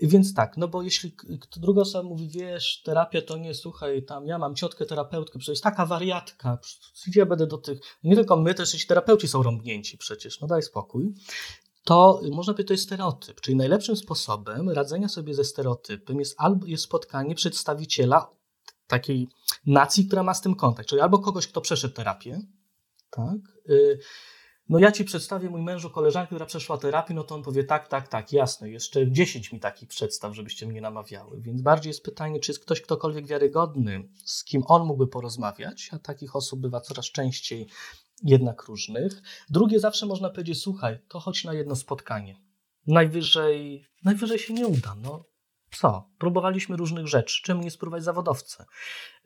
Więc 0.00 0.34
tak, 0.34 0.56
no 0.56 0.68
bo 0.68 0.82
jeśli 0.82 1.16
druga 1.56 1.82
osoba 1.82 2.08
mówi, 2.08 2.28
wiesz, 2.28 2.82
terapia 2.84 3.22
to 3.22 3.36
nie, 3.36 3.54
słuchaj, 3.54 4.04
tam 4.04 4.26
ja 4.26 4.38
mam 4.38 4.54
ciotkę 4.54 4.86
terapeutkę, 4.86 5.38
przecież 5.38 5.60
taka 5.60 5.86
wariatka, 5.86 6.58
gdzie 7.06 7.20
ja 7.20 7.26
będę 7.26 7.46
do 7.46 7.58
tych, 7.58 7.80
nie 8.04 8.14
tylko 8.14 8.36
my, 8.36 8.54
też 8.54 8.72
ci 8.72 8.86
terapeuci 8.86 9.28
są 9.28 9.42
rąbnięci 9.42 9.98
przecież, 9.98 10.40
no 10.40 10.46
daj 10.46 10.62
spokój 10.62 11.14
to 11.84 12.20
można 12.32 12.52
powiedzieć, 12.52 12.68
to 12.68 12.74
jest 12.74 12.84
stereotyp. 12.84 13.40
Czyli 13.40 13.56
najlepszym 13.56 13.96
sposobem 13.96 14.70
radzenia 14.70 15.08
sobie 15.08 15.34
ze 15.34 15.44
stereotypem 15.44 16.18
jest 16.18 16.34
albo 16.38 16.66
jest 16.66 16.84
spotkanie 16.84 17.34
przedstawiciela 17.34 18.30
takiej 18.86 19.28
nacji, 19.66 20.06
która 20.06 20.22
ma 20.22 20.34
z 20.34 20.40
tym 20.40 20.54
kontakt, 20.54 20.88
czyli 20.88 21.00
albo 21.00 21.18
kogoś, 21.18 21.46
kto 21.46 21.60
przeszedł 21.60 21.94
terapię, 21.94 22.40
tak? 23.16 23.38
Y, 23.70 23.98
no 24.68 24.78
ja 24.78 24.92
ci 24.92 25.04
przedstawię 25.04 25.50
mój 25.50 25.62
mężu 25.62 25.90
koleżankę, 25.90 26.26
która 26.26 26.46
przeszła 26.46 26.78
terapię, 26.78 27.14
no 27.14 27.24
to 27.24 27.34
on 27.34 27.42
powie 27.42 27.64
tak, 27.64 27.88
tak, 27.88 28.08
tak, 28.08 28.32
jasne, 28.32 28.70
jeszcze 28.70 29.12
10 29.12 29.52
mi 29.52 29.60
takich 29.60 29.88
przedstaw, 29.88 30.34
żebyście 30.34 30.66
mnie 30.66 30.80
namawiały. 30.80 31.40
Więc 31.40 31.62
bardziej 31.62 31.90
jest 31.90 32.04
pytanie, 32.04 32.40
czy 32.40 32.52
jest 32.52 32.62
ktoś 32.62 32.80
ktokolwiek 32.80 33.26
wiarygodny, 33.26 34.08
z 34.24 34.44
kim 34.44 34.62
on 34.66 34.86
mógłby 34.86 35.06
porozmawiać, 35.06 35.90
a 35.92 35.98
takich 35.98 36.36
osób 36.36 36.60
bywa 36.60 36.80
coraz 36.80 37.06
częściej 37.06 37.68
jednak 38.22 38.62
różnych. 38.62 39.22
Drugie 39.50 39.80
zawsze 39.80 40.06
można 40.06 40.30
powiedzieć, 40.30 40.62
słuchaj, 40.62 40.98
to 41.08 41.20
chodź 41.20 41.44
na 41.44 41.54
jedno 41.54 41.76
spotkanie. 41.76 42.40
Najwyżej, 42.86 43.86
najwyżej 44.04 44.38
się 44.38 44.54
nie 44.54 44.66
uda, 44.66 44.94
no 45.02 45.33
co? 45.76 46.10
Próbowaliśmy 46.18 46.76
różnych 46.76 47.06
rzeczy. 47.06 47.42
Czemu 47.42 47.62
nie 47.62 47.70
spróbować 47.70 48.04
zawodowce? 48.04 48.64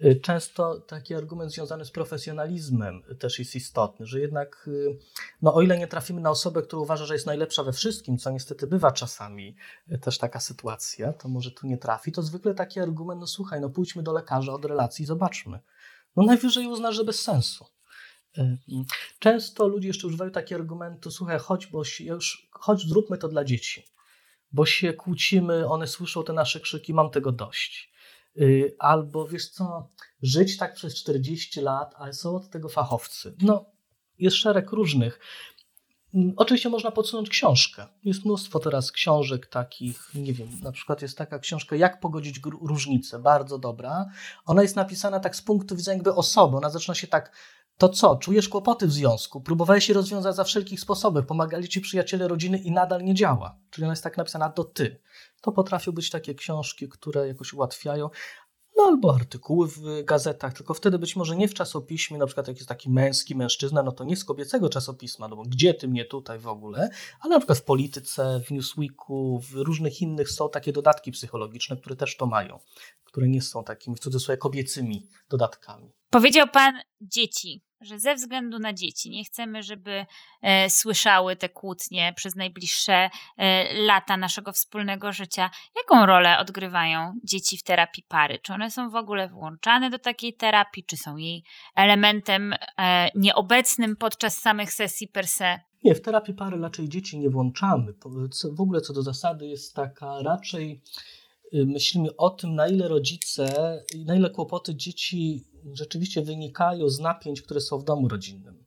Y, 0.04 0.20
często 0.22 0.80
taki 0.80 1.14
argument 1.14 1.52
związany 1.52 1.84
z 1.84 1.90
profesjonalizmem 1.90 3.02
też 3.18 3.38
jest 3.38 3.54
istotny, 3.54 4.06
że 4.06 4.20
jednak, 4.20 4.68
y, 4.68 4.98
no, 5.42 5.54
o 5.54 5.62
ile 5.62 5.78
nie 5.78 5.86
trafimy 5.86 6.20
na 6.20 6.30
osobę, 6.30 6.62
która 6.62 6.82
uważa, 6.82 7.06
że 7.06 7.14
jest 7.14 7.26
najlepsza 7.26 7.62
we 7.62 7.72
wszystkim, 7.72 8.18
co 8.18 8.30
niestety 8.30 8.66
bywa 8.66 8.92
czasami 8.92 9.56
y, 9.92 9.98
też 9.98 10.18
taka 10.18 10.40
sytuacja, 10.40 11.12
to 11.12 11.28
może 11.28 11.50
tu 11.50 11.66
nie 11.66 11.78
trafi, 11.78 12.12
to 12.12 12.22
zwykle 12.22 12.54
taki 12.54 12.80
argument, 12.80 13.20
no 13.20 13.26
słuchaj, 13.26 13.60
no 13.60 13.70
pójdźmy 13.70 14.02
do 14.02 14.12
lekarza 14.12 14.52
od 14.52 14.64
relacji 14.64 15.02
i 15.02 15.06
zobaczmy. 15.06 15.60
No 16.16 16.22
najwyżej 16.22 16.66
uzna, 16.66 16.92
że 16.92 17.04
bez 17.04 17.22
sensu. 17.22 17.66
Często 19.18 19.68
ludzie 19.68 19.88
jeszcze 19.88 20.06
używają 20.06 20.30
takiego 20.30 20.60
argumentu, 20.60 21.10
słuchaj, 21.10 21.38
chodź, 21.38 21.66
bo 21.66 21.82
już, 22.00 22.48
chodź, 22.50 22.88
zróbmy 22.88 23.18
to 23.18 23.28
dla 23.28 23.44
dzieci 23.44 23.97
bo 24.52 24.66
się 24.66 24.92
kłócimy, 24.92 25.68
one 25.68 25.86
słyszą 25.86 26.24
te 26.24 26.32
nasze 26.32 26.60
krzyki, 26.60 26.94
mam 26.94 27.10
tego 27.10 27.32
dość. 27.32 27.92
Y, 28.36 28.76
albo 28.78 29.28
wiesz 29.28 29.48
co, 29.48 29.88
żyć 30.22 30.56
tak 30.56 30.74
przez 30.74 30.94
40 30.94 31.60
lat, 31.60 31.94
ale 31.98 32.12
są 32.12 32.36
od 32.36 32.50
tego 32.50 32.68
fachowcy. 32.68 33.34
No, 33.42 33.64
jest 34.18 34.36
szereg 34.36 34.70
różnych. 34.72 35.20
Mm, 36.14 36.32
oczywiście 36.36 36.68
można 36.68 36.90
podsunąć 36.90 37.28
książkę. 37.28 37.86
Jest 38.04 38.24
mnóstwo 38.24 38.58
teraz 38.58 38.92
książek 38.92 39.46
takich, 39.46 40.10
nie 40.14 40.32
wiem, 40.32 40.48
na 40.62 40.72
przykład 40.72 41.02
jest 41.02 41.18
taka 41.18 41.38
książka 41.38 41.76
Jak 41.76 42.00
pogodzić 42.00 42.40
różnice, 42.62 43.18
bardzo 43.18 43.58
dobra. 43.58 44.06
Ona 44.46 44.62
jest 44.62 44.76
napisana 44.76 45.20
tak 45.20 45.36
z 45.36 45.42
punktu 45.42 45.76
widzenia 45.76 45.96
jakby 45.96 46.14
osoby. 46.14 46.56
Ona 46.56 46.70
zaczyna 46.70 46.94
się 46.94 47.06
tak 47.06 47.32
to 47.78 47.88
co? 47.88 48.16
Czujesz 48.16 48.48
kłopoty 48.48 48.86
w 48.86 48.92
związku, 48.92 49.40
próbowałeś 49.40 49.88
je 49.88 49.94
rozwiązać 49.94 50.36
za 50.36 50.44
wszelkich 50.44 50.80
sposobów, 50.80 51.26
pomagali 51.26 51.68
ci 51.68 51.80
przyjaciele 51.80 52.28
rodziny 52.28 52.58
i 52.58 52.70
nadal 52.70 53.04
nie 53.04 53.14
działa. 53.14 53.58
Czyli 53.70 53.84
ona 53.84 53.92
jest 53.92 54.04
tak 54.04 54.16
napisana 54.16 54.48
do 54.48 54.64
ty. 54.64 55.00
To 55.40 55.52
potrafią 55.52 55.92
być 55.92 56.10
takie 56.10 56.34
książki, 56.34 56.88
które 56.88 57.28
jakoś 57.28 57.52
ułatwiają, 57.52 58.10
no 58.76 58.84
albo 58.84 59.14
artykuły 59.14 59.68
w 59.68 60.04
gazetach, 60.04 60.52
tylko 60.52 60.74
wtedy 60.74 60.98
być 60.98 61.16
może 61.16 61.36
nie 61.36 61.48
w 61.48 61.54
czasopiśmie, 61.54 62.18
na 62.18 62.26
przykład 62.26 62.48
jak 62.48 62.56
jest 62.56 62.68
taki 62.68 62.90
męski 62.90 63.36
mężczyzna, 63.36 63.82
no 63.82 63.92
to 63.92 64.04
nie 64.04 64.16
z 64.16 64.24
kobiecego 64.24 64.68
czasopisma, 64.68 65.28
no 65.28 65.36
bo 65.36 65.42
gdzie 65.42 65.74
ty 65.74 65.88
mnie 65.88 66.04
tutaj 66.04 66.38
w 66.38 66.46
ogóle, 66.46 66.90
ale 67.20 67.34
na 67.34 67.38
przykład 67.38 67.58
w 67.58 67.64
polityce, 67.64 68.40
w 68.46 68.50
Newsweeku, 68.50 69.40
w 69.40 69.54
różnych 69.54 70.02
innych 70.02 70.30
są 70.30 70.50
takie 70.50 70.72
dodatki 70.72 71.12
psychologiczne, 71.12 71.76
które 71.76 71.96
też 71.96 72.16
to 72.16 72.26
mają, 72.26 72.58
które 73.04 73.28
nie 73.28 73.42
są 73.42 73.64
takimi 73.64 73.96
w 73.96 74.00
cudzysłowie 74.00 74.38
kobiecymi 74.38 75.06
dodatkami. 75.28 75.97
Powiedział 76.10 76.48
pan 76.48 76.80
dzieci 77.00 77.62
że 77.80 77.98
ze 77.98 78.14
względu 78.14 78.58
na 78.58 78.72
dzieci 78.72 79.10
nie 79.10 79.24
chcemy, 79.24 79.62
żeby 79.62 80.06
e, 80.42 80.70
słyszały 80.70 81.36
te 81.36 81.48
kłótnie 81.48 82.12
przez 82.16 82.36
najbliższe 82.36 83.10
e, 83.36 83.74
lata 83.74 84.16
naszego 84.16 84.52
wspólnego 84.52 85.12
życia. 85.12 85.50
Jaką 85.76 86.06
rolę 86.06 86.38
odgrywają 86.38 87.12
dzieci 87.24 87.58
w 87.58 87.62
terapii 87.62 88.04
pary? 88.08 88.38
Czy 88.42 88.52
one 88.52 88.70
są 88.70 88.90
w 88.90 88.96
ogóle 88.96 89.28
włączane 89.28 89.90
do 89.90 89.98
takiej 89.98 90.34
terapii, 90.34 90.84
czy 90.84 90.96
są 90.96 91.16
jej 91.16 91.44
elementem 91.76 92.54
e, 92.78 93.10
nieobecnym 93.14 93.96
podczas 93.96 94.38
samych 94.38 94.72
sesji 94.72 95.08
per 95.08 95.26
se? 95.26 95.60
Nie, 95.84 95.94
w 95.94 96.02
terapii 96.02 96.34
pary 96.34 96.60
raczej 96.60 96.88
dzieci 96.88 97.18
nie 97.18 97.30
włączamy. 97.30 97.92
W 98.56 98.60
ogóle 98.60 98.80
co 98.80 98.92
do 98.92 99.02
zasady 99.02 99.46
jest 99.46 99.74
taka 99.74 100.22
raczej 100.22 100.82
y, 101.54 101.66
myślimy 101.66 102.16
o 102.16 102.30
tym, 102.30 102.54
na 102.54 102.68
ile 102.68 102.88
rodzice, 102.88 103.78
na 104.06 104.14
ile 104.14 104.30
kłopoty 104.30 104.76
dzieci 104.76 105.44
rzeczywiście 105.72 106.22
wynikają 106.22 106.88
z 106.88 107.00
napięć, 107.00 107.42
które 107.42 107.60
są 107.60 107.78
w 107.78 107.84
domu 107.84 108.08
rodzinnym. 108.08 108.64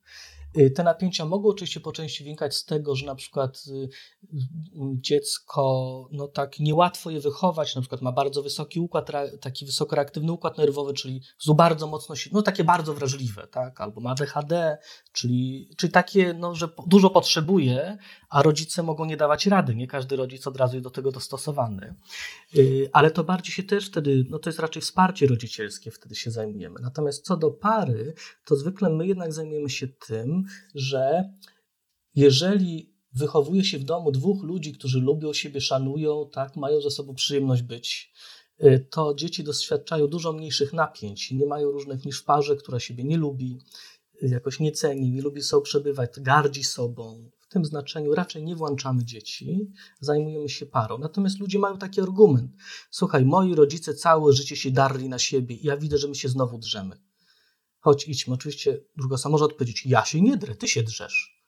Y, 0.57 0.71
te 0.71 0.83
napięcia 0.83 1.25
mogą 1.25 1.49
oczywiście 1.49 1.79
po 1.79 1.91
części 1.91 2.23
wynikać 2.23 2.55
z 2.55 2.65
tego, 2.65 2.95
że 2.95 3.05
na 3.05 3.15
przykład 3.15 3.63
y, 3.67 3.89
dziecko, 4.95 6.07
no 6.11 6.27
tak 6.27 6.59
niełatwo 6.59 7.09
je 7.09 7.19
wychować, 7.19 7.75
na 7.75 7.81
przykład 7.81 8.01
ma 8.01 8.11
bardzo 8.11 8.43
wysoki 8.43 8.79
układ, 8.79 9.11
taki 9.41 9.65
wysoko 9.65 9.95
reaktywny 9.95 10.31
układ 10.31 10.57
nerwowy, 10.57 10.93
czyli 10.93 11.21
bardzo 11.55 11.87
mocno 11.87 12.15
no 12.31 12.41
takie 12.41 12.63
bardzo 12.63 12.93
wrażliwe, 12.93 13.47
tak, 13.47 13.81
albo 13.81 14.01
ma 14.01 14.11
ADHD, 14.11 14.77
czyli, 15.13 15.69
czyli 15.77 15.91
takie, 15.91 16.33
no, 16.33 16.55
że 16.55 16.69
dużo 16.87 17.09
potrzebuje, 17.09 17.97
a 18.29 18.41
rodzice 18.41 18.83
mogą 18.83 19.05
nie 19.05 19.17
dawać 19.17 19.47
rady, 19.47 19.75
nie 19.75 19.87
każdy 19.87 20.15
rodzic 20.15 20.47
od 20.47 20.57
razu 20.57 20.75
jest 20.75 20.83
do 20.83 20.89
tego 20.89 21.11
dostosowany. 21.11 21.95
Y, 22.55 22.89
ale 22.93 23.11
to 23.11 23.23
bardziej 23.23 23.53
się 23.53 23.63
też 23.63 23.87
wtedy, 23.87 24.25
no 24.29 24.39
to 24.39 24.49
jest 24.49 24.59
raczej 24.59 24.81
wsparcie 24.81 25.27
rodzicielskie, 25.27 25.91
wtedy 25.91 26.15
się 26.15 26.31
zajmujemy. 26.31 26.79
Natomiast 26.81 27.25
co 27.25 27.37
do 27.37 27.51
pary, 27.51 28.13
to 28.45 28.55
zwykle 28.55 28.89
my 28.89 29.07
jednak 29.07 29.33
zajmujemy 29.33 29.69
się 29.69 29.87
tym, 29.87 30.40
że 30.75 31.33
jeżeli 32.15 32.91
wychowuje 33.13 33.63
się 33.63 33.79
w 33.79 33.83
domu 33.83 34.11
dwóch 34.11 34.43
ludzi, 34.43 34.73
którzy 34.73 34.99
lubią 34.99 35.33
siebie, 35.33 35.61
szanują, 35.61 36.29
tak, 36.33 36.55
mają 36.55 36.81
ze 36.81 36.91
sobą 36.91 37.15
przyjemność 37.15 37.61
być, 37.61 38.13
y, 38.63 38.87
to 38.91 39.13
dzieci 39.15 39.43
doświadczają 39.43 40.07
dużo 40.07 40.33
mniejszych 40.33 40.73
napięć, 40.73 41.31
nie 41.31 41.45
mają 41.45 41.71
różnych 41.71 42.05
niż 42.05 42.21
w 42.21 42.23
parze, 42.23 42.55
która 42.55 42.79
siebie 42.79 43.03
nie 43.03 43.17
lubi, 43.17 43.59
jakoś 44.21 44.59
nie 44.59 44.71
ceni, 44.71 45.11
nie 45.11 45.21
lubi 45.21 45.41
sobą 45.41 45.61
przebywać, 45.61 46.09
gardzi 46.17 46.63
sobą. 46.63 47.29
W 47.39 47.53
tym 47.53 47.65
znaczeniu 47.65 48.15
raczej 48.15 48.43
nie 48.43 48.55
włączamy 48.55 49.05
dzieci, 49.05 49.71
zajmujemy 49.99 50.49
się 50.49 50.65
parą. 50.65 50.97
Natomiast 50.97 51.39
ludzie 51.39 51.59
mają 51.59 51.77
taki 51.77 52.01
argument. 52.01 52.51
Słuchaj, 52.91 53.25
moi 53.25 53.55
rodzice 53.55 53.93
całe 53.93 54.33
życie 54.33 54.55
się 54.55 54.71
darli 54.71 55.09
na 55.09 55.19
siebie 55.19 55.55
i 55.55 55.65
ja 55.65 55.77
widzę, 55.77 55.97
że 55.97 56.07
my 56.07 56.15
się 56.15 56.29
znowu 56.29 56.57
drzemy. 56.57 57.10
Chodź, 57.81 58.07
idźmy. 58.07 58.33
Oczywiście 58.33 58.77
druga 58.97 59.15
osoba 59.15 59.31
może 59.31 59.45
odpowiedzieć, 59.45 59.85
ja 59.85 60.05
się 60.05 60.21
nie 60.21 60.37
drę, 60.37 60.55
ty 60.55 60.67
się 60.67 60.83
drzesz. 60.83 61.41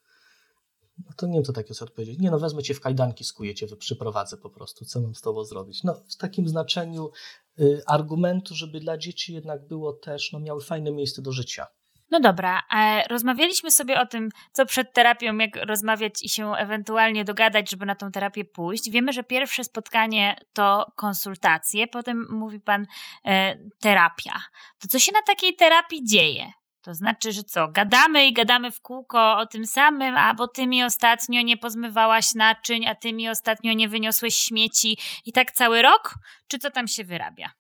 No 0.98 1.12
to 1.18 1.28
nie 1.28 1.34
wiem, 1.34 1.44
co 1.44 1.54
takiego 1.54 1.74
sobie 1.74 1.90
odpowiedzieć. 1.90 2.20
Nie 2.20 2.32
no, 2.32 2.40
wezmę 2.40 2.64
cię 2.64 2.74
w 2.74 2.80
kajdanki, 2.80 3.24
skuję 3.24 3.56
cię, 3.56 3.68
przyprowadzę 3.78 4.38
po 4.38 4.50
prostu. 4.50 4.86
Co 4.86 5.02
mam 5.02 5.16
z 5.16 5.22
tobą 5.22 5.46
zrobić? 5.46 5.84
No, 5.84 6.02
w 6.10 6.18
takim 6.18 6.48
znaczeniu 6.48 7.12
y, 7.60 7.82
argumentu, 7.86 8.56
żeby 8.56 8.80
dla 8.80 8.98
dzieci 8.98 9.34
jednak 9.34 9.68
było 9.68 9.94
też, 9.94 10.32
no 10.32 10.40
miały 10.40 10.62
fajne 10.62 10.92
miejsce 10.92 11.22
do 11.22 11.32
życia. 11.32 11.68
No 12.12 12.20
dobra, 12.20 12.62
rozmawialiśmy 13.10 13.72
sobie 13.72 14.02
o 14.02 14.06
tym, 14.06 14.30
co 14.52 14.66
przed 14.66 14.94
terapią, 14.94 15.38
jak 15.38 15.56
rozmawiać 15.56 16.24
i 16.24 16.30
się 16.30 16.54
ewentualnie 16.54 17.26
dogadać, 17.26 17.70
żeby 17.70 17.86
na 17.86 17.96
tą 17.96 18.12
terapię 18.12 18.46
pójść. 18.46 18.90
Wiemy, 18.90 19.14
że 19.14 19.24
pierwsze 19.24 19.64
spotkanie 19.64 20.36
to 20.54 20.92
konsultacje, 20.96 21.88
potem 21.88 22.28
mówi 22.30 22.60
pan 22.60 22.86
e, 23.26 23.58
terapia. 23.80 24.42
To 24.80 24.88
co 24.88 25.00
się 25.00 25.12
na 25.12 25.22
takiej 25.22 25.56
terapii 25.56 26.04
dzieje? 26.06 26.52
To 26.82 26.94
znaczy, 26.94 27.32
że 27.32 27.44
co, 27.44 27.68
gadamy 27.68 28.26
i 28.26 28.34
gadamy 28.34 28.72
w 28.72 28.82
kółko 28.82 29.38
o 29.38 29.46
tym 29.46 29.68
samym, 29.68 30.18
a 30.18 30.34
bo 30.34 30.48
ty 30.48 30.68
mi 30.68 30.84
ostatnio 30.84 31.42
nie 31.42 31.58
pozmywałaś 31.58 32.36
naczyń, 32.36 32.88
a 32.88 32.96
ty 32.96 33.14
mi 33.14 33.30
ostatnio 33.30 33.74
nie 33.74 33.90
wyniosłeś 33.90 34.36
śmieci 34.36 34.98
i 35.26 35.32
tak 35.34 35.52
cały 35.52 35.82
rok? 35.82 36.14
Czy 36.48 36.60
co 36.60 36.72
tam 36.72 36.88
się 36.88 37.04
wyrabia? 37.04 37.52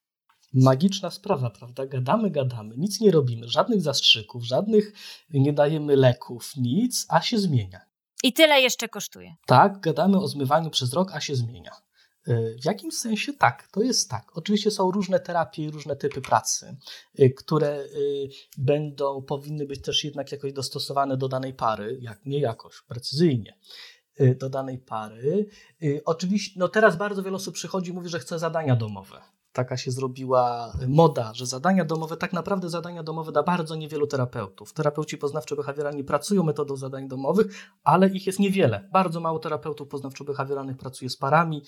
Magiczna 0.54 1.12
sprawa, 1.12 1.50
prawda? 1.50 1.86
Gadamy, 1.86 2.30
gadamy, 2.30 2.78
nic 2.78 3.02
nie 3.02 3.12
robimy, 3.12 3.48
żadnych 3.48 3.82
zastrzyków, 3.82 4.44
żadnych 4.44 4.94
nie 5.30 5.54
dajemy 5.54 5.96
leków, 5.96 6.52
nic, 6.58 7.06
a 7.10 7.22
się 7.22 7.40
zmienia. 7.40 7.82
I 8.24 8.34
tyle 8.34 8.62
jeszcze 8.62 8.90
kosztuje. 8.90 9.36
Tak, 9.46 9.80
gadamy 9.80 10.20
o 10.20 10.28
zmywaniu 10.28 10.70
przez 10.70 10.94
rok, 10.94 11.12
a 11.16 11.22
się 11.22 11.36
zmienia. 11.36 11.72
E, 12.28 12.56
w 12.62 12.66
jakimś 12.66 12.94
sensie 12.94 13.34
tak, 13.34 13.68
to 13.72 13.82
jest 13.82 14.10
tak. 14.10 14.38
Oczywiście 14.38 14.72
są 14.72 14.92
różne 14.92 15.20
terapie 15.20 15.64
i 15.64 15.72
różne 15.72 15.96
typy 15.96 16.22
pracy, 16.22 16.78
e, 17.20 17.30
które 17.30 17.70
e, 17.70 17.88
będą, 18.58 19.22
powinny 19.22 19.66
być 19.66 19.82
też 19.82 20.04
jednak 20.04 20.32
jakoś 20.32 20.54
dostosowane 20.54 21.18
do 21.18 21.28
danej 21.28 21.54
pary, 21.54 21.98
jak 22.02 22.26
nie 22.26 22.40
jakoś, 22.40 22.82
precyzyjnie 22.88 23.58
do 24.40 24.50
danej 24.50 24.78
pary. 24.78 25.48
Oczywiście, 26.06 26.60
no 26.60 26.68
teraz 26.68 26.98
bardzo 26.98 27.24
wiele 27.24 27.36
osób 27.36 27.56
przychodzi 27.56 27.92
i 27.92 27.94
mówi, 27.94 28.10
że 28.10 28.20
chce 28.20 28.40
zadania 28.40 28.76
domowe 28.76 29.22
taka 29.54 29.78
się 29.78 29.92
zrobiła 29.92 30.74
moda, 30.88 31.34
że 31.34 31.46
zadania 31.46 31.86
domowe, 31.86 32.18
tak 32.18 32.34
naprawdę 32.34 32.70
zadania 32.70 33.04
domowe 33.04 33.32
da 33.32 33.44
bardzo 33.44 33.76
niewielu 33.76 34.08
terapeutów. 34.08 34.74
Terapeuci 34.74 35.18
poznawczo-behawioralni 35.18 36.04
pracują 36.04 36.44
metodą 36.44 36.76
zadań 36.76 37.08
domowych, 37.08 37.72
ale 37.84 38.08
ich 38.08 38.28
jest 38.28 38.40
niewiele. 38.40 38.90
Bardzo 38.94 39.20
mało 39.20 39.40
terapeutów 39.40 39.88
poznawczo-behawioralnych 39.88 40.78
pracuje 40.78 41.10
z 41.10 41.18
parami. 41.18 41.64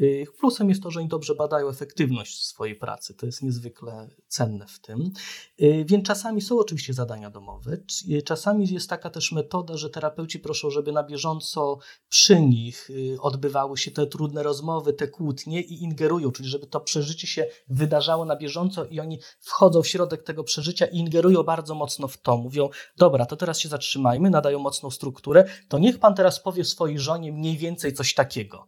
Y, 0.00 0.26
plusem 0.40 0.68
jest 0.68 0.82
to, 0.82 0.90
że 0.90 1.00
oni 1.00 1.08
dobrze 1.08 1.34
badają 1.34 1.68
efektywność 1.68 2.46
swojej 2.46 2.76
pracy. 2.76 3.14
To 3.14 3.26
jest 3.26 3.42
niezwykle 3.42 4.08
cenne 4.26 4.66
w 4.66 4.80
tym. 4.80 5.10
Y, 5.62 5.84
więc 5.88 6.06
czasami 6.06 6.40
są 6.40 6.58
oczywiście 6.58 6.94
zadania 6.94 7.30
domowe. 7.30 7.76
Y, 8.10 8.22
czasami 8.22 8.68
jest 8.68 8.90
taka 8.90 9.10
też 9.10 9.32
metoda, 9.32 9.76
że 9.76 9.90
terapeuci 9.90 10.38
proszą, 10.38 10.70
żeby 10.70 10.92
na 10.92 11.02
bieżąco 11.02 11.78
przy 12.08 12.40
nich 12.40 12.88
odbywały 13.20 13.78
się 13.78 13.90
te 13.90 14.06
trudne 14.06 14.42
rozmowy, 14.42 14.92
te 14.92 15.08
kłótnie 15.08 15.60
i 15.60 15.82
ingerują, 15.82 16.32
czyli 16.32 16.48
żeby 16.48 16.66
to 16.66 16.80
przeżycie 16.80 17.26
się 17.26 17.46
wydarzało 17.68 18.24
na 18.24 18.36
bieżąco 18.36 18.84
i 18.84 19.00
oni 19.00 19.18
wchodzą 19.40 19.82
w 19.82 19.88
środek 19.88 20.22
tego 20.22 20.44
przeżycia 20.44 20.86
i 20.86 20.96
ingerują 20.96 21.42
bardzo 21.42 21.74
mocno 21.74 22.08
w 22.08 22.18
to. 22.18 22.36
Mówią, 22.36 22.68
dobra, 22.96 23.26
to 23.26 23.36
teraz 23.36 23.58
się 23.58 23.68
zatrzymajmy, 23.68 24.30
nadają 24.30 24.58
mocną 24.58 24.90
strukturę, 24.90 25.44
to 25.68 25.78
niech 25.78 25.98
pan 25.98 26.14
teraz 26.14 26.40
powie 26.40 26.64
swojej 26.64 26.98
żonie 26.98 27.32
mniej 27.32 27.56
więcej 27.56 27.92
coś 27.92 28.14
takiego 28.14 28.66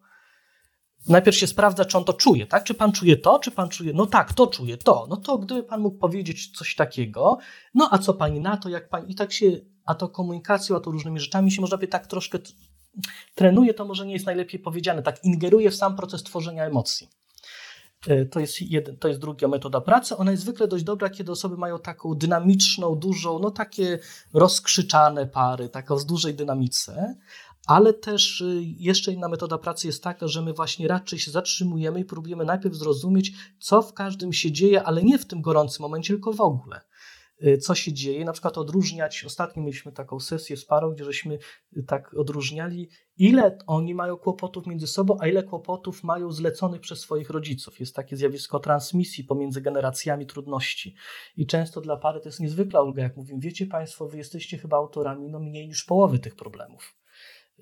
najpierw 1.09 1.37
się 1.37 1.47
sprawdza, 1.47 1.85
czy 1.85 1.99
on 1.99 2.05
to 2.05 2.13
czuje, 2.13 2.47
tak? 2.47 2.65
Czy 2.65 2.75
pan 2.75 2.93
czuje 2.93 3.17
to, 3.17 3.39
czy 3.39 3.51
pan 3.51 3.69
czuje, 3.69 3.93
no 3.93 4.07
tak, 4.07 4.33
to 4.33 4.47
czuje 4.47 4.77
to. 4.77 5.07
No 5.11 5.17
to 5.17 5.39
gdyby 5.39 5.63
pan 5.63 5.81
mógł 5.81 5.99
powiedzieć 5.99 6.57
coś 6.57 6.75
takiego, 6.75 7.39
no 7.75 7.89
a 7.91 7.99
co 7.99 8.15
pani 8.15 8.41
na 8.41 8.57
to, 8.57 8.69
jak 8.69 8.89
pani, 8.89 9.13
i 9.13 9.15
tak 9.15 9.33
się, 9.33 9.47
a 9.85 9.95
to 9.95 10.09
komunikacją, 10.09 10.77
a 10.77 10.81
to 10.81 10.91
różnymi 10.91 11.21
rzeczami 11.21 11.53
się 11.53 11.61
można 11.61 11.77
by 11.77 11.89
tak 11.89 12.07
troszkę 12.07 12.39
trenuje, 13.35 13.75
to 13.75 13.85
może 13.85 14.07
nie 14.07 14.13
jest 14.13 14.27
najlepiej 14.27 14.61
powiedziane, 14.61 15.03
tak 15.03 15.25
ingeruje 15.25 15.71
w 15.71 15.75
sam 15.75 15.97
proces 15.97 16.23
tworzenia 16.23 16.65
emocji. 16.65 17.09
E, 18.09 18.25
to 18.25 18.41
jest, 18.41 18.63
jeden, 18.63 18.97
to 18.97 19.09
jest 19.09 19.21
druga 19.21 19.49
metoda 19.49 19.81
pracy. 19.81 20.17
Ona 20.17 20.31
jest 20.31 20.43
zwykle 20.43 20.69
dość 20.69 20.85
dobra, 20.85 21.11
kiedy 21.11 21.33
osoby 21.33 21.57
mają 21.57 21.79
taką 21.79 22.15
dynamiczną, 22.15 22.95
dużą, 22.97 23.39
no 23.39 23.51
takie 23.51 23.99
rozkrzyczane 24.33 25.27
pary, 25.27 25.69
taką 25.69 25.99
z 25.99 26.07
dużej 26.07 26.35
dynamice, 26.35 27.15
ale 27.67 27.93
też 27.93 28.41
y, 28.41 28.63
jeszcze 28.63 29.13
inna 29.13 29.29
metoda 29.29 29.59
pracy 29.59 29.87
jest 29.87 30.03
taka, 30.03 30.29
że 30.29 30.43
my 30.43 30.53
właśnie 30.53 30.89
raczej 30.89 31.19
się 31.19 31.31
zatrzymujemy 31.31 32.01
i 32.01 32.05
próbujemy 32.05 32.45
najpierw 32.45 32.75
zrozumieć, 32.75 33.33
co 33.59 33.83
w 33.83 33.95
każdym 33.95 34.33
się 34.33 34.53
dzieje, 34.53 34.83
ale 34.83 35.03
nie 35.03 35.19
w 35.19 35.27
tym 35.27 35.43
gorącym 35.43 35.83
momencie, 35.83 36.15
tylko 36.15 36.33
w 36.33 36.41
ogóle. 36.41 36.81
Y, 37.43 37.59
co 37.59 37.75
się 37.75 37.93
dzieje, 37.93 38.25
na 38.25 38.33
przykład 38.33 38.59
odróżniać. 38.59 39.25
Ostatnio 39.25 39.63
mieliśmy 39.63 39.93
taką 39.93 40.21
sesję 40.21 40.57
z 40.57 40.65
parą, 40.65 40.91
gdzie 40.91 41.05
żeśmy 41.05 41.39
y, 41.77 41.83
tak 41.83 42.15
odróżniali, 42.15 42.89
ile 43.17 43.59
oni 43.67 43.95
mają 43.95 44.17
kłopotów 44.17 44.67
między 44.67 44.87
sobą, 44.87 45.17
a 45.21 45.29
ile 45.29 45.43
kłopotów 45.43 46.05
mają 46.05 46.33
zleconych 46.33 46.81
przez 46.81 47.01
swoich 47.01 47.31
rodziców. 47.31 47.81
Jest 47.81 47.95
takie 47.95 48.17
zjawisko 48.17 48.61
transmisji 48.61 49.25
pomiędzy 49.25 49.61
generacjami 49.61 50.27
trudności. 50.27 50.95
I 51.37 51.47
często 51.47 51.81
dla 51.81 51.97
pary 51.97 52.21
to 52.21 52.29
jest 52.29 52.41
niezwykła 52.41 52.83
ulga, 52.83 53.03
jak 53.03 53.17
mówimy, 53.17 53.41
wiecie 53.41 53.67
Państwo, 53.67 54.09
wy 54.09 54.19
jesteście 54.19 54.59
chyba 54.59 54.77
autorami 54.77 55.29
no 55.29 55.41
mniej 55.41 55.69
niż 55.69 55.85
połowy 55.85 56.19
tych 56.19 56.37
problemów. 56.37 57.04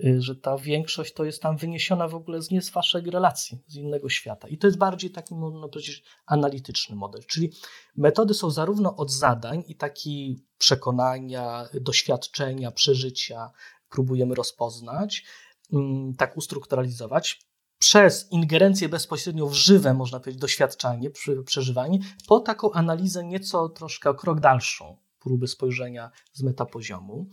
Y, 0.00 0.22
że 0.22 0.36
ta 0.36 0.58
większość 0.58 1.14
to 1.14 1.24
jest 1.24 1.42
tam 1.42 1.56
wyniesiona 1.56 2.08
w 2.08 2.14
ogóle 2.14 2.42
z 2.42 2.50
nie 2.50 2.62
z 2.62 2.70
waszej 2.70 3.10
relacji, 3.10 3.58
z 3.66 3.76
innego 3.76 4.08
świata. 4.08 4.48
I 4.48 4.58
to 4.58 4.66
jest 4.66 4.78
bardziej 4.78 5.10
taki, 5.10 5.34
można 5.34 5.68
powiedzieć, 5.68 6.04
analityczny 6.26 6.96
model. 6.96 7.22
Czyli 7.26 7.52
metody 7.96 8.34
są 8.34 8.50
zarówno 8.50 8.96
od 8.96 9.10
zadań 9.10 9.64
i 9.66 9.76
taki 9.76 10.44
przekonania, 10.58 11.68
doświadczenia, 11.80 12.70
przeżycia 12.70 13.50
próbujemy 13.88 14.34
rozpoznać, 14.34 15.24
mm, 15.72 16.14
tak 16.14 16.36
ustrukturalizować, 16.36 17.40
przez 17.78 18.32
ingerencję 18.32 18.88
bezpośrednio 18.88 19.46
w 19.46 19.54
żywe, 19.54 19.94
można 19.94 20.20
powiedzieć, 20.20 20.40
doświadczanie, 20.40 21.10
przeżywanie, 21.44 21.98
po 22.28 22.40
taką 22.40 22.72
analizę 22.72 23.24
nieco 23.24 23.68
troszkę 23.68 24.10
o 24.10 24.14
krok 24.14 24.40
dalszą, 24.40 24.96
próby 25.18 25.48
spojrzenia 25.48 26.10
z 26.32 26.42
metapoziomu. 26.42 27.26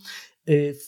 Y, 0.48 0.78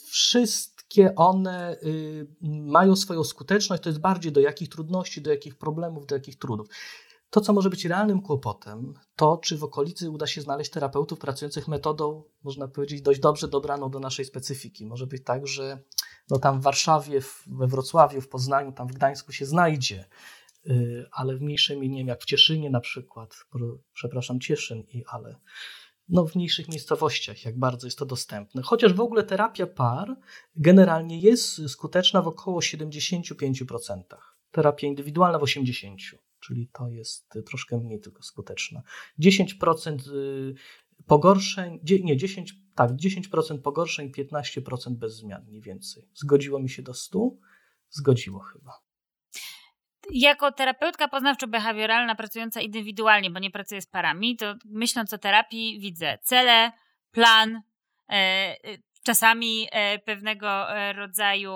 wszystkie 0.93 1.15
one 1.15 1.77
y, 1.83 2.27
mają 2.43 2.97
swoją 2.97 3.25
skuteczność, 3.25 3.83
to 3.83 3.89
jest 3.89 4.01
bardziej 4.01 4.33
do 4.33 4.41
jakich 4.41 4.69
trudności, 4.69 5.23
do 5.23 5.31
jakich 5.31 5.59
problemów, 5.59 6.07
do 6.07 6.15
jakich 6.15 6.39
trudów. 6.39 6.67
To, 7.31 7.41
co 7.41 7.53
może 7.53 7.71
być 7.71 7.85
realnym 7.85 8.23
kłopotem, 8.23 8.95
to 9.17 9.37
czy 9.37 9.59
w 9.59 9.65
okolicy 9.65 10.11
uda 10.11 10.27
się 10.27 10.41
znaleźć 10.41 10.71
terapeutów 10.71 11.19
pracujących 11.19 11.69
metodą, 11.69 12.25
można 12.45 12.69
powiedzieć, 12.69 13.03
dość 13.03 13.21
dobrze 13.21 13.49
dobraną 13.49 13.91
do 13.91 14.01
naszej 14.01 14.25
specyfiki. 14.25 14.87
Może 14.87 15.07
być 15.07 15.25
tak, 15.25 15.47
że 15.47 15.79
no 16.31 16.39
tam 16.39 16.61
w 16.61 16.63
Warszawie, 16.63 17.21
we 17.47 17.67
Wrocławiu, 17.67 18.21
w 18.21 18.29
Poznaniu, 18.29 18.73
tam 18.73 18.89
w 18.89 18.93
Gdańsku 18.93 19.33
się 19.33 19.47
znajdzie, 19.47 20.05
y, 20.67 21.07
ale 21.13 21.37
w 21.37 21.41
mniejszym 21.41 21.81
nie 21.81 21.99
wiem, 21.99 22.09
jak 22.09 22.23
w 22.23 22.27
Cieszynie 22.27 22.71
na 22.71 22.81
przykład, 22.81 23.35
przepraszam, 23.93 24.41
Cieszyn, 24.41 24.83
i 24.89 25.05
ale 25.07 25.37
no, 26.09 26.27
w 26.27 26.35
mniejszych 26.35 26.69
miejscowościach, 26.69 27.45
jak 27.45 27.59
bardzo 27.59 27.87
jest 27.87 27.99
to 27.99 28.07
dostępne. 28.07 28.63
Chociaż 28.63 28.93
w 28.93 29.01
ogóle 29.01 29.23
terapia 29.23 29.67
par 29.67 30.17
generalnie 30.57 31.21
jest 31.21 31.69
skuteczna 31.69 32.23
w 32.23 32.29
około 32.29 32.61
75%. 32.61 34.03
Terapia 34.51 34.87
indywidualna 34.87 35.39
w 35.39 35.43
80%, 35.43 35.97
czyli 36.41 36.69
to 36.73 36.89
jest 36.89 37.35
troszkę 37.47 37.81
mniej 37.81 38.01
tylko 38.01 38.23
skuteczna. 38.23 38.83
10% 39.21 40.13
y, 40.13 40.55
pogorszeń, 41.07 41.81
nie, 42.03 42.17
10 42.17 42.55
tak, 42.75 42.93
10% 42.93 43.59
pogorszeń, 43.59 44.13
15% 44.13 44.91
bez 44.91 45.17
zmian 45.17 45.45
mniej 45.45 45.61
więcej. 45.61 46.09
Zgodziło 46.15 46.59
mi 46.59 46.69
się 46.69 46.83
do 46.83 46.95
100? 46.95 47.31
Zgodziło 47.91 48.41
chyba. 48.41 48.82
Jako 50.15 50.53
terapeutka 50.53 51.09
poznawczo-behawioralna 51.09 52.17
pracująca 52.17 52.61
indywidualnie, 52.61 53.31
bo 53.31 53.39
nie 53.39 53.51
pracuję 53.51 53.83
z 53.83 53.87
parami, 53.87 54.37
to 54.37 54.55
myśląc 54.65 55.13
o 55.13 55.19
terapii 55.19 55.81
widzę 55.81 56.19
cele, 56.23 56.73
plan, 57.11 57.63
e, 58.09 58.13
e, 58.13 58.57
czasami 59.05 59.69
e, 59.73 59.99
pewnego 59.99 60.67
rodzaju 60.95 61.53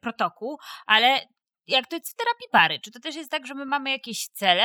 protokół, 0.00 0.58
ale 0.86 1.20
jak 1.66 1.86
to 1.86 1.96
jest 1.96 2.12
w 2.12 2.14
terapii 2.14 2.46
pary? 2.50 2.80
Czy 2.80 2.90
to 2.90 3.00
też 3.00 3.16
jest 3.16 3.30
tak, 3.30 3.46
że 3.46 3.54
my 3.54 3.66
mamy 3.66 3.90
jakieś 3.90 4.26
cele 4.26 4.64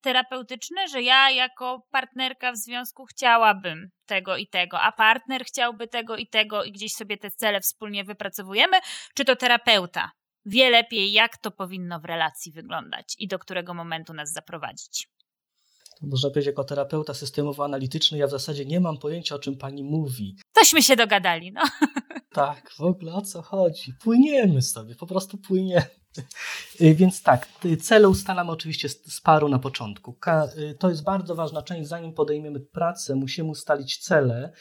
terapeutyczne, 0.00 0.88
że 0.88 1.02
ja 1.02 1.30
jako 1.30 1.86
partnerka 1.90 2.52
w 2.52 2.56
związku 2.56 3.04
chciałabym 3.04 3.90
tego 4.06 4.36
i 4.36 4.46
tego, 4.46 4.80
a 4.80 4.92
partner 4.92 5.44
chciałby 5.44 5.88
tego 5.88 6.16
i 6.16 6.26
tego 6.26 6.64
i 6.64 6.72
gdzieś 6.72 6.92
sobie 6.92 7.16
te 7.16 7.30
cele 7.30 7.60
wspólnie 7.60 8.04
wypracowujemy, 8.04 8.76
czy 9.14 9.24
to 9.24 9.36
terapeuta 9.36 10.10
wie 10.48 10.70
lepiej, 10.70 11.12
jak 11.12 11.36
to 11.36 11.50
powinno 11.50 12.00
w 12.00 12.04
relacji 12.04 12.52
wyglądać 12.52 13.14
i 13.18 13.28
do 13.28 13.38
którego 13.38 13.74
momentu 13.74 14.14
nas 14.14 14.32
zaprowadzić? 14.32 15.08
Można 16.02 16.30
powiedzieć, 16.30 16.46
jako 16.46 16.64
terapeuta 16.64 17.12
systemowo-analityczny, 17.12 18.18
ja 18.18 18.26
w 18.26 18.30
zasadzie 18.30 18.64
nie 18.64 18.80
mam 18.80 18.98
pojęcia, 18.98 19.34
o 19.34 19.38
czym 19.38 19.56
pani 19.56 19.84
mówi. 19.84 20.36
Tośmy 20.52 20.82
się 20.82 20.96
dogadali, 20.96 21.52
no. 21.52 21.62
Tak, 22.32 22.70
w 22.70 22.80
ogóle 22.80 23.14
o 23.14 23.22
co 23.22 23.42
chodzi? 23.42 23.94
Płyniemy 24.02 24.62
sobie, 24.62 24.94
po 24.94 25.06
prostu 25.06 25.38
płyniemy. 25.38 25.86
Y, 26.80 26.94
więc 26.94 27.22
tak, 27.22 27.48
y, 27.64 27.76
cele 27.76 28.08
ustalamy 28.08 28.50
oczywiście 28.50 28.88
z 28.88 29.20
paru 29.20 29.48
na 29.48 29.58
początku. 29.58 30.16
Y, 30.58 30.74
to 30.74 30.90
jest 30.90 31.04
bardzo 31.04 31.34
ważna 31.34 31.62
część, 31.62 31.88
zanim 31.88 32.12
podejmiemy 32.12 32.60
pracę, 32.60 33.14
musimy 33.14 33.50
ustalić 33.50 33.98
cele, 33.98 34.52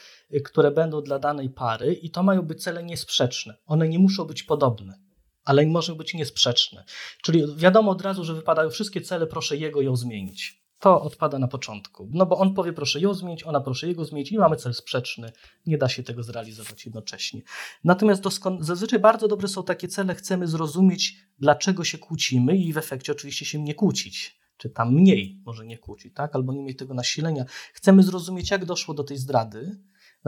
które 0.45 0.71
będą 0.71 1.01
dla 1.01 1.19
danej 1.19 1.49
pary 1.49 1.93
i 1.93 2.11
to 2.11 2.23
mają 2.23 2.41
być 2.41 2.63
cele 2.63 2.83
niesprzeczne. 2.83 3.57
One 3.65 3.87
nie 3.87 3.99
muszą 3.99 4.25
być 4.25 4.43
podobne, 4.43 4.99
ale 5.47 5.65
może 5.65 5.95
być 5.95 6.13
niesprzeczne. 6.13 6.83
Czyli 7.21 7.43
wiadomo 7.55 7.91
od 7.91 8.01
razu, 8.01 8.23
że 8.23 8.33
wypadają 8.33 8.69
wszystkie 8.69 9.01
cele, 9.01 9.27
proszę 9.27 9.57
jego 9.57 9.81
ją 9.81 9.95
zmienić 9.95 10.67
to 10.79 11.01
odpada 11.01 11.39
na 11.39 11.47
początku. 11.47 12.09
No 12.13 12.25
bo 12.25 12.37
on 12.37 12.53
powie, 12.53 12.73
proszę 12.73 12.99
ją 12.99 13.13
zmienić, 13.13 13.43
ona 13.43 13.61
proszę 13.61 13.87
jego 13.87 14.05
zmienić 14.05 14.31
i 14.31 14.37
mamy 14.37 14.55
cel 14.55 14.73
sprzeczny. 14.73 15.31
Nie 15.65 15.77
da 15.77 15.89
się 15.89 16.03
tego 16.03 16.23
zrealizować 16.23 16.85
jednocześnie. 16.85 17.41
Natomiast 17.83 18.23
doskon- 18.23 18.63
zazwyczaj 18.63 18.99
bardzo 18.99 19.27
dobre 19.27 19.47
są 19.47 19.63
takie 19.63 19.87
cele, 19.87 20.15
chcemy 20.15 20.47
zrozumieć, 20.47 21.15
dlaczego 21.39 21.83
się 21.83 21.97
kłócimy 21.97 22.57
i 22.57 22.73
w 22.73 22.77
efekcie 22.77 23.11
oczywiście 23.11 23.45
się 23.45 23.63
nie 23.63 23.75
kłócić. 23.75 24.37
Czy 24.57 24.69
tam 24.69 24.93
mniej 24.93 25.41
może 25.45 25.65
nie 25.65 25.77
kłócić, 25.77 26.13
tak? 26.13 26.35
Albo 26.35 26.53
nie 26.53 26.63
mieć 26.63 26.77
tego 26.77 26.93
nasilenia. 26.93 27.45
Chcemy 27.73 28.03
zrozumieć, 28.03 28.51
jak 28.51 28.65
doszło 28.65 28.93
do 28.93 29.03
tej 29.03 29.17
zdrady, 29.17 29.77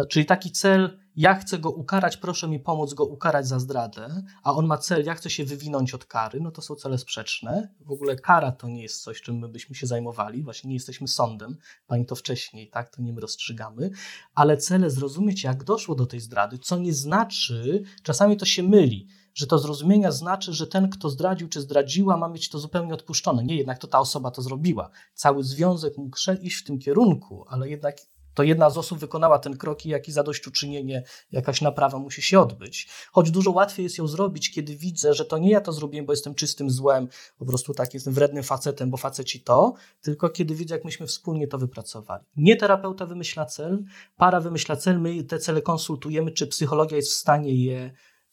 czyli 0.05 0.25
taki 0.25 0.51
cel, 0.51 0.99
ja 1.15 1.35
chcę 1.35 1.59
go 1.59 1.71
ukarać, 1.71 2.17
proszę 2.17 2.47
mi 2.47 2.59
pomóc 2.59 2.93
go 2.93 3.05
ukarać 3.05 3.47
za 3.47 3.59
zdradę, 3.59 4.23
a 4.43 4.53
on 4.53 4.65
ma 4.65 4.77
cel, 4.77 5.05
ja 5.05 5.13
chcę 5.13 5.29
się 5.29 5.45
wywinąć 5.45 5.93
od 5.93 6.05
kary, 6.05 6.39
no 6.41 6.51
to 6.51 6.61
są 6.61 6.75
cele 6.75 6.97
sprzeczne. 6.97 7.75
W 7.79 7.91
ogóle 7.91 8.15
kara 8.15 8.51
to 8.51 8.67
nie 8.67 8.81
jest 8.81 9.03
coś, 9.03 9.21
czym 9.21 9.37
my 9.37 9.49
byśmy 9.49 9.75
się 9.75 9.87
zajmowali, 9.87 10.43
właśnie 10.43 10.67
nie 10.67 10.73
jesteśmy 10.73 11.07
sądem, 11.07 11.57
pani 11.87 12.05
to 12.05 12.15
wcześniej, 12.15 12.69
tak, 12.69 12.89
to 12.95 13.01
nie 13.01 13.13
my 13.13 13.21
rozstrzygamy, 13.21 13.89
ale 14.35 14.57
cele 14.57 14.89
zrozumieć, 14.89 15.43
jak 15.43 15.63
doszło 15.63 15.95
do 15.95 16.05
tej 16.05 16.19
zdrady, 16.19 16.57
co 16.57 16.77
nie 16.77 16.93
znaczy, 16.93 17.83
czasami 18.03 18.37
to 18.37 18.45
się 18.45 18.63
myli, 18.63 19.07
że 19.33 19.47
to 19.47 19.59
zrozumienia 19.59 20.11
znaczy, 20.11 20.53
że 20.53 20.67
ten, 20.67 20.89
kto 20.89 21.09
zdradził 21.09 21.49
czy 21.49 21.61
zdradziła, 21.61 22.17
ma 22.17 22.29
mieć 22.29 22.49
to 22.49 22.59
zupełnie 22.59 22.93
odpuszczone. 22.93 23.43
Nie, 23.43 23.55
jednak 23.55 23.77
to 23.77 23.87
ta 23.87 23.99
osoba 23.99 24.31
to 24.31 24.41
zrobiła. 24.41 24.89
Cały 25.13 25.43
związek 25.43 25.97
mógł 25.97 26.17
iść 26.41 26.55
w 26.57 26.63
tym 26.63 26.79
kierunku, 26.79 27.45
ale 27.47 27.69
jednak 27.69 27.97
to 28.33 28.43
jedna 28.43 28.69
z 28.69 28.77
osób 28.77 28.99
wykonała 28.99 29.39
ten 29.39 29.57
krok 29.57 29.85
i 29.85 29.89
jaki 29.89 30.11
zadośćuczynienie, 30.11 31.03
jakaś 31.31 31.61
naprawa 31.61 31.99
musi 31.99 32.21
się 32.21 32.39
odbyć. 32.39 32.89
Choć 33.11 33.31
dużo 33.31 33.51
łatwiej 33.51 33.83
jest 33.83 33.97
ją 33.97 34.07
zrobić, 34.07 34.51
kiedy 34.51 34.75
widzę, 34.75 35.13
że 35.13 35.25
to 35.25 35.37
nie 35.37 35.51
ja 35.51 35.61
to 35.61 35.73
zrobiłem, 35.73 36.05
bo 36.05 36.13
jestem 36.13 36.35
czystym 36.35 36.69
złem, 36.69 37.07
po 37.37 37.45
prostu 37.45 37.73
tak 37.73 37.93
jestem 37.93 38.13
wrednym 38.13 38.43
facetem, 38.43 38.89
bo 38.89 38.97
faceci 38.97 39.41
to, 39.41 39.73
tylko 40.01 40.29
kiedy 40.29 40.55
widzę, 40.55 40.75
jak 40.75 40.85
myśmy 40.85 41.07
wspólnie 41.07 41.47
to 41.47 41.57
wypracowali. 41.57 42.23
Nie 42.37 42.55
terapeuta 42.55 43.05
wymyśla 43.05 43.45
cel, 43.45 43.83
para 44.17 44.41
wymyśla 44.41 44.75
cel, 44.75 44.99
my 44.99 45.23
te 45.23 45.39
cele 45.39 45.61
konsultujemy, 45.61 46.31
czy 46.31 46.47
psychologia 46.47 46.97
jest 46.97 47.11
w 47.11 47.17
stanie 47.17 47.65
je 47.65 47.91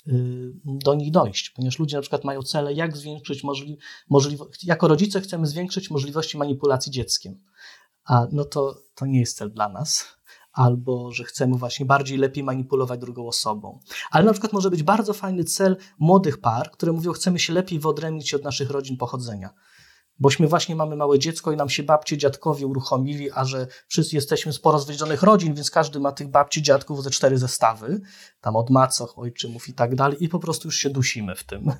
y, 0.08 0.52
do 0.64 0.94
nich 0.94 1.10
dojść, 1.10 1.50
ponieważ 1.50 1.78
ludzie 1.78 1.96
na 1.96 2.00
przykład 2.00 2.24
mają 2.24 2.42
cele, 2.42 2.72
jak 2.72 2.96
zwiększyć 2.96 3.44
możli 3.44 3.78
możliwości, 4.10 4.66
jako 4.66 4.88
rodzice 4.88 5.20
chcemy 5.20 5.46
zwiększyć 5.46 5.90
możliwości 5.90 6.38
manipulacji 6.38 6.92
dzieckiem 6.92 7.38
a 8.06 8.26
no 8.32 8.44
to, 8.44 8.82
to 8.94 9.06
nie 9.06 9.20
jest 9.20 9.36
cel 9.36 9.52
dla 9.52 9.68
nas, 9.68 10.16
albo 10.52 11.12
że 11.12 11.24
chcemy 11.24 11.56
właśnie 11.56 11.86
bardziej 11.86 12.18
lepiej 12.18 12.44
manipulować 12.44 13.00
drugą 13.00 13.28
osobą. 13.28 13.80
Ale 14.10 14.24
na 14.24 14.32
przykład 14.32 14.52
może 14.52 14.70
być 14.70 14.82
bardzo 14.82 15.12
fajny 15.12 15.44
cel 15.44 15.76
młodych 15.98 16.40
par, 16.40 16.70
które 16.70 16.92
mówią, 16.92 17.12
chcemy 17.12 17.38
się 17.38 17.52
lepiej 17.52 17.78
wyodrębnić 17.78 18.34
od 18.34 18.44
naszych 18.44 18.70
rodzin 18.70 18.96
pochodzenia. 18.96 19.50
Bośmy 20.18 20.48
właśnie 20.48 20.76
mamy 20.76 20.96
małe 20.96 21.18
dziecko 21.18 21.52
i 21.52 21.56
nam 21.56 21.68
się 21.68 21.82
babcie, 21.82 22.18
dziadkowie 22.18 22.66
uruchomili, 22.66 23.30
a 23.30 23.44
że 23.44 23.66
wszyscy 23.88 24.16
jesteśmy 24.16 24.52
z 24.52 24.58
porozwiedzonych 24.58 25.22
rodzin, 25.22 25.54
więc 25.54 25.70
każdy 25.70 26.00
ma 26.00 26.12
tych 26.12 26.28
babci, 26.28 26.62
dziadków 26.62 27.02
ze 27.02 27.10
cztery 27.10 27.38
zestawy, 27.38 28.00
tam 28.40 28.56
od 28.56 28.70
macoch, 28.70 29.18
ojczymów 29.18 29.68
i 29.68 29.74
tak 29.74 29.94
dalej, 29.94 30.24
i 30.24 30.28
po 30.28 30.38
prostu 30.38 30.68
już 30.68 30.76
się 30.76 30.90
dusimy 30.90 31.34
w 31.34 31.44
tym. 31.44 31.72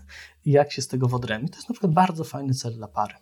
I 0.45 0.51
jak 0.51 0.72
się 0.72 0.83
z 0.83 0.89
tego 0.89 1.09
wodrębnić? 1.09 1.53
To 1.53 1.59
jest 1.59 1.68
na 1.68 1.72
przykład 1.72 1.93
bardzo 1.93 2.24
fajny 2.24 2.55
cel 2.55 2.74
dla 2.74 2.89
pary. 2.89 3.14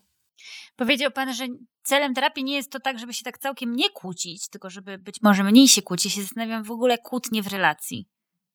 Powiedział 0.77 1.11
pan, 1.11 1.35
że 1.35 1.47
celem 1.83 2.15
terapii 2.15 2.45
nie 2.45 2.55
jest 2.55 2.71
to 2.71 2.81
tak, 2.81 2.99
żeby 2.99 3.15
się 3.15 3.25
tak 3.25 3.39
całkiem 3.39 3.77
nie 3.77 3.91
kłócić, 3.91 4.49
tylko 4.49 4.71
żeby 4.71 4.99
być 4.99 5.23
może 5.23 5.45
mniej 5.45 5.69
się 5.69 5.83
kłócić. 5.83 6.13
Się 6.13 6.23
zastanawiam 6.23 6.65
w 6.65 6.71
ogóle 6.71 6.99
kłótnie 6.99 7.43
w 7.43 7.47
relacji. 7.47 8.09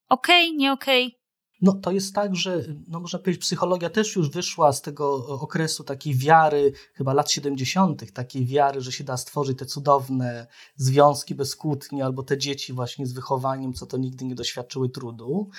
Okej, 0.10 0.48
okay, 0.48 0.58
nie 0.58 0.72
okej? 0.72 1.06
Okay? 1.08 1.20
No 1.62 1.74
to 1.74 1.92
jest 1.92 2.16
tak, 2.16 2.36
że 2.36 2.64
no 2.88 3.00
można 3.00 3.20
powiedzieć, 3.20 3.42
psychologia 3.42 3.90
też 3.90 4.16
już 4.16 4.30
wyszła 4.30 4.74
z 4.74 4.82
tego 4.82 5.28
okresu 5.28 5.84
takiej 5.84 6.16
wiary, 6.16 6.74
chyba 6.94 7.14
lat 7.14 7.32
70., 7.32 8.12
takiej 8.12 8.46
wiary, 8.46 8.82
że 8.82 8.92
się 8.92 9.04
da 9.04 9.18
stworzyć 9.18 9.58
te 9.58 9.66
cudowne 9.66 10.48
związki 10.76 11.36
bez 11.36 11.56
kłótni, 11.56 12.02
albo 12.02 12.24
te 12.24 12.38
dzieci 12.38 12.74
właśnie 12.74 13.06
z 13.06 13.14
wychowaniem, 13.14 13.74
co 13.74 13.86
to 13.86 13.98
nigdy 13.98 14.26
nie 14.26 14.36
doświadczyły 14.36 14.90
trudu. 14.90 15.50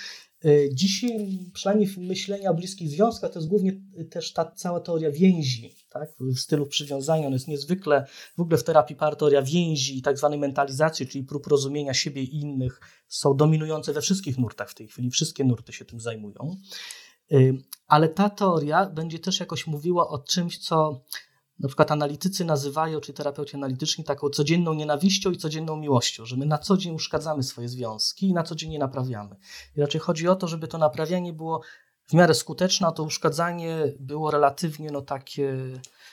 E, 0.45 0.75
dzisiaj, 0.75 1.39
przynajmniej 1.53 1.89
myślenia 1.97 2.51
o 2.51 2.53
bliskich 2.53 2.89
związkach, 2.89 3.31
to 3.31 3.39
jest 3.39 3.49
głównie 3.49 3.81
też 4.09 4.33
ta 4.33 4.51
cała 4.51 4.79
teoria 4.79 5.11
więzi, 5.11 5.75
tak? 5.89 6.09
w 6.19 6.39
stylu 6.39 6.65
przywiązania. 6.65 7.27
On 7.27 7.33
jest 7.33 7.47
niezwykle, 7.47 8.05
w 8.37 8.41
ogóle 8.41 8.57
w 8.57 8.63
terapii 8.63 8.95
par 8.95 9.15
teoria 9.15 9.41
więzi 9.41 9.97
i 9.97 10.01
tak 10.01 10.17
zwanej 10.17 10.39
mentalizacji, 10.39 11.07
czyli 11.07 11.23
prób 11.23 11.47
rozumienia 11.47 11.93
siebie 11.93 12.23
i 12.23 12.39
innych, 12.39 12.79
są 13.07 13.35
dominujące 13.35 13.93
we 13.93 14.01
wszystkich 14.01 14.37
nurtach 14.37 14.69
w 14.69 14.75
tej 14.75 14.87
chwili. 14.87 15.09
Wszystkie 15.09 15.43
nurty 15.43 15.73
się 15.73 15.85
tym 15.85 15.99
zajmują. 15.99 16.55
E, 17.31 17.37
ale 17.87 18.09
ta 18.09 18.29
teoria 18.29 18.85
będzie 18.85 19.19
też 19.19 19.39
jakoś 19.39 19.67
mówiła 19.67 20.09
o 20.09 20.19
czymś, 20.19 20.57
co 20.57 21.01
na 21.61 21.67
przykład 21.67 21.91
analitycy 21.91 22.45
nazywają, 22.45 22.99
czy 22.99 23.13
terapeuci 23.13 23.55
analityczni, 23.55 24.03
taką 24.03 24.29
codzienną 24.29 24.73
nienawiścią 24.73 25.31
i 25.31 25.37
codzienną 25.37 25.77
miłością, 25.77 26.25
że 26.25 26.37
my 26.37 26.45
na 26.45 26.57
co 26.57 26.77
dzień 26.77 26.95
uszkadzamy 26.95 27.43
swoje 27.43 27.69
związki 27.69 28.27
i 28.27 28.33
na 28.33 28.43
co 28.43 28.55
dzień 28.55 28.71
je 28.71 28.79
naprawiamy. 28.79 29.35
I 29.77 29.81
raczej 29.81 30.01
chodzi 30.01 30.27
o 30.27 30.35
to, 30.35 30.47
żeby 30.47 30.67
to 30.67 30.77
naprawianie 30.77 31.33
było 31.33 31.61
w 32.07 32.13
miarę 32.13 32.33
skuteczne, 32.33 32.87
a 32.87 32.91
to 32.91 33.03
uszkadzanie 33.03 33.93
było 33.99 34.31
relatywnie 34.31 34.91
no 34.91 35.01
takie 35.01 35.57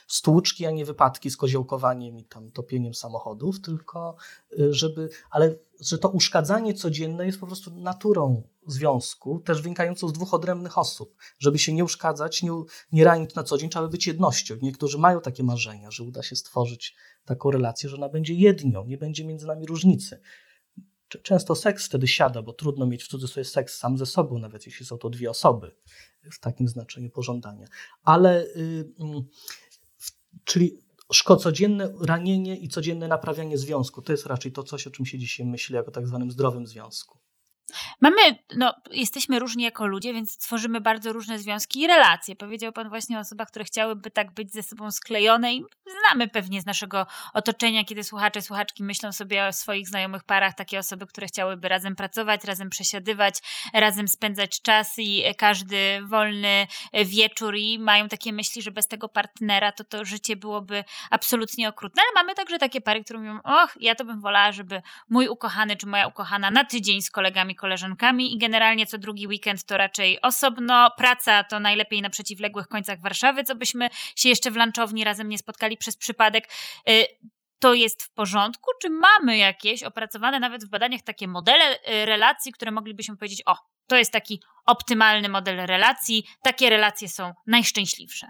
stłuczki, 0.06 0.66
a 0.66 0.70
nie 0.70 0.84
wypadki 0.84 1.30
z 1.30 1.36
koziołkowaniem 1.36 2.18
i 2.18 2.24
tam 2.24 2.50
topieniem 2.50 2.94
samochodów, 2.94 3.60
tylko 3.60 4.16
y, 4.58 4.74
żeby, 4.74 5.08
ale 5.30 5.54
że 5.80 5.98
to 5.98 6.08
uszkadzanie 6.08 6.74
codzienne 6.74 7.26
jest 7.26 7.40
po 7.40 7.46
prostu 7.46 7.70
naturą 7.70 8.42
związku, 8.72 9.40
też 9.40 9.62
wynikającą 9.62 10.08
z 10.08 10.12
dwóch 10.12 10.34
odrębnych 10.34 10.78
osób. 10.78 11.16
Żeby 11.38 11.58
się 11.58 11.72
nie 11.72 11.84
uszkadzać, 11.84 12.42
nie, 12.42 12.50
nie 12.92 13.04
ranić 13.04 13.34
na 13.34 13.42
co 13.42 13.58
dzień, 13.58 13.70
trzeba 13.70 13.88
być 13.88 14.06
jednością. 14.06 14.54
Niektórzy 14.62 14.98
mają 14.98 15.20
takie 15.20 15.42
marzenia, 15.42 15.90
że 15.90 16.04
uda 16.04 16.22
się 16.22 16.36
stworzyć 16.36 16.96
taką 17.24 17.50
relację, 17.50 17.88
że 17.88 17.96
ona 17.96 18.08
będzie 18.08 18.34
jednią, 18.34 18.84
nie 18.84 18.98
będzie 18.98 19.24
między 19.24 19.46
nami 19.46 19.66
różnicy. 19.66 20.20
Często 21.22 21.54
seks 21.54 21.86
wtedy 21.86 22.08
siada, 22.08 22.42
bo 22.42 22.52
trudno 22.52 22.86
mieć 22.86 23.04
w 23.04 23.08
cudzysłowie 23.08 23.44
seks 23.44 23.78
sam 23.78 23.98
ze 23.98 24.06
sobą, 24.06 24.38
nawet 24.38 24.66
jeśli 24.66 24.86
są 24.86 24.98
to 24.98 25.10
dwie 25.10 25.30
osoby 25.30 25.76
w 26.32 26.40
takim 26.40 26.68
znaczeniu 26.68 27.10
pożądania. 27.10 27.66
Ale, 28.02 28.46
yy, 28.56 29.24
czyli 30.44 30.78
szko 31.12 31.36
codzienne 31.36 31.94
ranienie 32.00 32.56
i 32.56 32.68
codzienne 32.68 33.08
naprawianie 33.08 33.58
związku, 33.58 34.02
to 34.02 34.12
jest 34.12 34.26
raczej 34.26 34.52
to 34.52 34.62
coś, 34.62 34.86
o 34.86 34.90
czym 34.90 35.06
się 35.06 35.18
dzisiaj 35.18 35.46
myśli 35.46 35.74
jako 35.74 35.90
tak 35.90 36.06
zwanym 36.06 36.30
zdrowym 36.30 36.66
związku. 36.66 37.18
Mamy, 38.00 38.16
no, 38.56 38.74
jesteśmy 38.90 39.38
różni 39.38 39.64
jako 39.64 39.86
ludzie, 39.86 40.12
więc 40.14 40.38
tworzymy 40.38 40.80
bardzo 40.80 41.12
różne 41.12 41.38
związki 41.38 41.80
i 41.80 41.86
relacje. 41.86 42.36
Powiedział 42.36 42.72
Pan 42.72 42.88
właśnie 42.88 43.16
o 43.16 43.20
osobach, 43.20 43.48
które 43.48 43.64
chciałyby 43.64 44.10
tak 44.10 44.34
być 44.34 44.52
ze 44.52 44.62
sobą 44.62 44.90
sklejone 44.90 45.54
i 45.54 45.64
znamy 46.00 46.28
pewnie 46.28 46.62
z 46.62 46.66
naszego 46.66 47.06
otoczenia, 47.34 47.84
kiedy 47.84 48.04
słuchacze, 48.04 48.42
słuchaczki 48.42 48.82
myślą 48.82 49.12
sobie 49.12 49.46
o 49.46 49.52
swoich 49.52 49.88
znajomych 49.88 50.24
parach, 50.24 50.54
takie 50.54 50.78
osoby, 50.78 51.06
które 51.06 51.26
chciałyby 51.26 51.68
razem 51.68 51.96
pracować, 51.96 52.44
razem 52.44 52.70
przesiadywać, 52.70 53.34
razem 53.74 54.08
spędzać 54.08 54.62
czas 54.62 54.94
i 54.98 55.24
każdy 55.38 56.00
wolny 56.06 56.66
wieczór 57.04 57.56
i 57.56 57.78
mają 57.78 58.08
takie 58.08 58.32
myśli, 58.32 58.62
że 58.62 58.70
bez 58.70 58.88
tego 58.88 59.08
partnera 59.08 59.72
to 59.72 59.84
to 59.84 60.04
życie 60.04 60.36
byłoby 60.36 60.84
absolutnie 61.10 61.68
okrutne. 61.68 62.02
Ale 62.02 62.24
mamy 62.24 62.34
także 62.34 62.58
takie 62.58 62.80
pary, 62.80 63.04
które 63.04 63.18
mówią, 63.18 63.40
och, 63.44 63.76
ja 63.80 63.94
to 63.94 64.04
bym 64.04 64.20
wolała, 64.20 64.52
żeby 64.52 64.82
mój 65.08 65.28
ukochany 65.28 65.76
czy 65.76 65.86
moja 65.86 66.06
ukochana 66.06 66.50
na 66.50 66.64
tydzień 66.64 67.02
z 67.02 67.10
kolegami 67.10 67.54
koleżankami 67.58 68.34
i 68.34 68.38
generalnie 68.38 68.86
co 68.86 68.98
drugi 68.98 69.26
weekend 69.26 69.64
to 69.64 69.76
raczej 69.76 70.20
osobno. 70.20 70.90
Praca 70.96 71.44
to 71.44 71.60
najlepiej 71.60 72.02
na 72.02 72.10
przeciwległych 72.10 72.68
końcach 72.68 73.00
Warszawy, 73.00 73.44
co 73.44 73.54
byśmy 73.54 73.88
się 74.16 74.28
jeszcze 74.28 74.50
w 74.50 74.56
lunchowni 74.56 75.04
razem 75.04 75.28
nie 75.28 75.38
spotkali 75.38 75.76
przez 75.76 75.96
przypadek. 75.96 76.48
Y, 76.88 77.06
to 77.58 77.74
jest 77.74 78.02
w 78.02 78.10
porządku? 78.10 78.70
Czy 78.82 78.90
mamy 78.90 79.36
jakieś 79.36 79.82
opracowane 79.82 80.40
nawet 80.40 80.64
w 80.64 80.68
badaniach 80.68 81.02
takie 81.02 81.28
modele 81.28 81.74
y, 81.74 82.06
relacji, 82.06 82.52
które 82.52 82.70
moglibyśmy 82.70 83.16
powiedzieć, 83.16 83.42
o, 83.46 83.56
to 83.86 83.96
jest 83.96 84.12
taki 84.12 84.42
optymalny 84.66 85.28
model 85.28 85.66
relacji, 85.66 86.24
takie 86.42 86.70
relacje 86.70 87.08
są 87.08 87.32
najszczęśliwsze? 87.46 88.26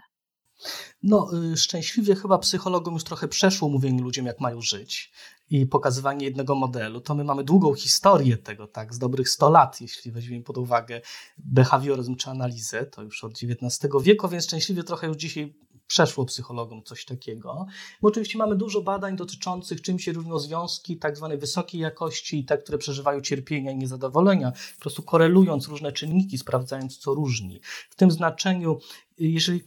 No, 1.03 1.31
y, 1.53 1.57
szczęśliwie 1.57 2.15
chyba 2.15 2.39
psychologom 2.39 2.95
już 2.95 3.05
trochę 3.05 3.29
przeszło 3.29 3.69
mówienie 3.69 4.03
ludziom, 4.03 4.27
jak 4.27 4.41
mają 4.41 4.61
żyć 4.61 5.13
i 5.51 5.67
pokazywanie 5.67 6.25
jednego 6.25 6.55
modelu, 6.55 7.01
to 7.01 7.15
my 7.15 7.25
mamy 7.25 7.45
długą 7.45 7.75
historię 7.75 8.37
tego, 8.37 8.67
tak, 8.67 8.95
z 8.95 8.99
dobrych 8.99 9.29
100 9.29 9.51
lat, 9.51 9.81
jeśli 9.81 10.13
weźmiemy 10.13 10.45
pod 10.45 10.59
uwagę 10.59 11.01
behawioryzm 11.39 12.17
czy 12.17 12.31
analizę, 12.31 12.87
to 12.87 13.03
już 13.03 13.25
od 13.25 13.33
XIX 13.33 13.91
wieku, 14.03 14.29
więc 14.29 14.45
szczęśliwie 14.45 14.85
trochę 14.85 15.07
już 15.07 15.17
dzisiaj 15.17 15.55
przeszło 15.89 16.25
psychologom 16.25 16.83
coś 16.83 17.05
takiego. 17.05 17.67
Bo 18.03 18.09
oczywiście 18.09 18.39
mamy 18.39 18.57
dużo 18.57 18.83
badań 18.83 19.17
dotyczących 19.17 19.83
czym 19.83 19.99
się 19.99 20.13
różnią 20.13 20.39
związki 20.39 20.99
tak 20.99 21.17
zwanej 21.17 21.39
wysokiej 21.39 21.81
jakości 21.81 22.39
i 22.39 22.45
te, 22.45 22.59
które 22.59 22.79
przeżywają 22.79 23.21
cierpienia 23.21 23.73
i 23.73 23.77
niezadowolenia, 23.77 24.53
po 24.77 24.81
prostu 24.81 25.03
korelując 25.03 25.69
różne 25.69 25.93
czynniki, 25.93 26.39
sprawdzając 26.39 26.99
co 26.99 27.15
różni. 27.15 27.61
W 27.91 27.95
tym 27.95 28.11
znaczeniu, 28.11 28.79
jeżeli 29.19 29.63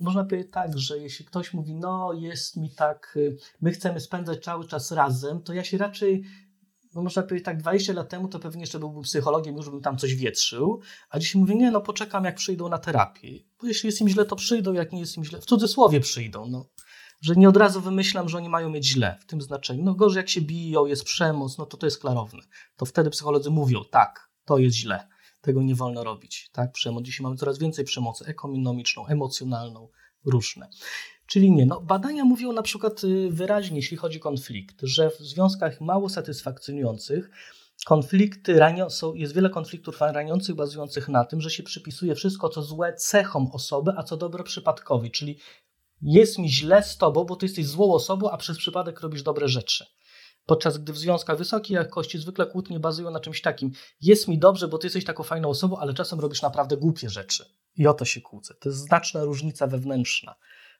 można 0.00 0.24
powiedzieć 0.24 0.52
tak, 0.52 0.78
że 0.78 0.98
jeśli 0.98 1.24
ktoś 1.24 1.52
mówi, 1.52 1.74
no 1.74 2.12
jest 2.12 2.56
mi 2.56 2.70
tak, 2.70 3.12
y, 3.16 3.36
my 3.60 3.70
chcemy 3.70 4.00
spędzać 4.00 4.44
cały 4.44 4.66
czas 4.66 4.92
razem, 4.92 5.42
to 5.42 5.52
ja 5.52 5.64
się 5.64 5.78
raczej, 5.78 6.24
no 6.94 7.02
można 7.02 7.22
powiedzieć 7.22 7.44
tak, 7.44 7.56
20 7.58 7.92
lat 7.92 8.08
temu 8.08 8.28
to 8.28 8.38
pewnie 8.38 8.60
jeszcze 8.60 8.78
byłbym 8.78 9.02
psychologiem, 9.02 9.56
już 9.56 9.70
bym 9.70 9.80
tam 9.80 9.98
coś 9.98 10.14
wietrzył, 10.14 10.80
a 11.10 11.18
dzisiaj 11.18 11.40
mówię, 11.40 11.54
nie, 11.54 11.70
no 11.70 11.80
poczekam 11.80 12.24
jak 12.24 12.34
przyjdą 12.34 12.68
na 12.68 12.78
terapię, 12.78 13.38
bo 13.60 13.66
jeśli 13.66 13.86
jest 13.86 14.00
im 14.00 14.08
źle, 14.08 14.24
to 14.24 14.36
przyjdą, 14.36 14.72
jak 14.72 14.92
nie 14.92 15.00
jest 15.00 15.16
im 15.16 15.24
źle, 15.24 15.40
w 15.40 15.44
cudzysłowie 15.44 16.00
przyjdą, 16.00 16.46
no. 16.46 16.68
Że 17.20 17.34
nie 17.36 17.48
od 17.48 17.56
razu 17.56 17.80
wymyślam, 17.80 18.28
że 18.28 18.38
oni 18.38 18.48
mają 18.48 18.70
mieć 18.70 18.86
źle 18.86 19.18
w 19.20 19.26
tym 19.26 19.42
znaczeniu. 19.42 19.84
No 19.84 19.94
gorzej 19.94 20.20
jak 20.20 20.28
się 20.28 20.40
biją, 20.40 20.86
jest 20.86 21.04
przemoc, 21.04 21.58
no 21.58 21.66
to 21.66 21.76
to 21.76 21.86
jest 21.86 21.98
klarowne. 21.98 22.42
To 22.76 22.86
wtedy 22.86 23.10
psycholodzy 23.10 23.50
mówią, 23.50 23.84
tak, 23.90 24.30
to 24.44 24.58
jest 24.58 24.76
źle 24.76 25.08
tego 25.44 25.62
nie 25.62 25.74
wolno 25.74 26.04
robić. 26.04 26.48
Tak? 26.52 26.72
Przemoc. 26.72 27.04
Dzisiaj 27.04 27.24
mamy 27.24 27.36
coraz 27.36 27.58
więcej 27.58 27.84
przemocy 27.84 28.24
ekonomiczną, 28.26 29.06
emocjonalną, 29.06 29.88
różne. 30.24 30.68
Czyli 31.26 31.52
nie. 31.52 31.66
No, 31.66 31.80
badania 31.80 32.24
mówią 32.24 32.52
na 32.52 32.62
przykład 32.62 33.04
y, 33.04 33.30
wyraźnie, 33.30 33.76
jeśli 33.76 33.96
chodzi 33.96 34.18
o 34.18 34.22
konflikt, 34.22 34.76
że 34.82 35.10
w 35.10 35.18
związkach 35.18 35.80
mało 35.80 36.08
satysfakcjonujących 36.08 37.30
konflikty 37.86 38.58
ranią, 38.58 38.90
są, 38.90 39.14
jest 39.14 39.34
wiele 39.34 39.50
konfliktów 39.50 40.00
raniących 40.00 40.54
bazujących 40.54 41.08
na 41.08 41.24
tym, 41.24 41.40
że 41.40 41.50
się 41.50 41.62
przypisuje 41.62 42.14
wszystko, 42.14 42.48
co 42.48 42.62
złe 42.62 42.94
cechom 42.94 43.50
osoby, 43.52 43.92
a 43.96 44.02
co 44.02 44.16
dobre 44.16 44.44
przypadkowi. 44.44 45.10
Czyli 45.10 45.38
jest 46.02 46.38
mi 46.38 46.50
źle 46.50 46.82
z 46.82 46.96
tobą, 46.96 47.24
bo 47.24 47.36
ty 47.36 47.46
jesteś 47.46 47.66
złą 47.66 47.92
osobą, 47.92 48.30
a 48.30 48.36
przez 48.36 48.58
przypadek 48.58 49.00
robisz 49.00 49.22
dobre 49.22 49.48
rzeczy. 49.48 49.86
Podczas 50.46 50.78
gdy 50.78 50.92
w 50.92 50.98
związkach 50.98 51.38
wysokiej 51.38 51.74
jakości 51.74 52.18
zwykle 52.18 52.46
kłótnie 52.46 52.80
bazują 52.80 53.10
na 53.10 53.20
czymś 53.20 53.40
takim. 53.40 53.72
Jest 54.00 54.28
mi 54.28 54.38
dobrze, 54.38 54.68
bo 54.68 54.78
ty 54.78 54.86
jesteś 54.86 55.04
taką 55.04 55.22
fajną 55.22 55.48
osobą, 55.48 55.76
ale 55.76 55.94
czasem 55.94 56.20
robisz 56.20 56.42
naprawdę 56.42 56.76
głupie 56.76 57.10
rzeczy. 57.10 57.44
I 57.76 57.86
o 57.86 57.94
to 57.94 58.04
się 58.04 58.20
kłócę. 58.20 58.54
To 58.54 58.68
jest 58.68 58.78
znaczna 58.78 59.24
różnica 59.24 59.66
wewnętrzna. 59.66 60.34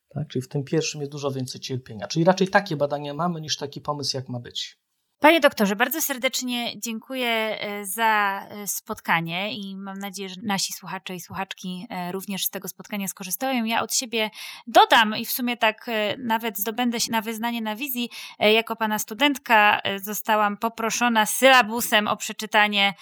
Tak? 0.08 0.28
Czyli 0.28 0.42
w 0.42 0.48
tym 0.48 0.64
pierwszym 0.64 1.00
jest 1.00 1.12
dużo 1.12 1.30
więcej 1.30 1.60
cierpienia. 1.60 2.06
Czyli 2.06 2.24
raczej 2.24 2.48
takie 2.48 2.76
badania 2.76 3.14
mamy 3.14 3.40
niż 3.40 3.56
taki 3.56 3.80
pomysł, 3.80 4.16
jak 4.16 4.28
ma 4.28 4.40
być. 4.40 4.83
Panie 5.20 5.40
doktorze, 5.40 5.76
bardzo 5.76 6.00
serdecznie 6.00 6.80
dziękuję 6.80 7.28
e, 7.28 7.86
za 7.86 8.42
e, 8.48 8.66
spotkanie 8.66 9.54
i 9.54 9.76
mam 9.76 9.98
nadzieję, 9.98 10.28
że 10.28 10.34
nasi 10.42 10.72
słuchacze 10.72 11.14
i 11.14 11.20
słuchaczki 11.20 11.86
e, 11.90 12.12
również 12.12 12.44
z 12.44 12.50
tego 12.50 12.68
spotkania 12.68 13.08
skorzystają. 13.08 13.64
Ja 13.64 13.82
od 13.82 13.94
siebie 13.94 14.30
dodam 14.66 15.16
i 15.16 15.26
w 15.26 15.30
sumie 15.30 15.56
tak 15.56 15.90
nawet 16.18 16.58
zdobędę 16.58 17.00
się 17.00 17.12
na 17.12 17.20
wyznanie 17.20 17.62
na 17.62 17.76
wizji. 17.76 18.10
Jako 18.38 18.76
pana 18.76 18.98
studentka 18.98 19.80
zostałam 20.02 20.56
poproszona 20.56 21.26
sylabusem 21.26 22.08
o 22.08 22.16
przeczytanie 22.16 22.94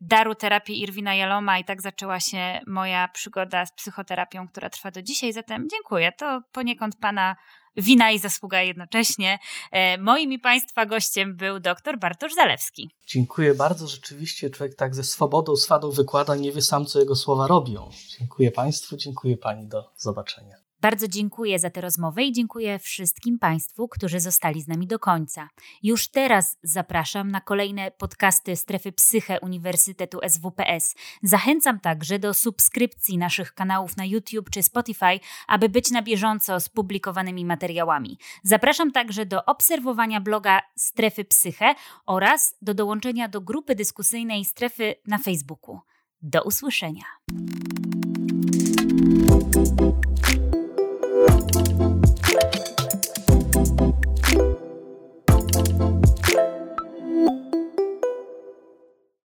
daru 0.00 0.34
terapii 0.34 0.82
Irwina 0.82 1.14
Jaloma 1.14 1.58
i 1.58 1.64
tak 1.64 1.82
zaczęła 1.82 2.20
się 2.20 2.60
moja 2.66 3.08
przygoda 3.08 3.66
z 3.66 3.72
psychoterapią, 3.72 4.48
która 4.48 4.70
trwa 4.70 4.90
do 4.90 5.02
dzisiaj. 5.02 5.32
Zatem 5.32 5.68
dziękuję. 5.70 6.12
To 6.12 6.42
poniekąd 6.52 6.96
pana 6.96 7.36
wina 7.76 8.10
i 8.10 8.18
zasługa 8.18 8.62
jednocześnie. 8.62 9.38
E, 9.70 9.98
moim 9.98 10.32
i 10.32 10.38
Państwa 10.38 10.86
gościem 10.86 11.36
był 11.36 11.60
dr 11.60 11.98
Bartosz 11.98 12.34
Zalewski. 12.34 12.90
Dziękuję 13.06 13.54
bardzo. 13.54 13.86
Rzeczywiście 13.86 14.50
człowiek 14.50 14.76
tak 14.76 14.94
ze 14.94 15.04
swobodą, 15.04 15.56
swadą 15.56 15.90
wykłada, 15.90 16.36
nie 16.36 16.52
wie 16.52 16.62
sam, 16.62 16.86
co 16.86 17.00
jego 17.00 17.16
słowa 17.16 17.46
robią. 17.46 17.90
Dziękuję 18.18 18.50
Państwu, 18.50 18.96
dziękuję 18.96 19.36
Pani. 19.36 19.68
Do 19.68 19.90
zobaczenia. 19.96 20.63
Bardzo 20.84 21.08
dziękuję 21.08 21.58
za 21.58 21.70
tę 21.70 21.80
rozmowę 21.80 22.24
i 22.24 22.32
dziękuję 22.32 22.78
wszystkim 22.78 23.38
Państwu, 23.38 23.88
którzy 23.88 24.20
zostali 24.20 24.62
z 24.62 24.68
nami 24.68 24.86
do 24.86 24.98
końca. 24.98 25.48
Już 25.82 26.08
teraz 26.08 26.58
zapraszam 26.62 27.30
na 27.30 27.40
kolejne 27.40 27.90
podcasty 27.90 28.56
Strefy 28.56 28.92
Psyche 28.92 29.40
Uniwersytetu 29.40 30.18
SWPS. 30.28 30.94
Zachęcam 31.22 31.80
także 31.80 32.18
do 32.18 32.34
subskrypcji 32.34 33.18
naszych 33.18 33.54
kanałów 33.54 33.96
na 33.96 34.04
YouTube 34.04 34.50
czy 34.50 34.62
Spotify, 34.62 35.20
aby 35.48 35.68
być 35.68 35.90
na 35.90 36.02
bieżąco 36.02 36.60
z 36.60 36.68
publikowanymi 36.68 37.44
materiałami. 37.44 38.18
Zapraszam 38.42 38.92
także 38.92 39.26
do 39.26 39.44
obserwowania 39.44 40.20
bloga 40.20 40.60
Strefy 40.76 41.24
Psyche 41.24 41.74
oraz 42.06 42.56
do 42.62 42.74
dołączenia 42.74 43.28
do 43.28 43.40
grupy 43.40 43.74
dyskusyjnej 43.74 44.44
Strefy 44.44 44.94
na 45.06 45.18
Facebooku. 45.18 45.80
Do 46.22 46.42
usłyszenia. 46.42 47.04